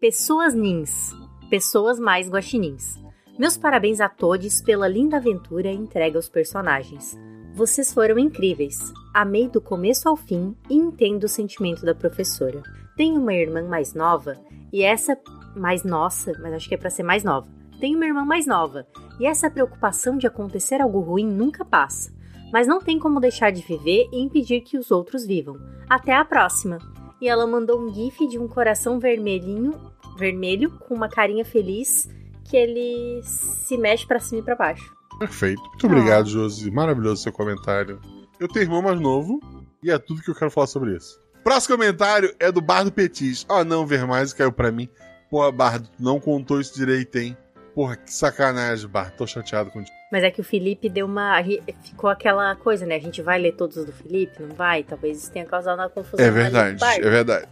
pessoas 0.00 0.54
nins. 0.54 1.12
Pessoas 1.50 1.98
mais 1.98 2.28
guaxinins. 2.28 2.96
Meus 3.38 3.54
parabéns 3.54 4.00
a 4.00 4.08
todos 4.08 4.62
pela 4.62 4.88
linda 4.88 5.18
aventura 5.18 5.70
entregue 5.70 6.16
aos 6.16 6.26
personagens. 6.26 7.18
Vocês 7.52 7.92
foram 7.92 8.18
incríveis. 8.18 8.94
Amei 9.12 9.46
do 9.46 9.60
começo 9.60 10.08
ao 10.08 10.16
fim 10.16 10.56
e 10.70 10.74
entendo 10.74 11.24
o 11.24 11.28
sentimento 11.28 11.84
da 11.84 11.94
professora. 11.94 12.62
Tenho 12.96 13.20
uma 13.20 13.34
irmã 13.34 13.62
mais 13.62 13.92
nova 13.92 14.38
e 14.72 14.82
essa 14.82 15.18
mais 15.54 15.84
nossa, 15.84 16.32
mas 16.40 16.54
acho 16.54 16.66
que 16.66 16.76
é 16.76 16.78
para 16.78 16.88
ser 16.88 17.02
mais 17.02 17.22
nova. 17.22 17.46
Tenho 17.78 17.98
uma 17.98 18.06
irmã 18.06 18.24
mais 18.24 18.46
nova 18.46 18.86
e 19.20 19.26
essa 19.26 19.50
preocupação 19.50 20.16
de 20.16 20.26
acontecer 20.26 20.80
algo 20.80 21.00
ruim 21.00 21.26
nunca 21.26 21.62
passa. 21.62 22.10
Mas 22.50 22.66
não 22.66 22.80
tem 22.80 22.98
como 22.98 23.20
deixar 23.20 23.52
de 23.52 23.60
viver 23.60 24.08
e 24.12 24.18
impedir 24.18 24.62
que 24.62 24.78
os 24.78 24.90
outros 24.90 25.26
vivam. 25.26 25.60
Até 25.90 26.14
a 26.14 26.24
próxima. 26.24 26.78
E 27.20 27.28
ela 27.28 27.46
mandou 27.46 27.78
um 27.78 27.92
gif 27.92 28.26
de 28.26 28.38
um 28.38 28.48
coração 28.48 28.98
vermelhinho, 28.98 29.74
vermelho 30.16 30.70
com 30.78 30.94
uma 30.94 31.08
carinha 31.08 31.44
feliz 31.44 32.08
que 32.46 32.56
ele 32.56 33.20
se 33.22 33.76
mexe 33.76 34.06
para 34.06 34.20
cima 34.20 34.40
e 34.40 34.44
para 34.44 34.54
baixo. 34.54 34.94
Perfeito. 35.18 35.62
Muito 35.62 35.86
obrigado, 35.86 36.28
Josi. 36.28 36.70
Maravilhoso 36.70 37.22
seu 37.22 37.32
comentário. 37.32 38.00
Eu 38.38 38.48
tenho 38.48 38.64
irmão 38.64 38.82
mais 38.82 39.00
novo 39.00 39.40
e 39.82 39.90
é 39.90 39.98
tudo 39.98 40.22
que 40.22 40.30
eu 40.30 40.34
quero 40.34 40.50
falar 40.50 40.66
sobre 40.66 40.94
isso. 40.94 41.18
Próximo 41.42 41.76
comentário 41.76 42.34
é 42.38 42.50
do 42.50 42.60
Bardo 42.60 42.92
Petis. 42.92 43.46
Ah, 43.48 43.64
não, 43.64 43.86
ver 43.86 44.06
mais 44.06 44.32
caiu 44.32 44.52
pra 44.52 44.70
mim. 44.70 44.88
Porra, 45.30 45.50
Bardo, 45.50 45.88
não 45.98 46.20
contou 46.20 46.60
isso 46.60 46.74
direito, 46.74 47.16
hein? 47.16 47.36
Porra, 47.74 47.96
que 47.96 48.12
sacanagem, 48.12 48.88
Bardo. 48.88 49.16
Tô 49.16 49.26
chateado 49.26 49.70
contigo. 49.70 49.96
Mas 50.10 50.22
é 50.22 50.30
que 50.30 50.40
o 50.40 50.44
Felipe 50.44 50.88
deu 50.88 51.06
uma. 51.06 51.42
Ficou 51.82 52.10
aquela 52.10 52.54
coisa, 52.56 52.86
né? 52.86 52.96
A 52.96 53.00
gente 53.00 53.22
vai 53.22 53.38
ler 53.38 53.52
todos 53.52 53.84
do 53.84 53.92
Felipe, 53.92 54.42
não 54.42 54.54
vai? 54.54 54.82
Talvez 54.82 55.18
isso 55.18 55.32
tenha 55.32 55.44
causado 55.44 55.78
uma 55.78 55.88
confusão. 55.88 56.24
É 56.24 56.30
verdade, 56.30 56.82
é 56.84 57.10
verdade. 57.10 57.48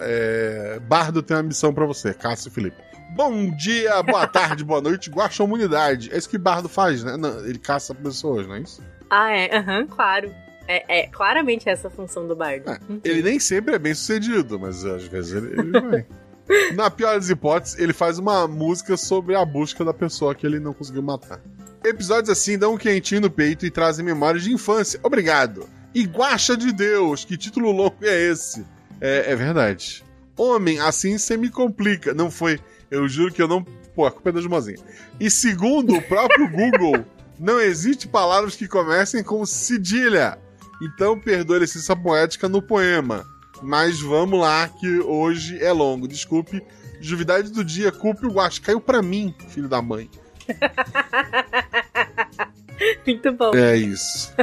É... 0.00 0.80
Bardo 0.80 1.22
tem 1.22 1.36
uma 1.36 1.42
missão 1.42 1.72
para 1.72 1.84
você, 1.86 2.12
Cássio 2.14 2.50
Felipe. 2.50 2.89
Bom 3.14 3.50
dia, 3.50 4.02
boa 4.02 4.26
tarde, 4.26 4.64
boa 4.64 4.80
noite, 4.80 5.10
guaxa 5.10 5.42
humanidade. 5.42 6.10
É 6.12 6.16
isso 6.16 6.28
que 6.28 6.38
Bardo 6.38 6.68
faz, 6.68 7.02
né? 7.02 7.16
Não, 7.16 7.44
ele 7.44 7.58
caça 7.58 7.94
pessoas, 7.94 8.46
não 8.46 8.54
é 8.54 8.60
isso? 8.60 8.82
Ah, 9.10 9.30
é, 9.30 9.56
aham, 9.56 9.80
uhum, 9.80 9.86
claro. 9.86 10.34
É, 10.68 11.00
é, 11.00 11.06
claramente 11.08 11.68
essa 11.68 11.88
a 11.88 11.90
função 11.90 12.28
do 12.28 12.36
bardo. 12.36 12.70
É, 12.70 12.78
uhum. 12.88 13.00
Ele 13.02 13.22
nem 13.22 13.40
sempre 13.40 13.74
é 13.74 13.78
bem 13.78 13.92
sucedido, 13.92 14.58
mas 14.58 14.84
às 14.84 15.04
vezes 15.04 15.32
ele, 15.32 15.60
ele 15.60 15.80
vai. 15.80 16.06
Na 16.74 16.90
pior 16.90 17.14
das 17.14 17.28
hipóteses, 17.28 17.78
ele 17.78 17.92
faz 17.92 18.18
uma 18.18 18.46
música 18.46 18.96
sobre 18.96 19.34
a 19.34 19.44
busca 19.44 19.84
da 19.84 19.92
pessoa 19.92 20.34
que 20.34 20.46
ele 20.46 20.60
não 20.60 20.72
conseguiu 20.72 21.02
matar. 21.02 21.40
Episódios 21.84 22.30
assim 22.30 22.58
dão 22.58 22.74
um 22.74 22.78
quentinho 22.78 23.22
no 23.22 23.30
peito 23.30 23.66
e 23.66 23.70
trazem 23.70 24.04
memórias 24.04 24.44
de 24.44 24.52
infância. 24.52 25.00
Obrigado. 25.02 25.68
E 25.94 26.04
guacha 26.04 26.56
de 26.56 26.72
Deus, 26.72 27.24
que 27.24 27.36
título 27.36 27.72
louco 27.72 28.04
é 28.04 28.30
esse? 28.30 28.64
É, 29.00 29.32
é 29.32 29.36
verdade. 29.36 30.04
Homem, 30.36 30.78
assim 30.78 31.18
você 31.18 31.36
me 31.36 31.50
complica. 31.50 32.14
Não 32.14 32.30
foi. 32.30 32.60
Eu 32.90 33.08
juro 33.08 33.32
que 33.32 33.40
eu 33.40 33.48
não. 33.48 33.62
Pô, 33.94 34.06
a 34.06 34.10
culpa 34.10 34.30
é 34.30 34.32
da 34.32 34.40
Jumozinha. 34.40 34.78
E 35.18 35.30
segundo 35.30 35.94
o 35.94 36.02
próprio 36.02 36.48
Google, 36.50 37.04
não 37.38 37.60
existe 37.60 38.08
palavras 38.08 38.56
que 38.56 38.66
comecem 38.66 39.22
com 39.22 39.46
cedilha. 39.46 40.38
Então 40.82 41.18
perdoe 41.18 41.56
a 41.56 41.60
licença 41.60 41.94
poética 41.94 42.48
no 42.48 42.60
poema. 42.60 43.24
Mas 43.62 44.00
vamos 44.00 44.40
lá, 44.40 44.68
que 44.68 44.98
hoje 45.00 45.62
é 45.62 45.70
longo. 45.70 46.08
Desculpe. 46.08 46.62
Juvidade 47.00 47.50
do 47.50 47.64
dia, 47.64 47.92
culpe 47.92 48.26
o 48.26 48.32
guache. 48.32 48.60
Caiu 48.60 48.80
pra 48.80 49.02
mim, 49.02 49.34
filho 49.48 49.68
da 49.68 49.80
mãe. 49.80 50.10
Muito 53.06 53.32
bom. 53.32 53.54
É 53.54 53.76
isso. 53.76 54.34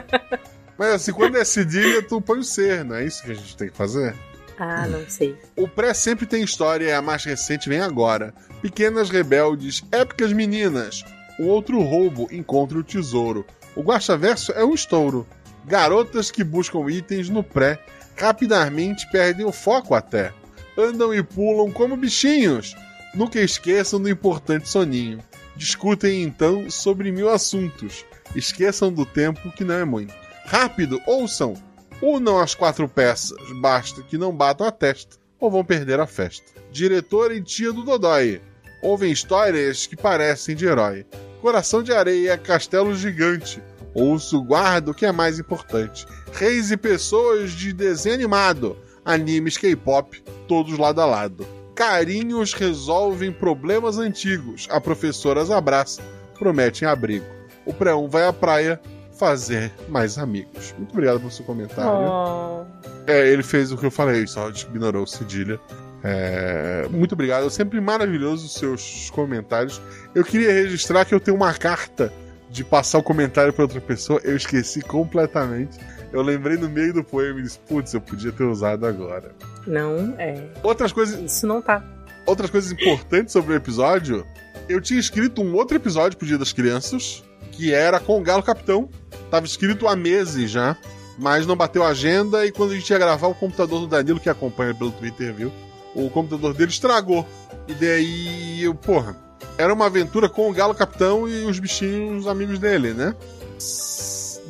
Mas 0.77 0.93
assim, 0.93 1.11
quando 1.11 1.37
é 1.37 1.43
cedilha, 1.43 2.03
tu 2.03 2.21
põe 2.21 2.39
o 2.39 2.43
ser, 2.43 2.85
não 2.85 2.95
é 2.95 3.05
isso 3.05 3.23
que 3.23 3.31
a 3.31 3.35
gente 3.35 3.57
tem 3.57 3.69
que 3.69 3.77
fazer? 3.77 4.15
Ah, 4.59 4.87
não 4.87 5.07
sei. 5.07 5.37
O 5.55 5.67
pré 5.67 5.93
sempre 5.93 6.25
tem 6.25 6.43
história 6.43 6.85
e 6.85 6.91
a 6.91 7.01
mais 7.01 7.23
recente 7.23 7.69
vem 7.69 7.79
agora. 7.79 8.33
Pequenas 8.61 9.09
rebeldes, 9.09 9.83
épicas 9.91 10.33
meninas. 10.33 11.03
O 11.39 11.45
outro 11.45 11.79
roubo 11.81 12.27
encontra 12.31 12.77
o 12.77 12.83
tesouro. 12.83 13.45
O 13.75 13.83
Guaxaverso 13.83 14.51
é 14.53 14.65
um 14.65 14.73
estouro. 14.73 15.27
Garotas 15.65 16.31
que 16.31 16.43
buscam 16.43 16.89
itens 16.89 17.29
no 17.29 17.43
pré 17.43 17.79
rapidamente 18.17 19.07
perdem 19.11 19.45
o 19.45 19.51
foco 19.51 19.93
até. 19.93 20.33
Andam 20.75 21.13
e 21.13 21.21
pulam 21.21 21.71
como 21.71 21.95
bichinhos. 21.95 22.75
Nunca 23.13 23.39
esqueçam 23.39 24.01
do 24.01 24.09
importante 24.09 24.67
soninho. 24.67 25.19
Discutem 25.55 26.23
então 26.23 26.69
sobre 26.69 27.11
mil 27.11 27.29
assuntos. 27.29 28.05
Esqueçam 28.35 28.91
do 28.91 29.05
tempo 29.05 29.51
que 29.51 29.63
não 29.63 29.75
é 29.75 29.85
muito. 29.85 30.13
Rápido, 30.45 31.01
ouçam! 31.05 31.55
Unam 32.01 32.37
as 32.37 32.53
quatro 32.53 32.87
peças, 32.87 33.37
basta 33.59 34.03
que 34.03 34.19
não 34.19 34.31
batam 34.31 34.67
a 34.67 34.71
testa, 34.71 35.17
ou 35.39 35.49
vão 35.49 35.65
perder 35.65 35.99
a 35.99 36.05
festa. 36.05 36.45
Diretor 36.71 37.31
e 37.31 37.41
tia 37.41 37.73
do 37.73 37.83
Dodói. 37.83 38.39
Ouvem 38.83 39.11
histórias 39.11 39.87
que 39.87 39.95
parecem 39.95 40.55
de 40.55 40.67
herói. 40.67 41.07
Coração 41.41 41.81
de 41.81 41.91
areia, 41.91 42.37
castelo 42.37 42.93
gigante. 42.95 43.63
Ouço 43.95 44.43
guarda 44.43 44.91
o 44.91 44.93
que 44.93 45.07
é 45.07 45.11
mais 45.11 45.39
importante. 45.39 46.05
Reis 46.33 46.69
e 46.69 46.77
pessoas 46.77 47.51
de 47.51 47.73
desenho 47.73 48.13
animado. 48.13 48.77
Animes 49.03 49.57
K-pop, 49.57 50.21
todos 50.47 50.77
lado 50.77 51.01
a 51.01 51.05
lado. 51.05 51.47
Carinhos 51.73 52.53
resolvem 52.53 53.31
problemas 53.31 53.97
antigos. 53.97 54.67
A 54.69 54.79
professora 54.79 55.41
as 55.41 55.49
abraça, 55.49 56.03
prometem 56.37 56.87
abrigo. 56.87 57.25
O 57.65 57.73
pré-1 57.73 58.07
vai 58.07 58.27
à 58.27 58.33
praia 58.33 58.79
fazer 59.17 59.71
mais 59.87 60.17
amigos. 60.17 60.73
Muito 60.77 60.91
obrigado 60.91 61.19
pelo 61.19 61.31
seu 61.31 61.45
comentário. 61.45 61.91
Oh. 61.91 62.65
É, 63.05 63.27
ele 63.27 63.43
fez 63.43 63.71
o 63.71 63.77
que 63.77 63.85
eu 63.85 63.91
falei, 63.91 64.27
só 64.27 64.49
ignorou 64.49 65.03
o 65.03 65.07
cedilha. 65.07 65.59
É, 66.03 66.87
muito 66.89 67.13
obrigado. 67.13 67.47
É 67.47 67.49
sempre 67.49 67.81
maravilhoso 67.81 68.45
os 68.45 68.53
seus 68.53 69.09
comentários. 69.09 69.81
Eu 70.13 70.23
queria 70.23 70.51
registrar 70.51 71.05
que 71.05 71.13
eu 71.13 71.19
tenho 71.19 71.35
uma 71.35 71.53
carta 71.53 72.13
de 72.49 72.63
passar 72.63 72.99
o 72.99 73.03
comentário 73.03 73.51
para 73.51 73.63
outra 73.63 73.81
pessoa. 73.81 74.21
Eu 74.23 74.35
esqueci 74.35 74.81
completamente. 74.81 75.77
Eu 76.11 76.21
lembrei 76.21 76.57
no 76.57 76.69
meio 76.69 76.93
do 76.93 77.03
poema 77.03 77.39
e 77.39 77.43
disse, 77.43 77.59
putz, 77.59 77.93
eu 77.93 78.01
podia 78.01 78.31
ter 78.31 78.43
usado 78.43 78.85
agora. 78.85 79.31
Não, 79.65 80.15
é. 80.17 80.47
Outras 80.63 80.93
coisas. 80.93 81.19
Isso 81.19 81.45
não 81.45 81.61
tá. 81.61 81.83
Outras 82.25 82.49
coisas 82.49 82.71
importantes 82.71 83.33
sobre 83.33 83.53
o 83.53 83.55
episódio. 83.55 84.25
Eu 84.69 84.81
tinha 84.81 84.99
escrito 84.99 85.41
um 85.41 85.53
outro 85.55 85.75
episódio 85.75 86.17
pro 86.17 86.27
Dia 86.27 86.37
das 86.37 86.51
Crianças, 86.51 87.23
que 87.57 87.73
era 87.73 87.99
com 87.99 88.19
o 88.19 88.23
Galo 88.23 88.43
Capitão. 88.43 88.87
Tava 89.31 89.47
escrito 89.47 89.87
há 89.87 89.95
meses 89.95 90.51
já, 90.51 90.77
mas 91.17 91.47
não 91.47 91.55
bateu 91.55 91.83
a 91.83 91.89
agenda 91.89 92.45
e 92.45 92.51
quando 92.51 92.71
a 92.71 92.75
gente 92.75 92.87
ia 92.87 92.99
gravar, 92.99 93.27
o 93.27 93.33
computador 93.33 93.79
do 93.79 93.87
Danilo, 93.87 94.19
que 94.19 94.29
acompanha 94.29 94.75
pelo 94.75 94.91
Twitter, 94.91 95.33
viu? 95.33 95.51
O 95.95 96.07
computador 96.11 96.53
dele 96.53 96.69
estragou. 96.69 97.25
E 97.67 97.73
daí, 97.73 98.63
eu, 98.63 98.75
porra, 98.75 99.17
era 99.57 99.73
uma 99.73 99.87
aventura 99.87 100.29
com 100.29 100.47
o 100.47 100.53
Galo 100.53 100.75
Capitão 100.75 101.27
e 101.27 101.45
os 101.45 101.57
bichinhos 101.57 102.21
os 102.21 102.27
amigos 102.27 102.59
dele, 102.59 102.93
né? 102.93 103.15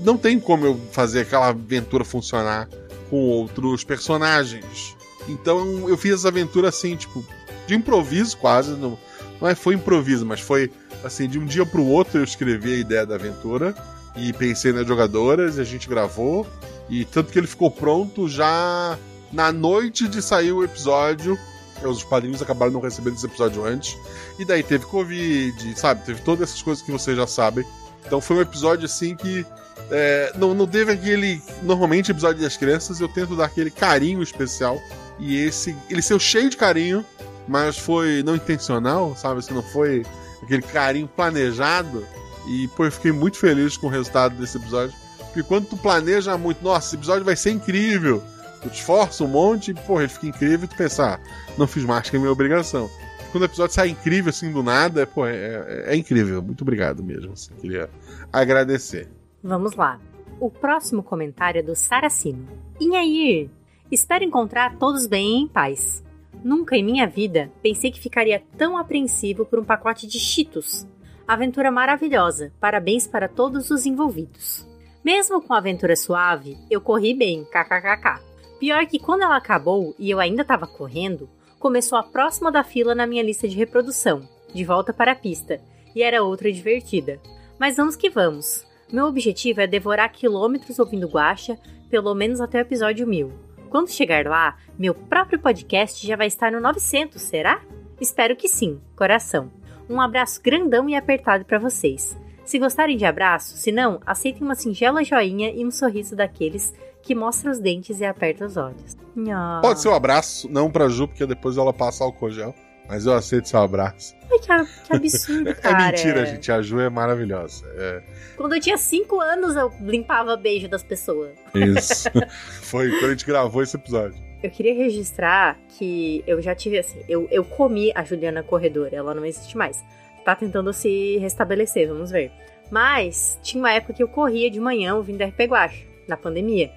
Não 0.04 0.18
tem 0.18 0.38
como 0.38 0.66
eu 0.66 0.80
fazer 0.92 1.22
aquela 1.22 1.48
aventura 1.48 2.04
funcionar 2.04 2.68
com 3.10 3.18
outros 3.18 3.86
personagens. 3.86 4.98
Então 5.30 5.88
eu 5.88 5.98
fiz 5.98 6.14
essa 6.14 6.28
aventura 6.28 6.68
assim, 6.68 6.98
tipo, 6.98 7.26
de 7.66 7.74
improviso 7.74 8.36
quase. 8.38 8.72
Não, 8.72 9.00
não 9.40 9.48
é, 9.48 9.56
foi 9.56 9.76
improviso, 9.76 10.26
mas 10.26 10.42
foi 10.42 10.70
assim, 11.04 11.28
de 11.28 11.40
um 11.40 11.46
dia 11.46 11.66
pro 11.66 11.86
outro 11.86 12.20
eu 12.20 12.24
escrevi 12.24 12.74
a 12.74 12.78
ideia 12.78 13.06
da 13.06 13.16
aventura 13.16 13.76
e 14.16 14.34
pensei 14.34 14.72
nas 14.74 14.88
jogadoras, 14.88 15.58
e 15.58 15.62
a 15.62 15.64
gente 15.64 15.88
gravou. 15.88 16.46
E 16.90 17.06
tanto 17.06 17.32
que 17.32 17.40
ele 17.40 17.48
ficou 17.48 17.70
pronto 17.70 18.28
já 18.28 18.98
na 19.32 19.52
noite 19.52 20.08
de 20.08 20.22
sair 20.22 20.52
o 20.52 20.64
episódio. 20.64 21.38
Os 21.84 22.04
padrinhos 22.04 22.42
acabaram 22.42 22.72
não 22.72 22.82
recebendo 22.82 23.16
esse 23.16 23.26
episódio 23.26 23.64
antes. 23.64 23.96
E 24.40 24.46
daí 24.46 24.64
teve 24.64 24.86
Covid, 24.86 25.80
sabe? 25.80 26.04
Teve 26.06 26.22
todas 26.22 26.50
essas 26.50 26.62
coisas 26.62 26.84
que 26.84 26.92
vocês 26.92 27.16
já 27.16 27.28
sabem. 27.28 27.64
Então 28.06 28.20
foi 28.20 28.38
um 28.38 28.42
episódio 28.42 28.86
assim 28.86 29.16
que 29.16 29.46
É, 29.90 30.34
não, 30.36 30.54
não 30.54 30.68
teve 30.68 30.92
aquele. 30.92 31.42
Normalmente, 31.62 32.12
episódio 32.12 32.42
das 32.42 32.58
crianças, 32.58 33.00
eu 33.00 33.08
tento 33.08 33.36
dar 33.36 33.46
aquele 33.46 33.72
carinho 33.72 34.22
especial. 34.22 34.78
E 35.20 35.38
esse. 35.38 35.76
Ele 35.90 36.02
saiu 36.02 36.20
cheio 36.20 36.50
de 36.50 36.58
carinho, 36.58 37.06
mas 37.48 37.78
foi 37.78 38.22
não 38.24 38.36
intencional, 38.36 39.16
sabe? 39.16 39.40
Assim, 39.40 39.54
não 39.54 39.64
foi 39.64 40.06
aquele 40.42 40.62
carinho 40.62 41.08
planejado. 41.08 42.06
E, 42.48 42.68
pô, 42.70 42.86
eu 42.86 42.92
fiquei 42.92 43.12
muito 43.12 43.38
feliz 43.38 43.76
com 43.76 43.88
o 43.88 43.90
resultado 43.90 44.36
desse 44.36 44.58
episódio. 44.58 44.96
Porque 45.26 45.44
quando 45.44 45.68
tu 45.68 45.78
planeja 45.78 46.38
muito, 46.38 46.64
nossa, 46.64 46.88
esse 46.88 46.96
episódio 46.96 47.26
vai 47.26 47.36
ser 47.36 47.52
incrível. 47.52 48.24
Tu 48.62 48.70
te 48.70 48.80
esforça 48.80 49.24
um 49.24 49.28
monte 49.28 49.72
e, 49.72 49.74
pô, 49.74 50.00
ele 50.00 50.10
fica 50.10 50.28
incrível 50.28 50.66
e 50.66 50.68
tu 50.68 50.76
pensa, 50.76 51.16
ah, 51.16 51.20
não 51.58 51.68
fiz 51.68 51.84
mais 51.84 52.10
que 52.10 52.16
a 52.16 52.20
minha 52.20 52.32
obrigação. 52.32 52.90
Quando 53.32 53.44
o 53.44 53.46
episódio 53.46 53.76
sai 53.76 53.90
incrível 53.90 54.30
assim 54.30 54.52
do 54.52 54.64
nada, 54.64 55.06
pô, 55.06 55.26
é, 55.26 55.36
é, 55.36 55.84
é 55.94 55.96
incrível. 55.96 56.42
Muito 56.42 56.62
obrigado 56.62 57.04
mesmo. 57.04 57.34
Assim, 57.34 57.54
queria 57.56 57.90
agradecer. 58.32 59.10
Vamos 59.44 59.76
lá. 59.76 60.00
O 60.40 60.50
próximo 60.50 61.04
comentário 61.04 61.60
é 61.60 61.64
do 61.64 61.76
Saracino. 61.76 62.48
Inhair, 62.80 63.50
espero 63.92 64.24
encontrar 64.24 64.78
todos 64.78 65.08
bem 65.08 65.40
e 65.40 65.42
em 65.44 65.48
paz. 65.48 66.04
Nunca 66.48 66.78
em 66.78 66.84
minha 66.84 67.06
vida 67.06 67.52
pensei 67.62 67.92
que 67.92 68.00
ficaria 68.00 68.42
tão 68.58 68.78
apreensivo 68.78 69.46
por 69.46 69.60
um 69.60 69.66
pacote 69.66 70.08
de 70.08 70.18
Cheetos. 70.18 70.88
Aventura 71.28 71.70
maravilhosa, 71.70 72.54
parabéns 72.58 73.06
para 73.06 73.28
todos 73.28 73.70
os 73.70 73.86
envolvidos. 73.86 74.66
Mesmo 75.04 75.42
com 75.42 75.54
a 75.54 75.58
aventura 75.58 75.94
suave, 75.98 76.58
eu 76.72 76.80
corri 76.80 77.14
bem, 77.14 77.44
kkkk. 77.44 78.22
Pior 78.62 78.86
que 78.86 78.98
quando 78.98 79.24
ela 79.24 79.36
acabou 79.36 79.94
e 80.00 80.10
eu 80.10 80.22
ainda 80.22 80.44
estava 80.44 80.66
correndo, 80.66 81.30
começou 81.60 81.98
a 81.98 82.04
próxima 82.04 82.50
da 82.50 82.64
fila 82.64 82.96
na 82.96 83.06
minha 83.06 83.24
lista 83.24 83.46
de 83.46 83.58
reprodução, 83.58 84.22
de 84.54 84.64
volta 84.64 84.94
para 84.94 85.12
a 85.12 85.16
pista, 85.16 85.60
e 85.94 86.02
era 86.02 86.24
outra 86.24 86.50
divertida. 86.50 87.20
Mas 87.60 87.76
vamos 87.76 87.98
que 87.98 88.10
vamos. 88.10 88.66
Meu 88.90 89.08
objetivo 89.08 89.60
é 89.60 89.68
devorar 89.68 90.14
quilômetros 90.14 90.80
ouvindo 90.80 91.10
Guacha, 91.10 91.60
pelo 91.90 92.16
menos 92.16 92.40
até 92.40 92.60
o 92.60 92.62
episódio 92.62 93.06
1000. 93.06 93.47
Quando 93.68 93.92
chegar 93.92 94.26
lá, 94.26 94.58
meu 94.78 94.94
próprio 94.94 95.40
podcast 95.40 96.06
já 96.06 96.16
vai 96.16 96.28
estar 96.28 96.52
no 96.52 96.62
900, 96.62 97.22
será? 97.22 97.62
Espero 98.00 98.36
que 98.36 98.48
sim, 98.48 98.80
coração. 98.96 99.52
Um 99.90 100.02
abraço 100.02 100.42
grandão 100.42 100.90
e 100.90 100.96
apertado 100.96 101.46
para 101.46 101.60
vocês. 101.60 102.18
Se 102.46 102.60
gostarem 102.60 102.96
de 102.96 103.06
abraço, 103.06 103.58
se 103.58 103.72
não, 103.72 104.00
aceitem 104.06 104.44
uma 104.44 104.56
singela 104.56 105.04
joinha 105.04 105.50
e 105.50 105.66
um 105.66 105.72
sorriso 105.72 106.16
daqueles 106.16 106.74
que 107.02 107.14
mostra 107.14 107.52
os 107.52 107.60
dentes 107.60 108.00
e 108.00 108.06
aperta 108.06 108.46
os 108.46 108.56
olhos. 108.56 108.98
Nha. 109.16 109.60
Pode 109.62 109.82
ser 109.82 109.90
um 109.90 109.94
abraço, 109.94 110.50
não 110.50 110.72
pra 110.72 110.88
Ju, 110.88 111.08
porque 111.08 111.26
depois 111.26 111.58
ela 111.58 111.74
passa 111.74 112.04
álcool 112.04 112.30
gel. 112.30 112.54
Mas 112.88 113.06
eu 113.06 113.14
aceito 113.14 113.50
seu 113.50 113.60
abraço. 113.60 114.16
Ai, 114.32 114.40
que, 114.40 114.48
que 114.48 114.96
absurdo, 114.96 115.56
cara. 115.62 115.84
É 115.84 115.92
mentira, 115.92 116.26
gente. 116.26 116.52
A 116.52 116.62
Ju 116.62 116.80
é 116.80 116.90
maravilhosa. 116.90 117.66
É... 117.76 118.02
Quando 118.36 118.56
eu 118.56 118.62
tinha 118.62 118.78
5 118.78 119.20
anos, 119.20 119.56
eu 119.56 119.72
limpava 119.82 120.38
beijo 120.38 120.68
das 120.68 120.84
pessoas. 120.84 121.32
Isso. 121.54 122.10
Foi 122.64 122.90
quando 122.92 123.06
a 123.06 123.10
gente 123.10 123.26
gravou 123.26 123.62
esse 123.62 123.76
episódio. 123.76 124.18
Eu 124.42 124.52
queria 124.52 124.76
registrar 124.76 125.58
que 125.70 126.24
eu 126.28 126.42
já 126.42 126.54
tive 126.54 126.78
assim, 126.78 127.02
eu, 127.10 127.28
eu 127.32 127.44
comi 127.44 127.92
a 127.96 128.04
Juliana 128.04 128.44
Corredora, 128.44 128.96
ela 128.96 129.14
não 129.14 129.26
existe 129.26 129.58
mais. 129.58 129.84
Tá 130.24 130.36
tentando 130.36 130.72
se 130.72 131.18
restabelecer, 131.18 131.88
vamos 131.88 132.12
ver. 132.12 132.32
Mas 132.70 133.40
tinha 133.42 133.62
uma 133.62 133.72
época 133.72 133.94
que 133.94 134.04
eu 134.04 134.08
corria 134.08 134.52
de 134.52 134.60
manhã 134.60 134.96
ouvindo 134.96 135.24
RP 135.24 135.42
Guacha, 135.48 135.84
na 136.08 136.16
pandemia. 136.16 136.72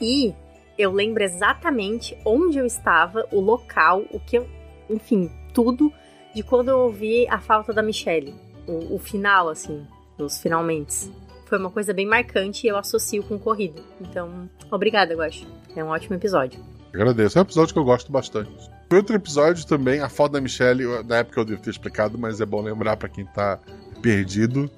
E 0.00 0.34
eu 0.78 0.92
lembro 0.92 1.22
exatamente 1.22 2.16
onde 2.24 2.58
eu 2.58 2.66
estava, 2.66 3.26
o 3.30 3.40
local, 3.40 4.04
o 4.10 4.18
que 4.18 4.38
eu. 4.38 4.48
Enfim, 4.88 5.30
tudo 5.52 5.92
de 6.34 6.42
quando 6.42 6.68
eu 6.68 6.78
ouvi 6.80 7.26
a 7.28 7.38
falta 7.38 7.72
da 7.72 7.82
Michelle. 7.82 8.34
O, 8.66 8.96
o 8.96 8.98
final, 8.98 9.48
assim, 9.48 9.86
dos 10.18 10.38
finalmente. 10.38 11.12
Foi 11.46 11.58
uma 11.58 11.70
coisa 11.70 11.92
bem 11.92 12.06
marcante 12.06 12.66
e 12.66 12.70
eu 12.70 12.76
associo 12.76 13.22
com 13.22 13.38
corrida. 13.38 13.80
Então, 14.00 14.48
obrigada, 14.70 15.14
Guacha. 15.14 15.46
É 15.76 15.84
um 15.84 15.88
ótimo 15.88 16.16
episódio. 16.16 16.60
Agradeço. 16.92 17.38
É 17.38 17.40
um 17.40 17.44
episódio 17.44 17.72
que 17.72 17.78
eu 17.78 17.84
gosto 17.84 18.10
bastante. 18.10 18.70
Outro 18.92 19.16
episódio 19.16 19.66
também, 19.66 20.00
a 20.00 20.08
falta 20.08 20.34
da 20.34 20.40
Michelle, 20.40 21.02
na 21.04 21.16
época 21.16 21.40
eu 21.40 21.44
devo 21.44 21.60
ter 21.60 21.70
explicado, 21.70 22.16
mas 22.16 22.40
é 22.40 22.46
bom 22.46 22.62
lembrar 22.62 22.96
para 22.96 23.08
quem 23.08 23.26
tá 23.26 23.58
perdido. 24.00 24.70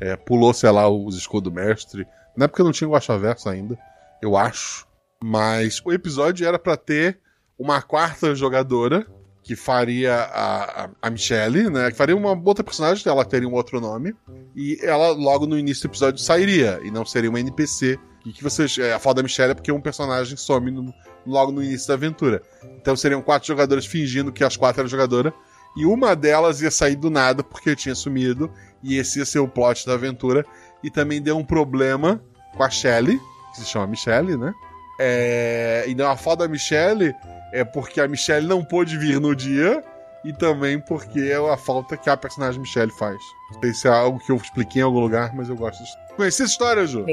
É, 0.00 0.16
pulou, 0.16 0.52
sei 0.54 0.70
lá, 0.70 0.88
os 0.88 1.16
escudo 1.16 1.50
mestre. 1.50 2.06
Na 2.36 2.44
época 2.44 2.62
não 2.62 2.72
tinha 2.72 2.88
o 2.88 2.92
Guaxaverso 2.92 3.48
ainda, 3.48 3.78
eu 4.22 4.36
acho. 4.36 4.86
Mas 5.22 5.80
o 5.84 5.92
episódio 5.92 6.46
era 6.46 6.58
para 6.58 6.76
ter 6.76 7.18
uma 7.58 7.80
quarta 7.82 8.34
jogadora 8.34 9.06
que 9.44 9.54
faria 9.54 10.14
a, 10.14 10.88
a, 11.02 11.10
Michelle, 11.10 11.68
né? 11.68 11.90
Que 11.90 11.96
faria 11.96 12.16
uma 12.16 12.32
outra 12.32 12.64
personagem, 12.64 13.04
ela 13.06 13.26
teria 13.26 13.46
um 13.46 13.52
outro 13.52 13.78
nome. 13.78 14.16
E 14.56 14.78
ela, 14.82 15.10
logo 15.10 15.46
no 15.46 15.58
início 15.58 15.86
do 15.86 15.92
episódio, 15.92 16.18
sairia. 16.18 16.80
E 16.82 16.90
não 16.90 17.04
seria 17.04 17.28
uma 17.28 17.38
NPC. 17.38 17.98
E 18.24 18.32
que 18.32 18.42
vocês. 18.42 18.78
É, 18.78 18.94
a 18.94 18.98
falta 18.98 19.16
da 19.16 19.22
Michelle 19.22 19.52
é 19.52 19.54
porque 19.54 19.70
um 19.70 19.82
personagem 19.82 20.34
some 20.34 20.70
no, 20.70 20.94
logo 21.26 21.52
no 21.52 21.62
início 21.62 21.86
da 21.86 21.94
aventura. 21.94 22.40
Então 22.80 22.96
seriam 22.96 23.20
quatro 23.20 23.46
jogadores 23.46 23.84
fingindo 23.84 24.32
que 24.32 24.42
as 24.42 24.56
quatro 24.56 24.80
eram 24.80 24.88
jogadoras. 24.88 25.34
E 25.76 25.84
uma 25.84 26.16
delas 26.16 26.62
ia 26.62 26.70
sair 26.70 26.96
do 26.96 27.10
nada 27.10 27.44
porque 27.44 27.76
tinha 27.76 27.94
sumido. 27.94 28.50
E 28.82 28.96
esse 28.96 29.18
ia 29.18 29.26
ser 29.26 29.40
o 29.40 29.48
plot 29.48 29.86
da 29.86 29.92
aventura. 29.92 30.42
E 30.82 30.90
também 30.90 31.20
deu 31.20 31.36
um 31.36 31.44
problema 31.44 32.18
com 32.56 32.62
a 32.62 32.70
Shelley, 32.70 33.20
que 33.52 33.60
se 33.60 33.66
chama 33.66 33.88
Michelle, 33.88 34.38
né? 34.38 34.54
É... 34.98 35.84
E 35.86 35.94
não, 35.94 36.10
a 36.10 36.16
falta 36.16 36.44
da 36.44 36.48
Michelle 36.50 37.14
é 37.54 37.64
porque 37.64 38.00
a 38.00 38.08
Michelle 38.08 38.46
não 38.46 38.64
pôde 38.64 38.98
vir 38.98 39.20
no 39.20 39.34
dia. 39.34 39.82
E 40.24 40.32
também 40.32 40.80
porque 40.80 41.20
é 41.20 41.36
a 41.36 41.56
falta 41.56 41.98
que 41.98 42.08
a 42.08 42.16
personagem 42.16 42.58
Michelle 42.58 42.90
faz. 42.90 43.20
Não 43.52 43.60
sei 43.60 43.74
se 43.74 43.86
é 43.86 43.90
algo 43.90 44.18
que 44.18 44.32
eu 44.32 44.36
expliquei 44.36 44.80
em 44.80 44.84
algum 44.84 45.00
lugar, 45.00 45.34
mas 45.34 45.50
eu 45.50 45.56
gosto 45.56 45.82
disso. 45.82 45.98
Conheci 46.16 46.42
essa 46.42 46.50
história, 46.50 46.86
Ju? 46.86 47.04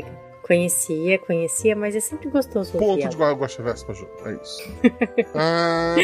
Conhecia, 0.41 1.19
conhecia, 1.19 1.75
mas 1.75 1.93
é 1.93 1.99
sempre 1.99 2.29
gostoso. 2.29 2.71
Ponto 2.71 3.09
de 3.09 3.17
Guacha 3.17 3.61
Verso 3.61 3.85
pra 3.85 3.95
Ju. 3.95 4.07
É 4.25 4.31
isso. 4.31 4.63
ah, 5.35 5.95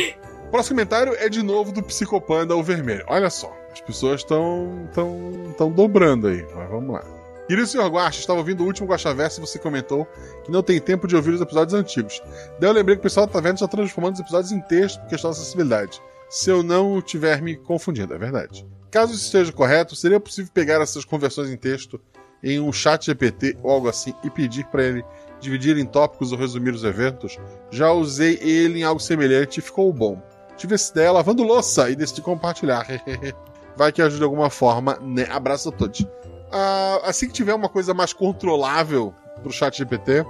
próximo 0.51 0.75
comentário 0.75 1.15
é 1.15 1.29
de 1.29 1.41
novo 1.41 1.71
do 1.71 1.81
Psicopanda 1.81 2.53
o 2.57 2.61
Vermelho. 2.61 3.05
Olha 3.07 3.29
só, 3.29 3.55
as 3.71 3.79
pessoas 3.79 4.19
estão 4.19 4.89
tão, 4.93 5.53
tão 5.57 5.71
dobrando 5.71 6.27
aí, 6.27 6.45
mas 6.53 6.69
vamos 6.69 6.93
lá. 6.93 7.16
Querido 7.47 7.65
senhor 7.65 7.89
Guacha, 7.89 8.19
estava 8.19 8.39
ouvindo 8.39 8.61
o 8.61 8.65
último 8.65 8.89
Guacha 8.89 9.13
Verso 9.13 9.39
e 9.39 9.41
você 9.41 9.57
comentou 9.57 10.05
que 10.43 10.51
não 10.51 10.61
tem 10.61 10.81
tempo 10.81 11.07
de 11.07 11.15
ouvir 11.15 11.31
os 11.31 11.39
episódios 11.39 11.73
antigos. 11.73 12.21
Daí 12.59 12.69
eu 12.69 12.73
lembrei 12.73 12.97
que 12.97 12.99
o 12.99 13.03
pessoal 13.03 13.25
tá 13.25 13.39
vendo 13.39 13.59
já 13.59 13.67
transformando 13.69 14.15
os 14.15 14.19
episódios 14.19 14.51
em 14.51 14.59
texto 14.59 14.99
por 14.99 15.07
questão 15.07 15.31
da 15.31 15.37
acessibilidade. 15.37 16.01
Se 16.29 16.49
eu 16.49 16.61
não 16.61 17.01
tiver 17.01 17.41
me 17.41 17.55
confundindo, 17.55 18.13
é 18.13 18.17
verdade. 18.17 18.67
Caso 18.91 19.13
isso 19.13 19.23
esteja 19.23 19.53
correto, 19.53 19.95
seria 19.95 20.19
possível 20.19 20.51
pegar 20.53 20.81
essas 20.81 21.05
conversões 21.05 21.49
em 21.49 21.55
texto 21.55 22.01
em 22.43 22.59
um 22.59 22.71
chat 22.71 23.05
GPT 23.05 23.57
ou 23.63 23.71
algo 23.71 23.87
assim 23.87 24.13
e 24.23 24.29
pedir 24.29 24.65
para 24.65 24.83
ele 24.83 25.05
dividir 25.39 25.77
em 25.77 25.85
tópicos 25.85 26.33
ou 26.33 26.37
resumir 26.37 26.71
os 26.71 26.83
eventos? 26.83 27.39
Já 27.71 27.93
usei 27.93 28.37
ele 28.41 28.81
em 28.81 28.83
algo 28.83 28.99
semelhante 28.99 29.59
e 29.59 29.63
ficou 29.63 29.91
bom. 29.93 30.21
Tive 30.57 30.75
essa 30.75 30.91
ideia 30.91 31.13
lavando 31.13 31.43
louça 31.43 31.89
e 31.89 31.95
decidi 31.95 32.21
compartilhar. 32.21 32.85
Vai 33.77 33.91
que 33.93 34.01
ajude 34.01 34.17
de 34.17 34.23
alguma 34.23 34.49
forma, 34.49 34.97
né? 35.01 35.27
Abraço 35.29 35.69
a 35.69 35.71
todos. 35.71 36.05
Ah, 36.51 37.01
assim 37.03 37.27
que 37.27 37.33
tiver 37.33 37.53
uma 37.53 37.69
coisa 37.69 37.93
mais 37.93 38.13
controlável 38.13 39.13
pro 39.41 39.51
chat 39.51 39.77
GPT, 39.77 40.25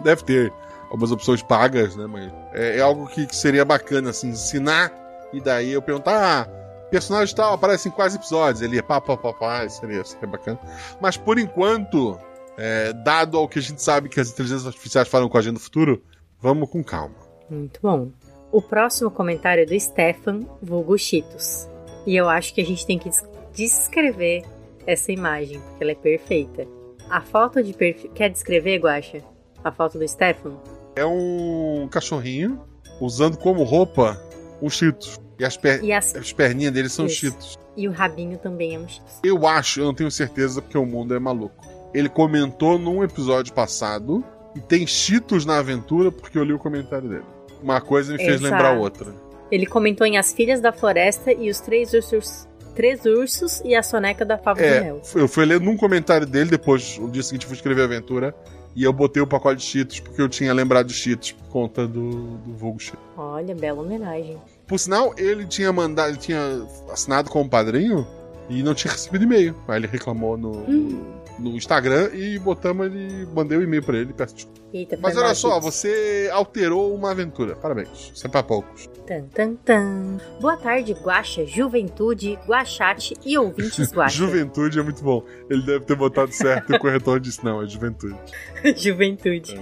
deve 0.00 0.24
ter 0.24 0.52
algumas 0.84 1.12
opções 1.12 1.42
pagas, 1.42 1.94
né? 1.96 2.06
Mas 2.06 2.32
é, 2.52 2.78
é 2.78 2.80
algo 2.80 3.06
que, 3.06 3.26
que, 3.26 3.36
seria 3.36 3.64
bacana, 3.64 4.10
assim, 4.10 4.28
ensinar 4.28 4.92
e 5.32 5.40
daí 5.40 5.70
eu 5.70 5.80
perguntar, 5.80 6.48
ah, 6.48 6.48
personagem 6.90 7.34
tal 7.34 7.54
aparece 7.54 7.88
em 7.88 7.92
quais 7.92 8.14
episódios? 8.14 8.62
Ele 8.62 8.76
ia 8.76 8.82
pá, 8.82 9.00
pá, 9.00 9.16
pá, 9.16 9.32
pá, 9.32 9.68
seria, 9.68 10.04
seria 10.04 10.26
bacana. 10.26 10.58
Mas 11.00 11.16
por 11.16 11.38
enquanto, 11.38 12.18
é, 12.58 12.92
dado 12.92 13.38
ao 13.38 13.48
que 13.48 13.58
a 13.58 13.62
gente 13.62 13.80
sabe 13.80 14.08
que 14.08 14.18
as 14.18 14.30
inteligências 14.30 14.66
artificiais 14.66 15.08
falam 15.08 15.28
com 15.28 15.38
a 15.38 15.42
gente 15.42 15.54
no 15.54 15.60
futuro, 15.60 16.02
vamos 16.40 16.68
com 16.68 16.82
calma. 16.82 17.14
Muito 17.48 17.80
bom. 17.80 18.10
O 18.52 18.60
próximo 18.60 19.10
comentário 19.10 19.62
é 19.62 19.66
do 19.66 19.78
Stefan 19.78 20.40
Vulgo 20.60 20.98
Cheetos. 20.98 21.68
E 22.04 22.16
eu 22.16 22.28
acho 22.28 22.52
que 22.52 22.60
a 22.60 22.64
gente 22.64 22.84
tem 22.84 22.98
que 22.98 23.10
descrever 23.54 24.42
essa 24.86 25.12
imagem, 25.12 25.60
porque 25.60 25.84
ela 25.84 25.92
é 25.92 25.96
perfeita. 25.96 26.66
A 27.08 27.20
foto 27.20 27.62
de 27.62 27.72
perfil. 27.72 28.10
Quer 28.12 28.30
descrever, 28.30 28.78
Guacha? 28.78 29.18
A 29.62 29.72
foto 29.72 29.98
do 29.98 30.06
Stefan? 30.06 30.56
É 30.94 31.04
um 31.04 31.88
cachorrinho 31.90 32.60
usando 33.00 33.36
como 33.36 33.62
roupa 33.62 34.20
um 34.62 34.68
Cheetos. 34.68 35.18
E 35.38 35.44
as, 35.44 35.56
per... 35.56 35.82
e 35.82 35.92
as... 35.92 36.14
as 36.14 36.32
perninhas 36.32 36.72
dele 36.72 36.88
são 36.88 37.06
Isso. 37.06 37.16
Cheetos. 37.16 37.58
E 37.76 37.88
o 37.88 37.92
rabinho 37.92 38.38
também 38.38 38.74
é 38.74 38.78
um 38.78 38.86
Cheetos. 38.86 39.20
Eu 39.24 39.46
acho, 39.46 39.80
eu 39.80 39.86
não 39.86 39.94
tenho 39.94 40.10
certeza 40.10 40.60
porque 40.60 40.76
o 40.76 40.84
mundo 40.84 41.14
é 41.14 41.18
maluco. 41.18 41.66
Ele 41.94 42.08
comentou 42.08 42.78
num 42.78 43.02
episódio 43.02 43.52
passado 43.52 44.24
e 44.54 44.60
tem 44.60 44.86
Cheetos 44.86 45.44
na 45.44 45.58
aventura 45.58 46.12
porque 46.12 46.38
eu 46.38 46.44
li 46.44 46.52
o 46.52 46.58
comentário 46.58 47.08
dele. 47.08 47.24
Uma 47.62 47.80
coisa 47.80 48.12
me 48.12 48.18
fez 48.18 48.40
Exato. 48.40 48.44
lembrar 48.44 48.78
outra. 48.78 49.12
Ele 49.50 49.66
comentou 49.66 50.06
em 50.06 50.16
As 50.16 50.32
Filhas 50.32 50.60
da 50.60 50.72
Floresta 50.72 51.32
e 51.32 51.50
os 51.50 51.60
Três 51.60 51.92
Ursos 51.92 52.48
Três 52.80 53.04
Ursos 53.04 53.60
e 53.62 53.74
a 53.74 53.82
Soneca 53.82 54.24
da 54.24 54.38
Fava 54.38 54.62
é, 54.62 54.78
de 54.78 54.84
Mel. 54.86 55.02
Eu 55.14 55.28
fui 55.28 55.44
ler 55.44 55.60
num 55.60 55.76
comentário 55.76 56.26
dele, 56.26 56.48
depois, 56.48 56.98
o 56.98 57.10
dia 57.10 57.22
seguinte, 57.22 57.44
fui 57.44 57.54
escrever 57.54 57.82
a 57.82 57.84
aventura. 57.84 58.34
E 58.74 58.84
eu 58.84 58.90
botei 58.90 59.20
o 59.22 59.26
pacote 59.26 59.56
de 59.56 59.64
Cheetos 59.64 60.00
porque 60.00 60.22
eu 60.22 60.30
tinha 60.30 60.50
lembrado 60.54 60.86
de 60.86 60.94
Cheetos 60.94 61.32
por 61.32 61.46
conta 61.48 61.86
do, 61.86 62.38
do 62.38 62.54
Vulgo 62.54 62.80
Cheetos. 62.80 63.04
Olha, 63.18 63.54
bela 63.54 63.82
homenagem. 63.82 64.38
Por 64.66 64.78
sinal, 64.78 65.12
ele 65.18 65.44
tinha 65.44 65.70
mandado, 65.70 66.08
ele 66.08 66.16
tinha 66.16 66.66
assinado 66.90 67.28
como 67.28 67.50
padrinho 67.50 68.06
e 68.48 68.62
não 68.62 68.72
tinha 68.72 68.90
recebido 68.92 69.24
e-mail. 69.24 69.54
Aí 69.68 69.78
ele 69.78 69.86
reclamou 69.86 70.38
no, 70.38 70.50
hum. 70.66 71.19
No 71.40 71.56
Instagram 71.56 72.10
e 72.12 72.38
botamos 72.38 72.86
ele. 72.86 73.26
Mandei 73.34 73.58
o 73.58 73.60
um 73.60 73.64
e-mail 73.64 73.82
pra 73.82 73.96
ele, 73.96 74.12
peço 74.12 74.34
desculpa. 74.34 74.60
Eita, 74.72 74.96
Mas 75.00 75.16
olha 75.16 75.34
só, 75.34 75.58
você 75.58 76.30
alterou 76.32 76.94
uma 76.94 77.10
aventura. 77.10 77.56
Parabéns. 77.56 78.12
É 78.24 78.28
pra 78.28 78.42
poucos. 78.42 78.88
Tan, 79.06 79.24
tan, 79.34 79.54
tan. 79.56 80.18
Boa 80.40 80.56
tarde, 80.56 80.92
Guaxa, 80.92 81.44
Juventude, 81.44 82.38
Guaxate 82.46 83.14
e 83.24 83.36
ouvintes 83.36 83.90
Guaxa. 83.92 84.16
Juventude 84.16 84.78
é 84.78 84.82
muito 84.82 85.02
bom. 85.02 85.24
Ele 85.48 85.62
deve 85.62 85.84
ter 85.84 85.96
botado 85.96 86.32
certo 86.32 86.72
e 86.72 86.76
o 86.76 86.78
corretor 86.78 87.18
disse: 87.18 87.44
não, 87.44 87.60
é 87.62 87.66
juventude. 87.66 88.16
Juventude. 88.76 89.60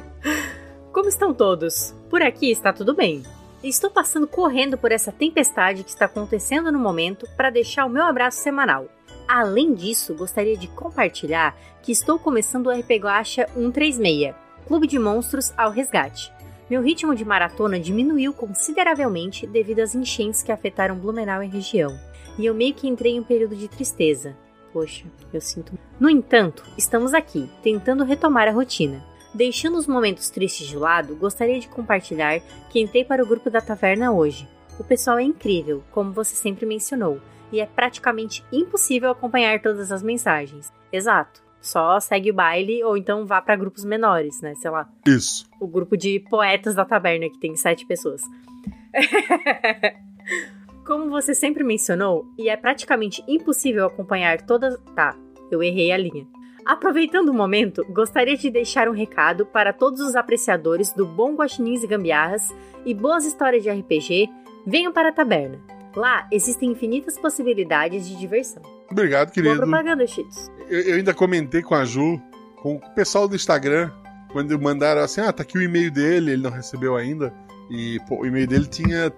Como 0.93 1.09
estão 1.09 1.33
todos? 1.33 1.95
Por 2.11 2.21
aqui 2.21 2.51
está 2.51 2.73
tudo 2.73 2.95
bem. 2.95 3.23
Estou 3.63 3.91
passando 3.91 4.27
correndo 4.27 4.77
por 4.77 4.93
essa 4.93 5.11
tempestade 5.11 5.83
que 5.83 5.91
está 5.91 6.05
acontecendo 6.05 6.71
no 6.71 6.79
momento 6.79 7.27
para 7.37 7.51
deixar 7.51 7.87
o 7.87 7.91
meu 7.91 8.05
abraço 8.05 8.41
semanal. 8.41 8.87
Além 9.29 9.75
disso, 9.75 10.15
gostaria 10.15 10.57
de 10.57 10.69
compartilhar 10.69 11.55
que 11.83 11.93
estou 11.93 12.19
começando 12.19 12.69
o 12.69 12.71
RP 12.71 12.93
Guacha 12.93 13.47
136, 13.55 14.35
Clube 14.67 14.87
de 14.87 14.99
Monstros 14.99 15.53
ao 15.55 15.71
Resgate. 15.71 16.33
Meu 16.71 16.81
ritmo 16.81 17.15
de 17.15 17.27
maratona 17.27 17.79
diminuiu 17.79 18.33
consideravelmente 18.33 19.47
devido 19.47 19.81
às 19.81 19.95
enchentes 19.95 20.43
que 20.43 20.51
afetaram 20.51 20.97
Blumenau 20.97 21.43
e 21.43 21.47
região, 21.47 21.95
e 22.39 22.47
eu 22.47 22.55
meio 22.55 22.73
que 22.73 22.89
entrei 22.89 23.17
em 23.17 23.21
um 23.21 23.23
período 23.23 23.55
de 23.55 23.69
tristeza. 23.69 24.35
Poxa, 24.73 25.05
eu 25.31 25.43
sinto. 25.43 25.79
No 26.01 26.09
entanto, 26.09 26.65
estamos 26.79 27.13
aqui, 27.13 27.51
tentando 27.63 28.05
retomar 28.05 28.49
a 28.49 28.53
rotina. 28.53 29.05
Deixando 29.35 29.77
os 29.77 29.87
momentos 29.87 30.31
tristes 30.31 30.67
de 30.67 30.77
lado, 30.77 31.15
gostaria 31.17 31.61
de 31.61 31.69
compartilhar 31.69 32.41
que 32.71 32.81
entrei 32.81 33.05
para 33.05 33.23
o 33.23 33.27
grupo 33.27 33.51
da 33.51 33.61
taverna 33.61 34.11
hoje. 34.11 34.49
O 34.81 34.85
pessoal 34.85 35.19
é 35.19 35.23
incrível, 35.23 35.83
como 35.91 36.13
você 36.13 36.35
sempre 36.35 36.65
mencionou, 36.65 37.21
e 37.53 37.61
é 37.61 37.67
praticamente 37.67 38.45
impossível 38.53 39.11
acompanhar 39.11 39.61
todas 39.61 39.91
as 39.93 40.03
mensagens. 40.03 40.73
Exato. 40.93 41.43
Só 41.61 41.99
segue 41.99 42.31
o 42.31 42.35
baile 42.35 42.83
ou 42.85 42.97
então 42.97 43.27
vá 43.27 43.43
para 43.43 43.57
grupos 43.57 43.85
menores, 43.85 44.41
né? 44.41 44.55
Sei 44.55 44.71
lá, 44.71 44.89
Isso. 45.07 45.49
o 45.61 45.67
grupo 45.67 45.97
de 45.97 46.21
poetas 46.31 46.75
da 46.75 46.85
taberna, 46.85 47.29
que 47.29 47.39
tem 47.39 47.57
sete 47.57 47.85
pessoas. 47.85 48.23
Como 50.87 51.11
você 51.11 51.35
sempre 51.35 51.65
mencionou, 51.65 52.27
e 52.39 52.49
é 52.49 52.57
praticamente 52.57 53.23
impossível 53.29 53.87
acompanhar 53.87 54.41
todas. 54.41 54.79
Tá, 54.95 55.15
eu 55.51 55.63
errei 55.63 55.93
a 55.93 55.99
linha. 55.99 56.27
Aproveitando 56.65 57.31
o 57.31 57.35
momento, 57.35 57.85
gostaria 57.91 58.37
de 58.37 58.51
deixar 58.51 58.89
um 58.89 58.93
recado 58.93 59.47
para 59.47 59.73
todos 59.73 60.01
os 60.01 60.15
apreciadores 60.15 60.93
do 60.93 61.07
bom 61.07 61.35
guaxinins 61.35 61.83
e 61.83 61.87
gambiarras 61.87 62.55
e 62.85 62.95
boas 62.95 63.25
histórias 63.25 63.63
de 63.63 63.71
RPG, 63.71 64.29
venham 64.67 64.93
para 64.93 65.09
a 65.09 65.13
taberna. 65.13 65.59
Lá 65.97 66.27
existem 66.31 66.71
infinitas 66.71 67.19
possibilidades 67.19 68.07
de 68.09 68.17
diversão. 68.17 68.63
Obrigado, 68.91 69.27
Boa 69.29 69.35
querido. 69.35 69.57
propaganda, 69.57 70.07
Cheetos. 70.07 70.51
Eu, 70.69 70.81
eu 70.81 70.95
ainda 70.97 71.13
comentei 71.15 71.63
com 71.63 71.75
a 71.75 71.85
Ju, 71.85 72.21
com 72.63 72.77
o 72.77 72.81
pessoal 72.95 73.27
do 73.29 73.35
Instagram, 73.37 73.91
quando 74.33 74.59
mandaram 74.61 75.01
assim: 75.03 75.21
ah, 75.21 75.33
tá 75.33 75.43
aqui 75.43 75.59
o 75.59 75.63
e-mail 75.63 75.91
dele, 75.91 76.33
ele 76.33 76.43
não 76.43 76.51
recebeu 76.51 76.97
ainda. 76.97 77.33
E 77.71 77.99
pô, 78.09 78.21
o 78.23 78.27
e-mail 78.27 78.47
dele 78.47 78.67
tinha 78.67 79.13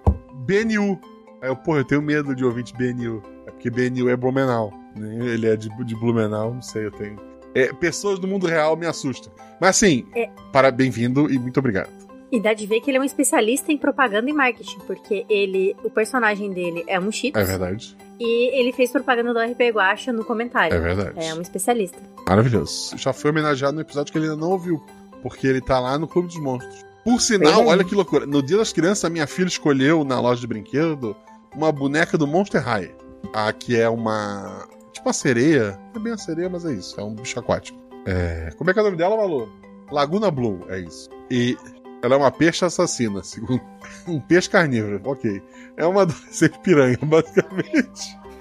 BNU. 0.45 0.99
Aí 1.41 1.49
eu, 1.49 1.55
pô, 1.55 1.77
eu 1.77 1.85
tenho 1.85 2.01
medo 2.01 2.35
de 2.35 2.43
ouvinte 2.45 2.73
BNU. 2.75 3.21
É 3.47 3.51
porque 3.51 3.69
BNU 3.69 4.09
é 4.09 4.15
Blumenau. 4.15 4.71
né? 4.95 5.25
Ele 5.33 5.47
é 5.47 5.55
de, 5.55 5.69
de 5.85 5.95
Blumenau, 5.95 6.53
não 6.53 6.61
sei, 6.61 6.85
eu 6.85 6.91
tenho. 6.91 7.17
É, 7.55 7.71
pessoas 7.73 8.17
do 8.19 8.27
mundo 8.27 8.47
real 8.47 8.75
me 8.77 8.85
assustam. 8.85 9.31
Mas 9.59 9.71
assim, 9.71 10.05
É. 10.15 10.29
para 10.53 10.71
bem-vindo 10.71 11.31
e 11.31 11.37
muito 11.39 11.59
obrigado. 11.59 11.89
E 12.31 12.39
dá 12.39 12.53
de 12.53 12.65
ver 12.65 12.79
que 12.79 12.89
ele 12.89 12.97
é 12.97 13.01
um 13.01 13.03
especialista 13.03 13.71
em 13.71 13.77
propaganda 13.77 14.29
e 14.29 14.33
marketing, 14.33 14.79
porque 14.87 15.25
ele, 15.29 15.75
o 15.83 15.89
personagem 15.89 16.51
dele 16.51 16.83
é 16.87 16.97
um 16.99 17.11
Cheetos. 17.11 17.41
É 17.41 17.45
verdade. 17.45 17.97
E 18.19 18.57
ele 18.57 18.71
fez 18.71 18.91
propaganda 18.91 19.33
do 19.33 19.39
RP 19.39 19.73
Guacha 19.73 20.13
no 20.13 20.23
comentário. 20.23 20.73
É 20.73 20.79
verdade. 20.79 21.25
É 21.25 21.33
um 21.33 21.41
especialista. 21.41 21.97
Maravilhoso. 22.25 22.97
Já 22.97 23.11
foi 23.11 23.31
homenageado 23.31 23.73
no 23.73 23.81
episódio 23.81 24.13
que 24.13 24.17
ele 24.17 24.29
ainda 24.29 24.37
não 24.37 24.51
ouviu, 24.51 24.81
porque 25.21 25.45
ele 25.45 25.59
tá 25.59 25.79
lá 25.79 25.99
no 25.99 26.07
Clube 26.07 26.29
dos 26.29 26.39
Monstros. 26.39 26.85
Por 27.03 27.19
sinal, 27.19 27.65
olha 27.65 27.83
que 27.83 27.95
loucura. 27.95 28.25
No 28.25 28.41
Dia 28.41 28.57
das 28.57 28.71
Crianças, 28.71 29.03
a 29.05 29.09
minha 29.09 29.25
filha 29.25 29.47
escolheu 29.47 30.03
na 30.03 30.19
loja 30.21 30.39
de 30.39 30.47
brinquedo 30.47 31.15
uma 31.55 31.71
boneca 31.71 32.17
do 32.17 32.27
Monster 32.27 32.61
High. 32.61 32.93
A 33.33 33.51
que 33.51 33.75
é 33.75 33.89
uma. 33.89 34.67
Tipo 34.93 35.07
uma 35.07 35.13
sereia. 35.13 35.79
Não 35.93 35.99
é 36.01 36.03
bem 36.03 36.11
uma 36.13 36.17
sereia, 36.17 36.49
mas 36.49 36.63
é 36.63 36.73
isso. 36.73 36.99
É 36.99 37.03
um 37.03 37.13
bicho 37.13 37.39
aquático. 37.39 37.77
É... 38.05 38.51
Como 38.57 38.69
é 38.69 38.73
que 38.73 38.79
é 38.79 38.81
o 38.81 38.85
nome 38.85 38.97
dela, 38.97 39.17
Malu? 39.17 39.49
Laguna 39.91 40.31
Blue, 40.31 40.59
é 40.69 40.79
isso. 40.79 41.09
E 41.29 41.57
ela 42.01 42.15
é 42.15 42.17
uma 42.17 42.31
peixe 42.31 42.65
assassina, 42.65 43.23
segundo. 43.23 43.61
Um 44.07 44.19
peixe 44.19 44.49
carnívoro, 44.49 45.01
ok. 45.05 45.41
É 45.77 45.85
uma 45.85 46.01
adolescente 46.03 46.59
piranha, 46.59 46.97
basicamente. 47.03 48.19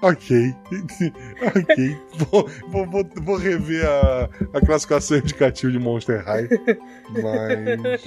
Ok. 0.00 0.54
ok. 1.56 2.00
Vou, 2.30 2.48
vou, 2.68 3.04
vou, 3.22 3.36
rever 3.36 3.84
a, 3.84 4.28
a 4.54 4.60
classificação 4.60 5.18
indicativa 5.18 5.72
de 5.72 5.78
Monster 5.78 6.24
High. 6.24 6.48
Mas. 7.10 8.04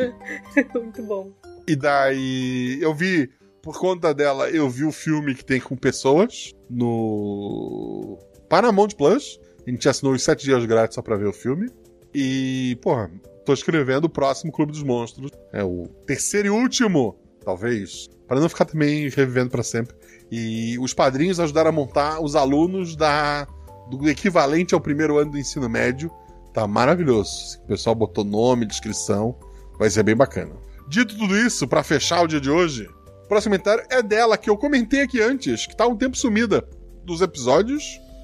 Muito 0.73 1.03
bom. 1.03 1.31
E 1.67 1.75
daí. 1.75 2.79
Eu 2.81 2.93
vi. 2.93 3.29
Por 3.61 3.77
conta 3.77 4.13
dela, 4.13 4.49
eu 4.49 4.69
vi 4.69 4.85
o 4.85 4.91
filme 4.91 5.35
que 5.35 5.45
tem 5.45 5.59
com 5.59 5.75
pessoas 5.75 6.53
no. 6.69 8.17
Paramount 8.49 8.89
Plus. 8.97 9.39
A 9.67 9.69
gente 9.69 9.87
assinou 9.87 10.13
os 10.13 10.23
7 10.23 10.43
dias 10.43 10.65
grátis 10.65 10.95
só 10.95 11.01
pra 11.01 11.17
ver 11.17 11.27
o 11.27 11.33
filme. 11.33 11.69
E, 12.13 12.77
porra, 12.81 13.09
tô 13.45 13.53
escrevendo 13.53 14.05
o 14.05 14.09
próximo 14.09 14.51
Clube 14.51 14.71
dos 14.71 14.83
Monstros. 14.83 15.31
É 15.53 15.63
o 15.63 15.87
terceiro 16.05 16.47
e 16.47 16.51
último, 16.51 17.15
talvez. 17.43 18.09
Para 18.27 18.39
não 18.39 18.49
ficar 18.49 18.65
também 18.65 19.09
revivendo 19.09 19.49
pra 19.49 19.63
sempre. 19.63 19.95
E 20.31 20.77
os 20.79 20.93
padrinhos 20.93 21.39
ajudaram 21.39 21.69
a 21.69 21.73
montar 21.73 22.21
os 22.21 22.35
alunos 22.35 22.95
da 22.95 23.47
do 23.89 24.09
equivalente 24.09 24.73
ao 24.73 24.79
primeiro 24.79 25.17
ano 25.17 25.31
do 25.31 25.37
ensino 25.37 25.67
médio. 25.67 26.09
Tá 26.53 26.65
maravilhoso. 26.65 27.59
O 27.63 27.67
pessoal 27.67 27.93
botou 27.93 28.23
nome, 28.23 28.65
descrição. 28.65 29.35
Vai 29.77 29.89
ser 29.89 30.03
bem 30.03 30.15
bacana. 30.15 30.55
Dito 30.87 31.17
tudo 31.17 31.37
isso, 31.37 31.67
pra 31.67 31.83
fechar 31.83 32.21
o 32.21 32.27
dia 32.27 32.39
de 32.39 32.49
hoje, 32.49 32.89
o 33.23 33.27
próximo 33.27 33.53
comentário 33.53 33.83
é 33.89 34.01
dela, 34.01 34.37
que 34.37 34.49
eu 34.49 34.57
comentei 34.57 35.01
aqui 35.01 35.21
antes, 35.21 35.65
que 35.65 35.75
tá 35.75 35.87
um 35.87 35.95
tempo 35.95 36.17
sumida 36.17 36.67
dos 37.03 37.21
episódios. 37.21 37.83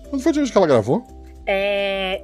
Quando 0.09 0.21
foi 0.21 0.29
a 0.29 0.31
última 0.31 0.43
vez 0.43 0.51
que 0.51 0.57
ela 0.57 0.67
gravou? 0.67 1.16
É. 1.47 2.23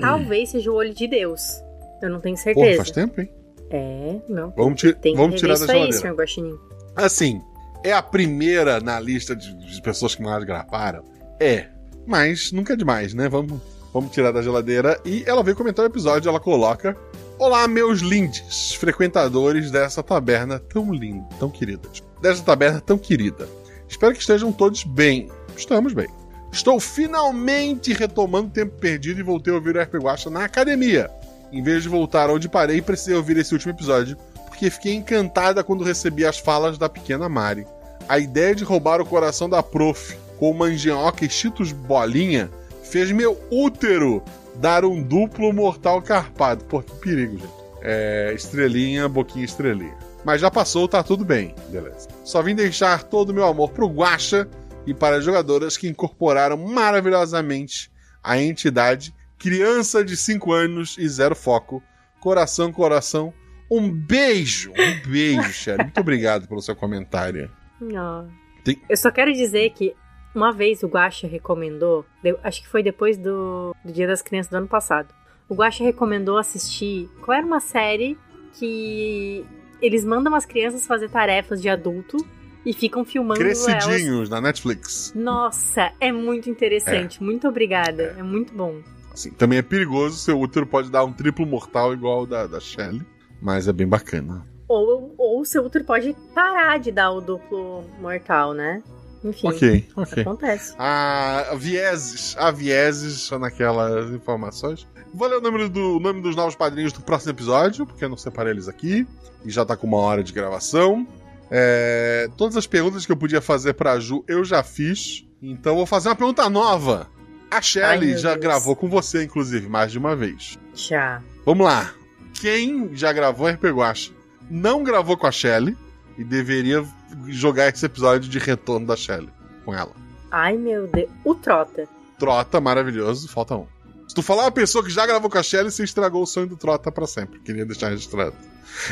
Talvez 0.00 0.50
seja 0.50 0.70
o 0.70 0.74
olho 0.74 0.92
de 0.92 1.06
Deus. 1.06 1.62
Eu 2.02 2.10
não 2.10 2.20
tenho 2.20 2.34
Porra, 2.36 2.44
certeza. 2.54 2.76
faz 2.76 2.90
tempo, 2.90 3.20
hein? 3.20 3.30
É, 3.70 4.16
não. 4.28 4.50
Vamos, 4.56 4.80
ti- 4.80 4.96
vamos 5.16 5.40
tirar 5.40 5.54
da 5.54 5.64
isso 5.64 5.66
geladeira. 5.66 5.92
senhor 5.98 6.16
Guaxinim. 6.16 6.58
Assim, 6.96 7.40
é 7.84 7.92
a 7.92 8.02
primeira 8.02 8.80
na 8.80 9.00
lista 9.00 9.34
de, 9.34 9.54
de 9.54 9.80
pessoas 9.82 10.14
que 10.14 10.22
mais 10.22 10.42
gravaram? 10.44 11.02
É. 11.40 11.66
Mas 12.06 12.52
nunca 12.52 12.74
é 12.74 12.76
demais, 12.76 13.14
né? 13.14 13.28
Vamos, 13.28 13.58
vamos 13.92 14.10
tirar 14.12 14.32
da 14.32 14.42
geladeira. 14.42 15.00
E 15.04 15.24
ela 15.26 15.42
veio 15.42 15.56
comentar 15.56 15.84
o 15.84 15.88
episódio, 15.88 16.28
ela 16.28 16.40
coloca. 16.40 16.96
Olá, 17.38 17.66
meus 17.66 18.00
lindes, 18.00 18.74
frequentadores 18.74 19.70
dessa 19.70 20.02
taberna 20.02 20.58
tão 20.58 20.92
linda, 20.92 21.26
tão 21.38 21.48
querida. 21.50 21.88
Dessa 22.20 22.42
taberna 22.44 22.80
tão 22.80 22.98
querida. 22.98 23.48
Espero 23.88 24.12
que 24.12 24.20
estejam 24.20 24.52
todos 24.52 24.84
bem. 24.84 25.28
Estamos 25.56 25.92
bem. 25.94 26.08
Estou 26.54 26.78
finalmente 26.78 27.92
retomando 27.92 28.46
o 28.46 28.50
tempo 28.50 28.76
perdido 28.76 29.18
e 29.18 29.24
voltei 29.24 29.52
a 29.52 29.56
ouvir 29.56 29.76
o 29.76 29.82
RP 29.82 29.94
Guacha 29.96 30.30
na 30.30 30.44
academia. 30.44 31.10
Em 31.50 31.60
vez 31.60 31.82
de 31.82 31.88
voltar 31.88 32.30
onde 32.30 32.48
parei, 32.48 32.80
precisei 32.80 33.16
ouvir 33.16 33.36
esse 33.36 33.52
último 33.52 33.72
episódio, 33.72 34.16
porque 34.46 34.70
fiquei 34.70 34.94
encantada 34.94 35.64
quando 35.64 35.82
recebi 35.82 36.24
as 36.24 36.38
falas 36.38 36.78
da 36.78 36.88
pequena 36.88 37.28
Mari. 37.28 37.66
A 38.08 38.20
ideia 38.20 38.54
de 38.54 38.62
roubar 38.62 39.00
o 39.00 39.04
coração 39.04 39.50
da 39.50 39.64
prof 39.64 40.16
com 40.38 40.52
manjioca 40.52 41.24
e 41.24 41.28
cheetos 41.28 41.72
bolinha 41.72 42.48
fez 42.84 43.10
meu 43.10 43.36
útero 43.50 44.22
dar 44.54 44.84
um 44.84 45.02
duplo 45.02 45.52
mortal 45.52 46.00
carpado. 46.00 46.64
Pô, 46.66 46.80
que 46.80 46.94
perigo, 46.98 47.36
gente. 47.36 47.52
É, 47.82 48.32
estrelinha, 48.32 49.08
boquinha 49.08 49.44
estrelinha. 49.44 49.96
Mas 50.24 50.40
já 50.40 50.52
passou, 50.52 50.86
tá 50.86 51.02
tudo 51.02 51.24
bem. 51.24 51.52
Beleza. 51.68 52.06
Só 52.22 52.40
vim 52.40 52.54
deixar 52.54 53.02
todo 53.02 53.30
o 53.30 53.34
meu 53.34 53.44
amor 53.44 53.72
pro 53.72 53.88
Guacha 53.88 54.48
e 54.86 54.92
para 54.94 55.16
as 55.16 55.24
jogadoras 55.24 55.76
que 55.76 55.88
incorporaram 55.88 56.56
maravilhosamente 56.56 57.90
a 58.22 58.38
entidade 58.38 59.14
criança 59.38 60.04
de 60.04 60.16
5 60.16 60.52
anos 60.52 60.96
e 60.98 61.06
zero 61.08 61.34
foco. 61.36 61.82
Coração, 62.20 62.72
coração. 62.72 63.32
Um 63.70 63.90
beijo, 63.90 64.70
um 64.72 65.10
beijo, 65.10 65.52
Sherry. 65.52 65.82
Muito 65.84 66.00
obrigado 66.00 66.48
pelo 66.48 66.62
seu 66.62 66.74
comentário. 66.74 67.50
Não. 67.80 68.28
Tem- 68.64 68.80
Eu 68.88 68.96
só 68.96 69.10
quero 69.10 69.32
dizer 69.32 69.70
que 69.70 69.94
uma 70.34 70.52
vez 70.52 70.82
o 70.82 70.86
Guaxa 70.88 71.26
recomendou, 71.26 72.04
acho 72.42 72.62
que 72.62 72.68
foi 72.68 72.82
depois 72.82 73.16
do, 73.18 73.74
do 73.84 73.92
Dia 73.92 74.06
das 74.06 74.22
Crianças 74.22 74.50
do 74.50 74.56
ano 74.56 74.68
passado. 74.68 75.08
O 75.48 75.54
Guaxa 75.54 75.84
recomendou 75.84 76.38
assistir. 76.38 77.08
Qual 77.22 77.36
era 77.36 77.46
uma 77.46 77.60
série 77.60 78.16
que 78.54 79.44
eles 79.82 80.04
mandam 80.04 80.34
as 80.34 80.46
crianças 80.46 80.86
fazer 80.86 81.10
tarefas 81.10 81.60
de 81.60 81.68
adulto 81.68 82.16
e 82.64 82.72
ficam 82.72 83.04
filmando 83.04 83.40
elas. 83.42 83.64
Crescidinhos 83.64 84.28
na 84.30 84.40
Netflix. 84.40 85.12
Nossa, 85.14 85.92
é 86.00 86.10
muito 86.10 86.48
interessante. 86.48 87.22
Muito 87.22 87.46
obrigada. 87.48 88.14
É. 88.18 88.22
muito 88.22 88.54
bom. 88.54 88.80
Assim, 89.12 89.30
também 89.30 89.58
é 89.58 89.62
perigoso, 89.62 90.16
seu 90.16 90.40
útero 90.40 90.66
pode 90.66 90.90
dar 90.90 91.04
um 91.04 91.12
triplo 91.12 91.46
mortal 91.46 91.92
igual 91.92 92.22
o 92.22 92.26
da, 92.26 92.46
da 92.46 92.58
Shelly. 92.58 93.02
Mas 93.40 93.68
é 93.68 93.72
bem 93.72 93.86
bacana. 93.86 94.44
Ou, 94.66 95.14
ou 95.18 95.44
seu 95.44 95.64
útero 95.64 95.84
pode 95.84 96.16
parar 96.34 96.78
de 96.78 96.90
dar 96.90 97.10
o 97.12 97.20
duplo 97.20 97.84
mortal, 98.00 98.54
né? 98.54 98.82
Enfim, 99.22 99.48
Ok, 99.48 99.88
ok. 99.96 100.22
acontece. 100.22 100.74
Há 100.78 101.54
vieses, 101.56 102.34
há 102.38 102.50
vieses 102.50 103.30
naquelas 103.30 104.10
informações. 104.10 104.86
Vou 105.12 105.28
ler 105.28 105.36
o 105.36 105.40
nome, 105.40 105.68
do, 105.68 105.96
o 105.96 106.00
nome 106.00 106.20
dos 106.20 106.34
novos 106.34 106.54
padrinhos 106.56 106.92
do 106.92 107.00
próximo 107.00 107.30
episódio, 107.32 107.86
porque 107.86 108.04
eu 108.04 108.08
não 108.08 108.16
separei 108.16 108.52
eles 108.52 108.68
aqui. 108.68 109.06
E 109.44 109.50
já 109.50 109.64
tá 109.64 109.76
com 109.76 109.86
uma 109.86 109.98
hora 109.98 110.22
de 110.22 110.32
gravação. 110.32 111.06
É, 111.50 112.28
todas 112.36 112.56
as 112.56 112.66
perguntas 112.66 113.04
que 113.06 113.12
eu 113.12 113.16
podia 113.16 113.40
fazer 113.40 113.74
pra 113.74 113.98
Ju, 114.00 114.24
eu 114.26 114.44
já 114.44 114.62
fiz. 114.62 115.26
Então 115.42 115.76
vou 115.76 115.86
fazer 115.86 116.08
uma 116.08 116.16
pergunta 116.16 116.48
nova. 116.48 117.08
A 117.50 117.60
Shelly 117.60 118.16
já 118.16 118.30
Deus. 118.30 118.42
gravou 118.42 118.74
com 118.74 118.88
você, 118.88 119.22
inclusive, 119.22 119.68
mais 119.68 119.92
de 119.92 119.98
uma 119.98 120.16
vez. 120.16 120.58
Já. 120.74 121.22
Vamos 121.44 121.66
lá. 121.66 121.92
Quem 122.32 122.90
já 122.96 123.12
gravou 123.12 123.48
RP 123.48 123.64
Guacha 123.66 124.10
não 124.50 124.82
gravou 124.82 125.16
com 125.16 125.26
a 125.26 125.30
Shelly 125.32 125.76
e 126.18 126.24
deveria 126.24 126.84
jogar 127.28 127.68
esse 127.68 127.86
episódio 127.86 128.28
de 128.28 128.38
retorno 128.38 128.86
da 128.86 128.96
Shelly 128.96 129.28
com 129.64 129.72
ela. 129.74 129.92
Ai, 130.30 130.56
meu 130.56 130.86
Deus. 130.88 131.08
O 131.24 131.34
Trota. 131.34 131.86
Trota, 132.18 132.60
maravilhoso, 132.60 133.28
falta 133.28 133.54
um. 133.54 133.66
Se 134.06 134.14
tu 134.14 134.22
falar 134.22 134.42
uma 134.44 134.50
pessoa 134.52 134.84
que 134.84 134.90
já 134.90 135.06
gravou 135.06 135.30
com 135.30 135.38
a 135.38 135.42
Shelly, 135.42 135.70
você 135.70 135.82
estragou 135.84 136.22
o 136.22 136.26
sonho 136.26 136.46
do 136.46 136.56
Trota 136.56 136.92
pra 136.92 137.06
sempre. 137.06 137.40
Queria 137.40 137.64
deixar 137.64 137.88
registrado. 137.88 138.34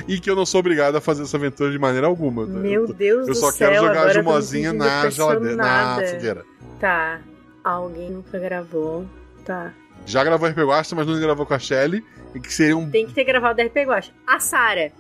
E 0.09 0.19
que 0.21 0.31
eu 0.31 0.37
não 0.37 0.47
sou 0.47 0.61
obrigado 0.61 0.97
a 0.97 1.01
fazer 1.01 1.25
essa 1.25 1.37
aventura 1.37 1.71
de 1.71 1.79
maneira 1.79 2.07
alguma. 2.07 2.47
Meu 2.47 2.87
eu, 2.87 2.95
Deus 2.95 3.29
eu 3.29 3.35
do 3.35 3.39
só 3.39 3.51
céu, 3.51 3.71
quero 3.71 3.87
jogar 3.87 4.07
a 4.07 4.09
eu 4.09 4.15
Jumozinha 4.15 4.73
na 4.73 5.11
geladeira, 5.11 5.57
na 5.57 6.01
fogueira. 6.07 6.45
Tá. 6.81 7.21
Alguém 7.65 8.11
nunca 8.11 8.39
gravou. 8.39 9.07
Tá. 9.45 9.73
Já 10.07 10.25
gravou 10.25 10.49
RP 10.49 10.59
Guacha, 10.59 10.97
mas 10.97 11.07
não 11.07 11.19
gravou 11.21 11.45
com 11.47 11.55
a 11.55 11.59
Shelly. 11.59 12.05
E 12.35 12.41
que 12.41 12.53
seriam 12.53 12.89
Tem 12.91 13.07
que 13.07 13.13
ter 13.13 13.25
gravado 13.25 13.61
o 13.61 13.65
RP 13.65 13.77
Guacha. 13.85 14.11
A 14.27 14.41
Sara. 14.41 14.91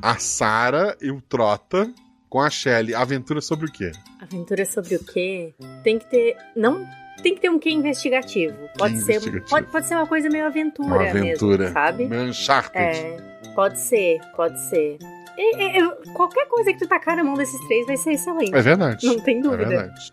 a 0.00 0.16
Sara 0.18 0.96
e 1.00 1.10
o 1.10 1.20
Trota 1.20 1.90
com 2.28 2.40
a 2.40 2.50
Shelly. 2.50 2.94
Aventura 2.94 3.40
sobre 3.40 3.66
o 3.66 3.72
quê? 3.72 3.92
Aventura 4.20 4.64
sobre 4.64 4.96
o 4.96 5.04
quê? 5.04 5.54
Tem 5.82 5.98
que 5.98 6.08
ter. 6.10 6.36
Não. 6.56 6.86
Tem 7.22 7.34
que 7.34 7.40
ter 7.40 7.50
um 7.50 7.58
quê 7.58 7.70
investigativo. 7.70 8.56
Pode 8.76 8.96
ser. 8.98 9.12
investigativo. 9.16 9.48
Pode, 9.50 9.66
pode 9.70 9.86
ser 9.86 9.94
uma 9.94 10.06
coisa 10.06 10.28
meio 10.28 10.46
aventura, 10.46 10.88
Uma 10.88 11.08
aventura. 11.10 11.58
mesmo, 11.58 11.72
sabe? 11.74 12.06
Meio 12.06 12.22
Uncharted. 12.24 12.82
É. 12.82 13.16
Pode 13.54 13.78
ser, 13.78 14.20
pode 14.36 14.58
ser. 14.68 14.98
E- 15.38 15.78
e- 15.78 16.12
qualquer 16.14 16.46
coisa 16.46 16.72
que 16.72 16.78
tu 16.78 16.86
tacar 16.86 17.16
na 17.16 17.24
mão 17.24 17.34
desses 17.34 17.58
três 17.66 17.86
vai 17.86 17.96
ser 17.96 18.12
excelente. 18.12 18.54
É 18.54 18.60
verdade. 18.60 19.06
Não 19.06 19.18
tem 19.20 19.38
É 19.38 19.42
dúvida. 19.42 19.66
verdade. 19.66 20.12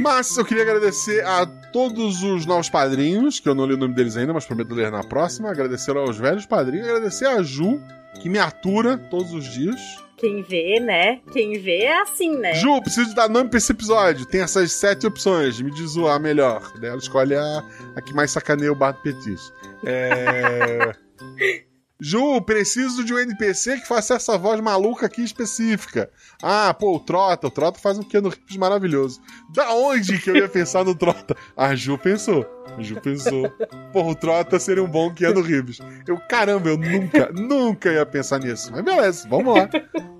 Mas 0.00 0.36
eu 0.36 0.44
queria 0.44 0.62
agradecer 0.64 1.24
a 1.24 1.46
todos 1.72 2.22
os 2.22 2.44
novos 2.44 2.68
padrinhos, 2.68 3.40
que 3.40 3.48
eu 3.48 3.54
não 3.54 3.64
li 3.64 3.74
o 3.74 3.78
nome 3.78 3.94
deles 3.94 4.16
ainda, 4.16 4.32
mas 4.34 4.44
prometo 4.44 4.74
ler 4.74 4.90
na 4.90 5.02
próxima. 5.02 5.50
Agradecer 5.50 5.96
aos 5.96 6.18
velhos 6.18 6.44
padrinhos. 6.46 6.86
Agradecer 6.88 7.26
a 7.26 7.42
Ju, 7.42 7.80
que 8.20 8.28
me 8.28 8.38
atura 8.38 8.98
todos 8.98 9.32
os 9.32 9.44
dias. 9.44 9.80
Quem 10.18 10.42
vê, 10.42 10.80
né? 10.80 11.20
Quem 11.32 11.58
vê 11.58 11.84
é 11.84 12.02
assim, 12.02 12.36
né? 12.36 12.54
Ju, 12.54 12.82
preciso 12.82 13.14
dar 13.14 13.28
nome 13.28 13.48
pra 13.48 13.58
esse 13.58 13.70
episódio. 13.70 14.26
Tem 14.26 14.40
essas 14.40 14.72
sete 14.72 15.06
opções. 15.06 15.60
Me 15.60 15.70
diz 15.70 15.96
a 15.96 16.18
melhor. 16.18 16.72
Daí 16.80 16.90
Ela 16.90 16.98
escolhe 16.98 17.36
a, 17.36 17.64
a 17.94 18.02
que 18.02 18.12
mais 18.12 18.32
sacaneia 18.32 18.72
o 18.72 18.74
Bato 18.74 19.00
Petis. 19.02 19.52
É... 19.84 20.92
Ju, 22.00 22.40
preciso 22.42 23.04
de 23.04 23.12
um 23.12 23.18
NPC 23.18 23.80
que 23.80 23.88
faça 23.88 24.14
essa 24.14 24.38
voz 24.38 24.60
maluca 24.60 25.06
aqui 25.06 25.22
específica. 25.22 26.08
Ah, 26.40 26.72
pô, 26.72 26.94
o 26.94 27.00
Trota. 27.00 27.48
O 27.48 27.50
Trota 27.50 27.80
faz 27.80 27.98
um 27.98 28.04
Keanu 28.04 28.28
Reeves 28.28 28.56
maravilhoso. 28.56 29.20
Da 29.52 29.72
onde 29.72 30.18
que 30.20 30.30
eu 30.30 30.36
ia 30.36 30.48
pensar 30.48 30.84
no 30.84 30.94
Trota? 30.94 31.36
A 31.56 31.74
Ju 31.74 31.98
pensou. 31.98 32.46
Ju 32.78 33.00
pensou. 33.00 33.50
Pô, 33.92 34.02
o 34.02 34.14
Trota 34.14 34.58
seria 34.58 34.82
um 34.82 34.88
bom 34.88 35.12
Keanu 35.12 35.40
Reeves. 35.40 35.78
Eu, 36.06 36.18
caramba, 36.28 36.68
eu 36.68 36.76
nunca, 36.76 37.30
nunca 37.32 37.92
ia 37.92 38.06
pensar 38.06 38.38
nisso. 38.38 38.70
Mas 38.72 38.82
beleza, 38.82 39.28
vamos 39.28 39.54
lá. 39.54 39.68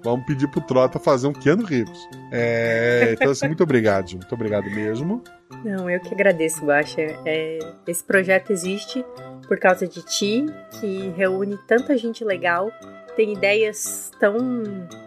Vamos 0.03 0.26
pedir 0.26 0.49
pro 0.49 0.61
Trota 0.61 0.99
fazer 0.99 1.26
um 1.26 1.32
Keanu 1.32 1.64
Reeves. 1.64 2.09
É, 2.32 3.11
então, 3.12 3.30
assim, 3.30 3.46
muito 3.46 3.62
obrigado, 3.62 4.11
Ju. 4.11 4.16
Muito 4.16 4.34
obrigado 4.34 4.70
mesmo. 4.70 5.22
Não, 5.64 5.88
eu 5.88 6.01
que 6.01 6.14
agradeço, 6.14 6.64
Guaxa. 6.64 7.01
É, 7.24 7.59
esse 7.86 8.05
projeto 8.05 8.53
existe 8.53 9.05
por 9.46 9.59
causa 9.59 9.88
de 9.88 10.03
ti, 10.03 10.44
que 10.78 11.12
reúne 11.16 11.59
tanta 11.66 11.96
gente 11.96 12.22
legal, 12.22 12.70
tem 13.16 13.32
ideias 13.32 14.12
tão 14.20 14.36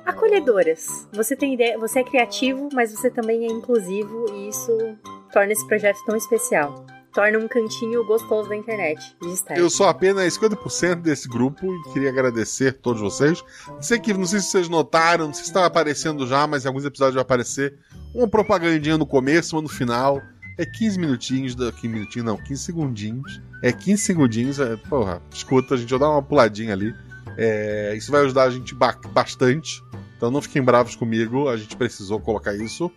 acolhedoras. 0.05 1.07
Você 1.13 1.35
tem 1.35 1.53
ideia, 1.53 1.77
você 1.77 1.99
é 1.99 2.03
criativo, 2.03 2.67
mas 2.73 2.91
você 2.91 3.09
também 3.09 3.45
é 3.45 3.47
inclusivo 3.47 4.25
e 4.33 4.49
isso 4.49 4.77
torna 5.31 5.53
esse 5.53 5.65
projeto 5.65 5.99
tão 6.05 6.17
especial. 6.17 6.85
Torna 7.13 7.37
um 7.39 7.47
cantinho 7.47 8.05
gostoso 8.05 8.47
da 8.47 8.55
internet 8.55 9.15
de. 9.21 9.59
Eu 9.59 9.69
sou 9.69 9.85
apenas 9.87 10.37
50% 10.37 11.01
desse 11.01 11.27
grupo 11.27 11.65
e 11.73 11.93
queria 11.93 12.09
agradecer 12.09 12.69
a 12.69 12.73
todos 12.73 13.01
vocês. 13.01 13.43
Sei 13.81 13.99
que, 13.99 14.13
não 14.13 14.25
sei 14.25 14.39
se 14.39 14.47
vocês 14.47 14.69
notaram, 14.69 15.27
não 15.27 15.33
sei 15.33 15.43
se 15.43 15.49
está 15.49 15.65
aparecendo 15.65 16.25
já, 16.25 16.47
mas 16.47 16.63
em 16.63 16.67
alguns 16.69 16.85
episódios 16.85 17.15
vai 17.15 17.21
aparecer 17.21 17.75
uma 18.15 18.27
propagandinha 18.27 18.97
no 18.97 19.05
começo, 19.05 19.55
uma 19.55 19.61
no 19.61 19.69
final. 19.69 20.21
É 20.57 20.65
15 20.65 20.99
minutinhos, 20.99 21.55
da, 21.55 21.71
15 21.71 21.87
minutinhos 21.87 22.25
não, 22.25 22.37
15 22.37 22.63
segundinhos. 22.63 23.41
É 23.61 23.71
15 23.71 24.01
segundinhos, 24.03 24.59
é, 24.59 24.75
porra, 24.77 25.21
escuta, 25.33 25.75
a 25.75 25.77
gente 25.77 25.89
vai 25.89 25.99
dar 25.99 26.09
uma 26.09 26.21
puladinha 26.23 26.73
ali. 26.73 26.93
É, 27.37 27.93
isso 27.95 28.11
vai 28.11 28.21
ajudar 28.23 28.43
a 28.43 28.49
gente 28.49 28.73
ba- 28.75 28.97
bastante. 29.13 29.83
Então 30.17 30.29
não 30.31 30.41
fiquem 30.41 30.61
bravos 30.61 30.95
comigo, 30.95 31.49
a 31.49 31.57
gente 31.57 31.75
precisou 31.75 32.19
colocar 32.19 32.53
isso. 32.55 32.91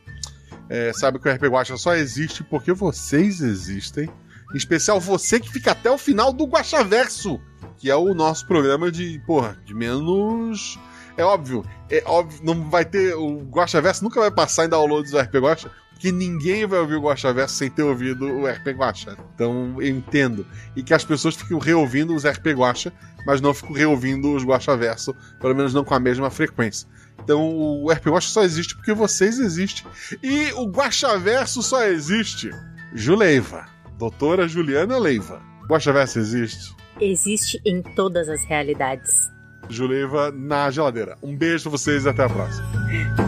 É, 0.68 0.92
sabe 0.92 1.18
que 1.18 1.28
o 1.28 1.32
RP 1.32 1.44
Guacha 1.44 1.76
só 1.76 1.94
existe 1.94 2.42
porque 2.42 2.72
vocês 2.72 3.40
existem. 3.40 4.08
Em 4.52 4.56
especial 4.56 5.00
você 5.00 5.40
que 5.40 5.50
fica 5.50 5.72
até 5.72 5.90
o 5.90 5.98
final 5.98 6.32
do 6.32 6.44
Guaxaverso, 6.44 7.40
que 7.76 7.90
é 7.90 7.96
o 7.96 8.14
nosso 8.14 8.46
programa 8.46 8.90
de, 8.90 9.20
porra, 9.26 9.58
de 9.64 9.74
menos. 9.74 10.78
É 11.16 11.24
óbvio, 11.24 11.64
é 11.90 12.02
óbvio, 12.06 12.40
não 12.42 12.68
vai 12.68 12.84
ter. 12.84 13.14
O 13.14 13.42
Guaxaverso 13.42 14.02
nunca 14.02 14.20
vai 14.20 14.30
passar 14.30 14.64
em 14.64 14.68
downloads 14.68 15.12
do 15.12 15.18
RP 15.18 15.34
Guacha, 15.36 15.70
porque 15.90 16.10
ninguém 16.10 16.66
vai 16.66 16.80
ouvir 16.80 16.96
o 16.96 17.02
Guaxaverso 17.02 17.54
sem 17.54 17.70
ter 17.70 17.82
ouvido 17.82 18.26
o 18.26 18.46
RP 18.46 18.68
Guacha. 18.68 19.16
Então 19.34 19.76
eu 19.78 19.86
entendo. 19.86 20.46
E 20.74 20.82
que 20.82 20.92
as 20.94 21.04
pessoas 21.04 21.36
ficam 21.36 21.58
reouvindo 21.58 22.14
os 22.14 22.24
RP 22.24 22.48
Guacha, 22.48 22.92
mas 23.26 23.40
não 23.40 23.54
ficam 23.54 23.72
reouvindo 23.72 24.34
os 24.34 24.44
Guaxaverso, 24.44 25.14
pelo 25.40 25.54
menos 25.54 25.72
não 25.72 25.84
com 25.84 25.94
a 25.94 26.00
mesma 26.00 26.30
frequência. 26.30 26.88
Então 27.22 27.56
o 27.56 27.90
RP 27.90 28.06
Guacha 28.08 28.28
só 28.28 28.42
existe 28.42 28.74
porque 28.74 28.92
vocês 28.92 29.38
existem. 29.38 29.86
E 30.22 30.52
o 30.52 30.66
Guaxaverso 30.66 31.62
só 31.62 31.84
existe. 31.84 32.50
Juleiva. 32.94 33.66
Doutora 33.98 34.46
Juliana 34.46 34.98
Leiva. 34.98 35.40
Guaxaverso 35.68 36.18
existe? 36.18 36.74
Existe 37.00 37.60
em 37.64 37.82
todas 37.82 38.28
as 38.28 38.44
realidades. 38.44 39.30
Juleiva 39.68 40.30
na 40.30 40.70
geladeira. 40.70 41.16
Um 41.22 41.36
beijo 41.36 41.64
pra 41.64 41.72
vocês 41.72 42.04
e 42.04 42.08
até 42.08 42.24
a 42.24 42.28
próxima. 42.28 43.23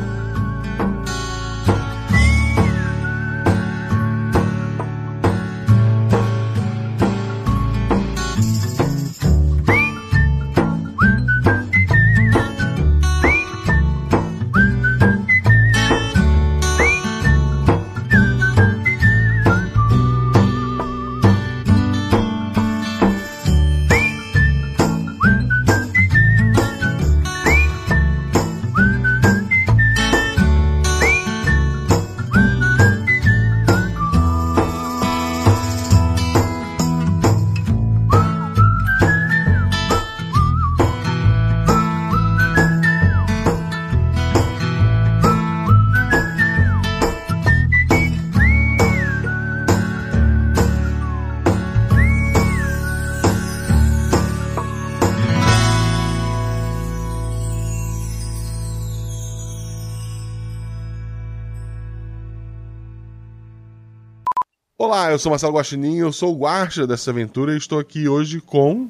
Eu 65.17 65.19
sou 65.19 65.31
Marcelo 65.31 65.55
Guaxinim, 65.55 65.97
eu 65.97 66.13
sou 66.13 66.33
o 66.33 66.37
guarda 66.37 66.87
dessa 66.87 67.11
aventura 67.11 67.55
e 67.55 67.57
estou 67.57 67.79
aqui 67.79 68.07
hoje 68.07 68.39
com. 68.39 68.89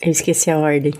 Eu 0.00 0.10
esqueci 0.10 0.50
a 0.50 0.56
ordem. 0.56 0.94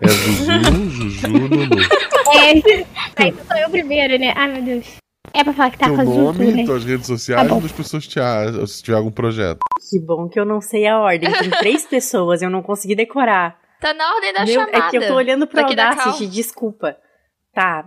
É 0.00 0.06
Zuzu, 0.08 0.90
Juju, 0.90 1.28
Lulu. 1.28 1.58
É, 2.36 3.22
aí 3.22 3.34
sou 3.46 3.56
eu 3.56 3.70
primeiro, 3.70 4.18
né? 4.18 4.32
Ai, 4.36 4.52
meu 4.52 4.62
Deus. 4.62 4.86
É 5.32 5.42
pra 5.44 5.52
falar 5.52 5.70
que 5.70 5.78
tá 5.78 5.86
Teu 5.86 5.96
com 5.96 6.04
nome, 6.04 6.52
né? 6.52 6.64
tuas 6.64 6.84
redes 6.84 7.06
sociais 7.06 7.42
Tá 7.42 7.48
bom. 7.48 7.56
onde 7.56 7.66
as 7.66 7.72
pessoas 7.72 8.06
te 8.06 8.18
acham, 8.20 8.66
se 8.66 8.82
tiver 8.82 8.96
algum 8.96 9.10
projeto. 9.10 9.58
Que 9.90 10.00
bom 10.00 10.28
que 10.28 10.38
eu 10.38 10.44
não 10.44 10.60
sei 10.60 10.86
a 10.86 10.98
ordem. 10.98 11.30
Tem 11.32 11.50
três 11.58 11.84
pessoas, 11.86 12.40
eu 12.42 12.50
não 12.50 12.62
consegui 12.62 12.94
decorar. 12.94 13.56
Tá 13.80 13.92
na 13.94 14.14
ordem 14.14 14.32
da 14.32 14.44
Meu, 14.44 14.54
chamada. 14.54 14.76
é 14.78 14.90
que 14.90 14.96
eu 14.96 15.06
tô 15.06 15.14
olhando 15.14 15.46
pro 15.46 15.56
da 15.74 15.90
Audacity, 15.90 16.26
desculpa. 16.28 16.96
Tá. 17.52 17.84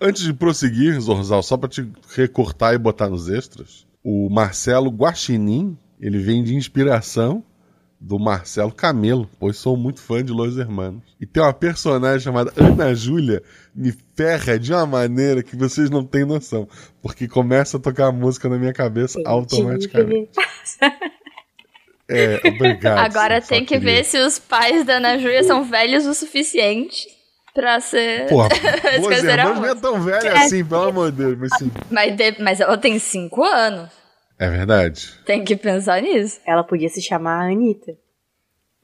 Antes 0.00 0.22
de 0.22 0.32
prosseguir, 0.32 0.98
Zorzal, 1.00 1.42
só 1.42 1.56
pra 1.56 1.68
te 1.68 1.86
recortar 2.14 2.74
e 2.74 2.78
botar 2.78 3.08
nos 3.08 3.28
extras, 3.28 3.86
o 4.02 4.28
Marcelo 4.28 4.90
Guaxinim, 4.90 5.76
ele 6.00 6.18
vem 6.18 6.42
de 6.42 6.54
inspiração 6.54 7.44
do 8.00 8.18
Marcelo 8.18 8.72
Camelo, 8.72 9.30
pois 9.38 9.56
sou 9.56 9.76
muito 9.76 10.00
fã 10.00 10.24
de 10.24 10.32
Los 10.32 10.58
Hermanos. 10.58 11.04
E 11.20 11.26
tem 11.26 11.40
uma 11.40 11.52
personagem 11.52 12.20
chamada 12.20 12.52
Ana 12.56 12.92
Júlia, 12.94 13.42
me 13.72 13.94
ferra 14.16 14.58
de 14.58 14.72
uma 14.72 14.84
maneira 14.84 15.40
que 15.42 15.54
vocês 15.54 15.88
não 15.88 16.04
têm 16.04 16.24
noção. 16.24 16.68
Porque 17.00 17.28
começa 17.28 17.76
a 17.76 17.80
tocar 17.80 18.08
a 18.08 18.12
música 18.12 18.48
na 18.48 18.58
minha 18.58 18.72
cabeça 18.72 19.20
automaticamente. 19.24 20.30
É, 22.08 22.40
obrigado. 22.46 22.98
Agora 22.98 23.40
tem 23.40 23.64
que 23.64 23.78
queria. 23.78 23.98
ver 23.98 24.04
se 24.04 24.18
os 24.18 24.38
pais 24.38 24.84
da 24.84 24.96
Ana 24.96 25.16
Júlia 25.18 25.44
são 25.44 25.64
velhos 25.64 26.04
o 26.04 26.12
suficiente 26.12 27.21
pra 27.54 27.80
ser. 27.80 28.28
Porra, 28.28 28.48
Hermanos 28.52 29.60
não 29.60 29.66
é 29.66 29.74
tão 29.74 30.00
velho 30.00 30.32
assim, 30.36 30.64
pelo 30.64 30.88
amor 30.88 31.10
de 31.10 31.18
Deus, 31.18 31.38
mas 31.38 31.50
sim. 31.58 31.70
Mas, 31.90 32.16
de- 32.16 32.42
mas 32.42 32.60
ela 32.60 32.76
tem 32.78 32.98
cinco 32.98 33.42
anos. 33.44 33.90
É 34.38 34.48
verdade. 34.50 35.12
Tem 35.24 35.44
que 35.44 35.54
pensar 35.56 36.02
nisso. 36.02 36.40
Ela 36.46 36.64
podia 36.64 36.88
se 36.88 37.00
chamar 37.00 37.50
Anitta. 37.50 37.92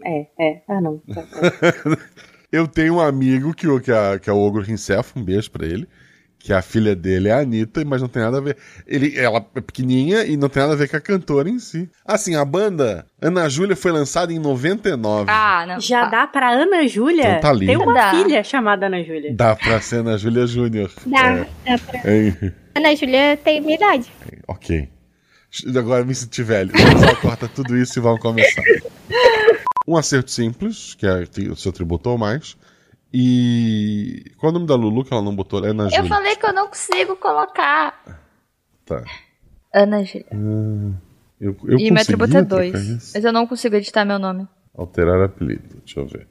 É, 0.05 0.27
é. 0.39 0.63
Ah, 0.69 0.81
não. 0.81 0.99
Tá, 0.99 1.23
tá. 1.23 1.99
Eu 2.53 2.67
tenho 2.67 2.95
um 2.95 3.01
amigo 3.01 3.53
que, 3.53 3.67
o- 3.69 3.81
que, 3.81 3.91
é, 3.93 4.19
que 4.19 4.31
é 4.31 4.33
o 4.33 4.39
Ogro 4.39 4.63
Rincef, 4.63 5.13
um 5.17 5.23
beijo 5.25 5.51
pra 5.51 5.67
ele. 5.67 5.89
Que 6.49 6.53
a 6.55 6.63
filha 6.63 6.97
dele 6.97 7.29
é 7.29 7.33
a 7.33 7.41
Anitta, 7.41 7.85
mas 7.85 8.01
não 8.01 8.09
tem 8.09 8.23
nada 8.23 8.39
a 8.39 8.41
ver. 8.41 8.57
Ele, 8.87 9.15
ela 9.19 9.45
é 9.55 9.61
pequenininha 9.61 10.25
e 10.25 10.35
não 10.35 10.49
tem 10.49 10.63
nada 10.63 10.73
a 10.73 10.77
ver 10.77 10.89
com 10.89 10.97
a 10.97 11.01
cantora 11.01 11.47
em 11.47 11.59
si. 11.59 11.91
Assim, 12.07 12.37
a 12.37 12.43
banda 12.43 13.05
Ana 13.21 13.51
Júlia 13.51 13.77
foi 13.77 13.93
lançada 13.93 14.33
em 14.33 14.39
99. 14.39 15.27
Ah, 15.31 15.67
não. 15.69 15.79
Já 15.79 16.05
tá. 16.05 16.09
dá 16.23 16.27
pra 16.27 16.49
Ana 16.51 16.89
Júlia? 16.89 17.33
Então 17.33 17.41
tá 17.41 17.53
lindo. 17.53 17.67
Tem 17.67 17.77
uma 17.77 17.93
Dá. 17.93 18.11
filha 18.13 18.43
chamada 18.43 18.87
Ana 18.87 19.05
Júlia. 19.05 19.35
Dá 19.35 19.55
pra 19.57 19.79
ser 19.83 19.97
Ana 19.97 20.17
Júlia 20.17 20.47
Júnior. 20.47 20.91
Dá, 21.05 21.47
É, 21.67 21.77
dá 21.77 21.79
pra. 21.85 22.01
Ana 22.75 22.97
Júlia 22.97 23.37
tem 23.45 23.61
minha 23.61 23.75
idade. 23.75 24.11
Ok. 24.47 24.89
Agora 25.77 26.03
me 26.03 26.15
senti 26.15 26.43
velho. 26.43 26.73
Só 26.99 27.15
corta 27.17 27.47
tudo 27.47 27.77
isso 27.77 27.99
e 27.99 28.01
vamos 28.01 28.23
começar. 28.23 28.63
Um 29.87 29.99
acerto 29.99 30.31
simples, 30.31 30.95
que 30.95 31.07
é, 31.07 31.25
o 31.51 31.57
seu 31.57 31.73
tributou 31.73 32.17
mais. 32.17 32.57
E. 33.13 34.33
Qual 34.37 34.51
é 34.51 34.51
o 34.51 34.55
nome 34.55 34.67
da 34.67 34.75
Lulu 34.75 35.05
que 35.05 35.13
ela 35.13 35.23
não 35.23 35.35
botou? 35.35 35.65
É 35.65 35.71
Ana 35.71 35.85
Eu 35.85 35.91
Júlia. 35.91 36.09
falei 36.09 36.37
que 36.37 36.47
eu 36.47 36.53
não 36.53 36.67
consigo 36.69 37.17
colocar. 37.17 38.21
Tá. 38.85 39.03
Ana 39.75 40.05
Júlia. 40.05 40.27
Eu, 41.41 41.57
eu 41.65 41.79
E 41.79 41.91
meu 41.91 42.03
atributo 42.03 42.37
é 42.37 42.43
conseguia 42.43 42.43
2. 42.43 42.73
trocar 42.73 42.97
isso? 42.97 43.13
Mas 43.15 43.25
eu 43.25 43.33
não 43.33 43.47
consigo 43.47 43.77
editar 43.77 44.05
meu 44.05 44.19
nome. 44.19 44.47
Alterar 44.77 45.23
apelido. 45.23 45.77
Deixa 45.85 46.01
eu 46.01 46.07
ver. 46.07 46.27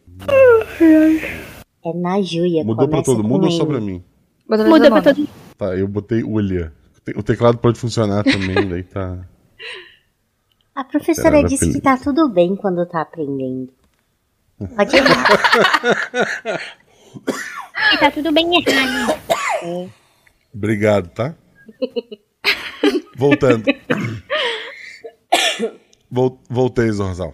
É 1.84 1.94
na 1.94 2.22
Júlia. 2.22 2.64
Mudou 2.64 2.88
pra 2.88 3.02
todo 3.02 3.24
mundo 3.24 3.46
ou 3.46 3.52
só 3.52 3.66
pra 3.66 3.80
mim? 3.80 4.04
Bota 4.48 4.64
Muda 4.64 4.90
pra 4.92 5.02
todo 5.02 5.18
mundo. 5.18 5.30
Tá, 5.58 5.76
eu 5.76 5.88
botei 5.88 6.24
Ulia. 6.24 6.72
O 7.16 7.24
teclado 7.24 7.58
pode 7.58 7.80
funcionar 7.80 8.24
também, 8.24 8.68
daí 8.68 8.84
tá. 8.84 9.26
A 10.76 10.84
professora 10.84 11.42
disse 11.44 11.66
que 11.72 11.78
apelido. 11.78 11.82
tá 11.82 11.98
tudo 11.98 12.30
bem 12.30 12.56
quando 12.56 12.86
tá 12.86 13.02
aprendendo. 13.02 13.70
Pode 14.58 14.98
ir. 14.98 15.04
E 17.94 17.98
tá 17.98 18.12
tudo 18.12 18.32
bem 18.32 18.48
errado. 18.60 19.20
Obrigado, 20.54 21.10
tá? 21.10 21.36
Voltando. 23.16 23.66
Vol- 26.10 26.42
voltei, 26.50 26.90
Zorzal. 26.92 27.34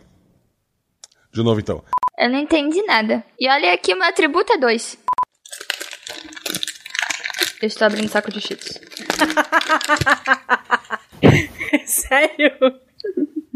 De 1.34 1.41
novo, 1.43 1.59
então. 1.59 1.84
Eu 2.17 2.30
não 2.30 2.39
entendi 2.39 2.82
nada. 2.84 3.24
E 3.39 3.49
olha 3.49 3.74
aqui, 3.74 3.93
meu 3.95 4.07
atributo 4.07 4.53
é 4.53 4.57
2. 4.57 4.97
Eu 7.61 7.67
estou 7.67 7.88
abrindo 7.88 8.09
saco 8.09 8.32
de 8.32 8.41
cheetos. 8.41 8.74
Sério? 11.86 12.51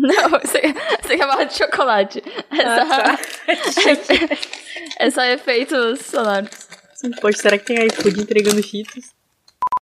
Não, 0.07 0.39
isso 0.43 0.57
aqui 0.57 1.21
é 1.21 1.27
barra 1.27 1.43
de 1.43 1.57
chocolate. 1.57 2.23
É 2.51 2.63
só, 2.85 3.93
é 4.99 5.09
só 5.11 5.23
efeitos 5.23 5.99
sonoros. 6.01 6.49
Poxa, 7.21 7.41
será 7.41 7.57
que 7.57 7.65
tem 7.65 7.85
iFood 7.87 8.21
entregando 8.21 8.63
cheetos? 8.63 9.16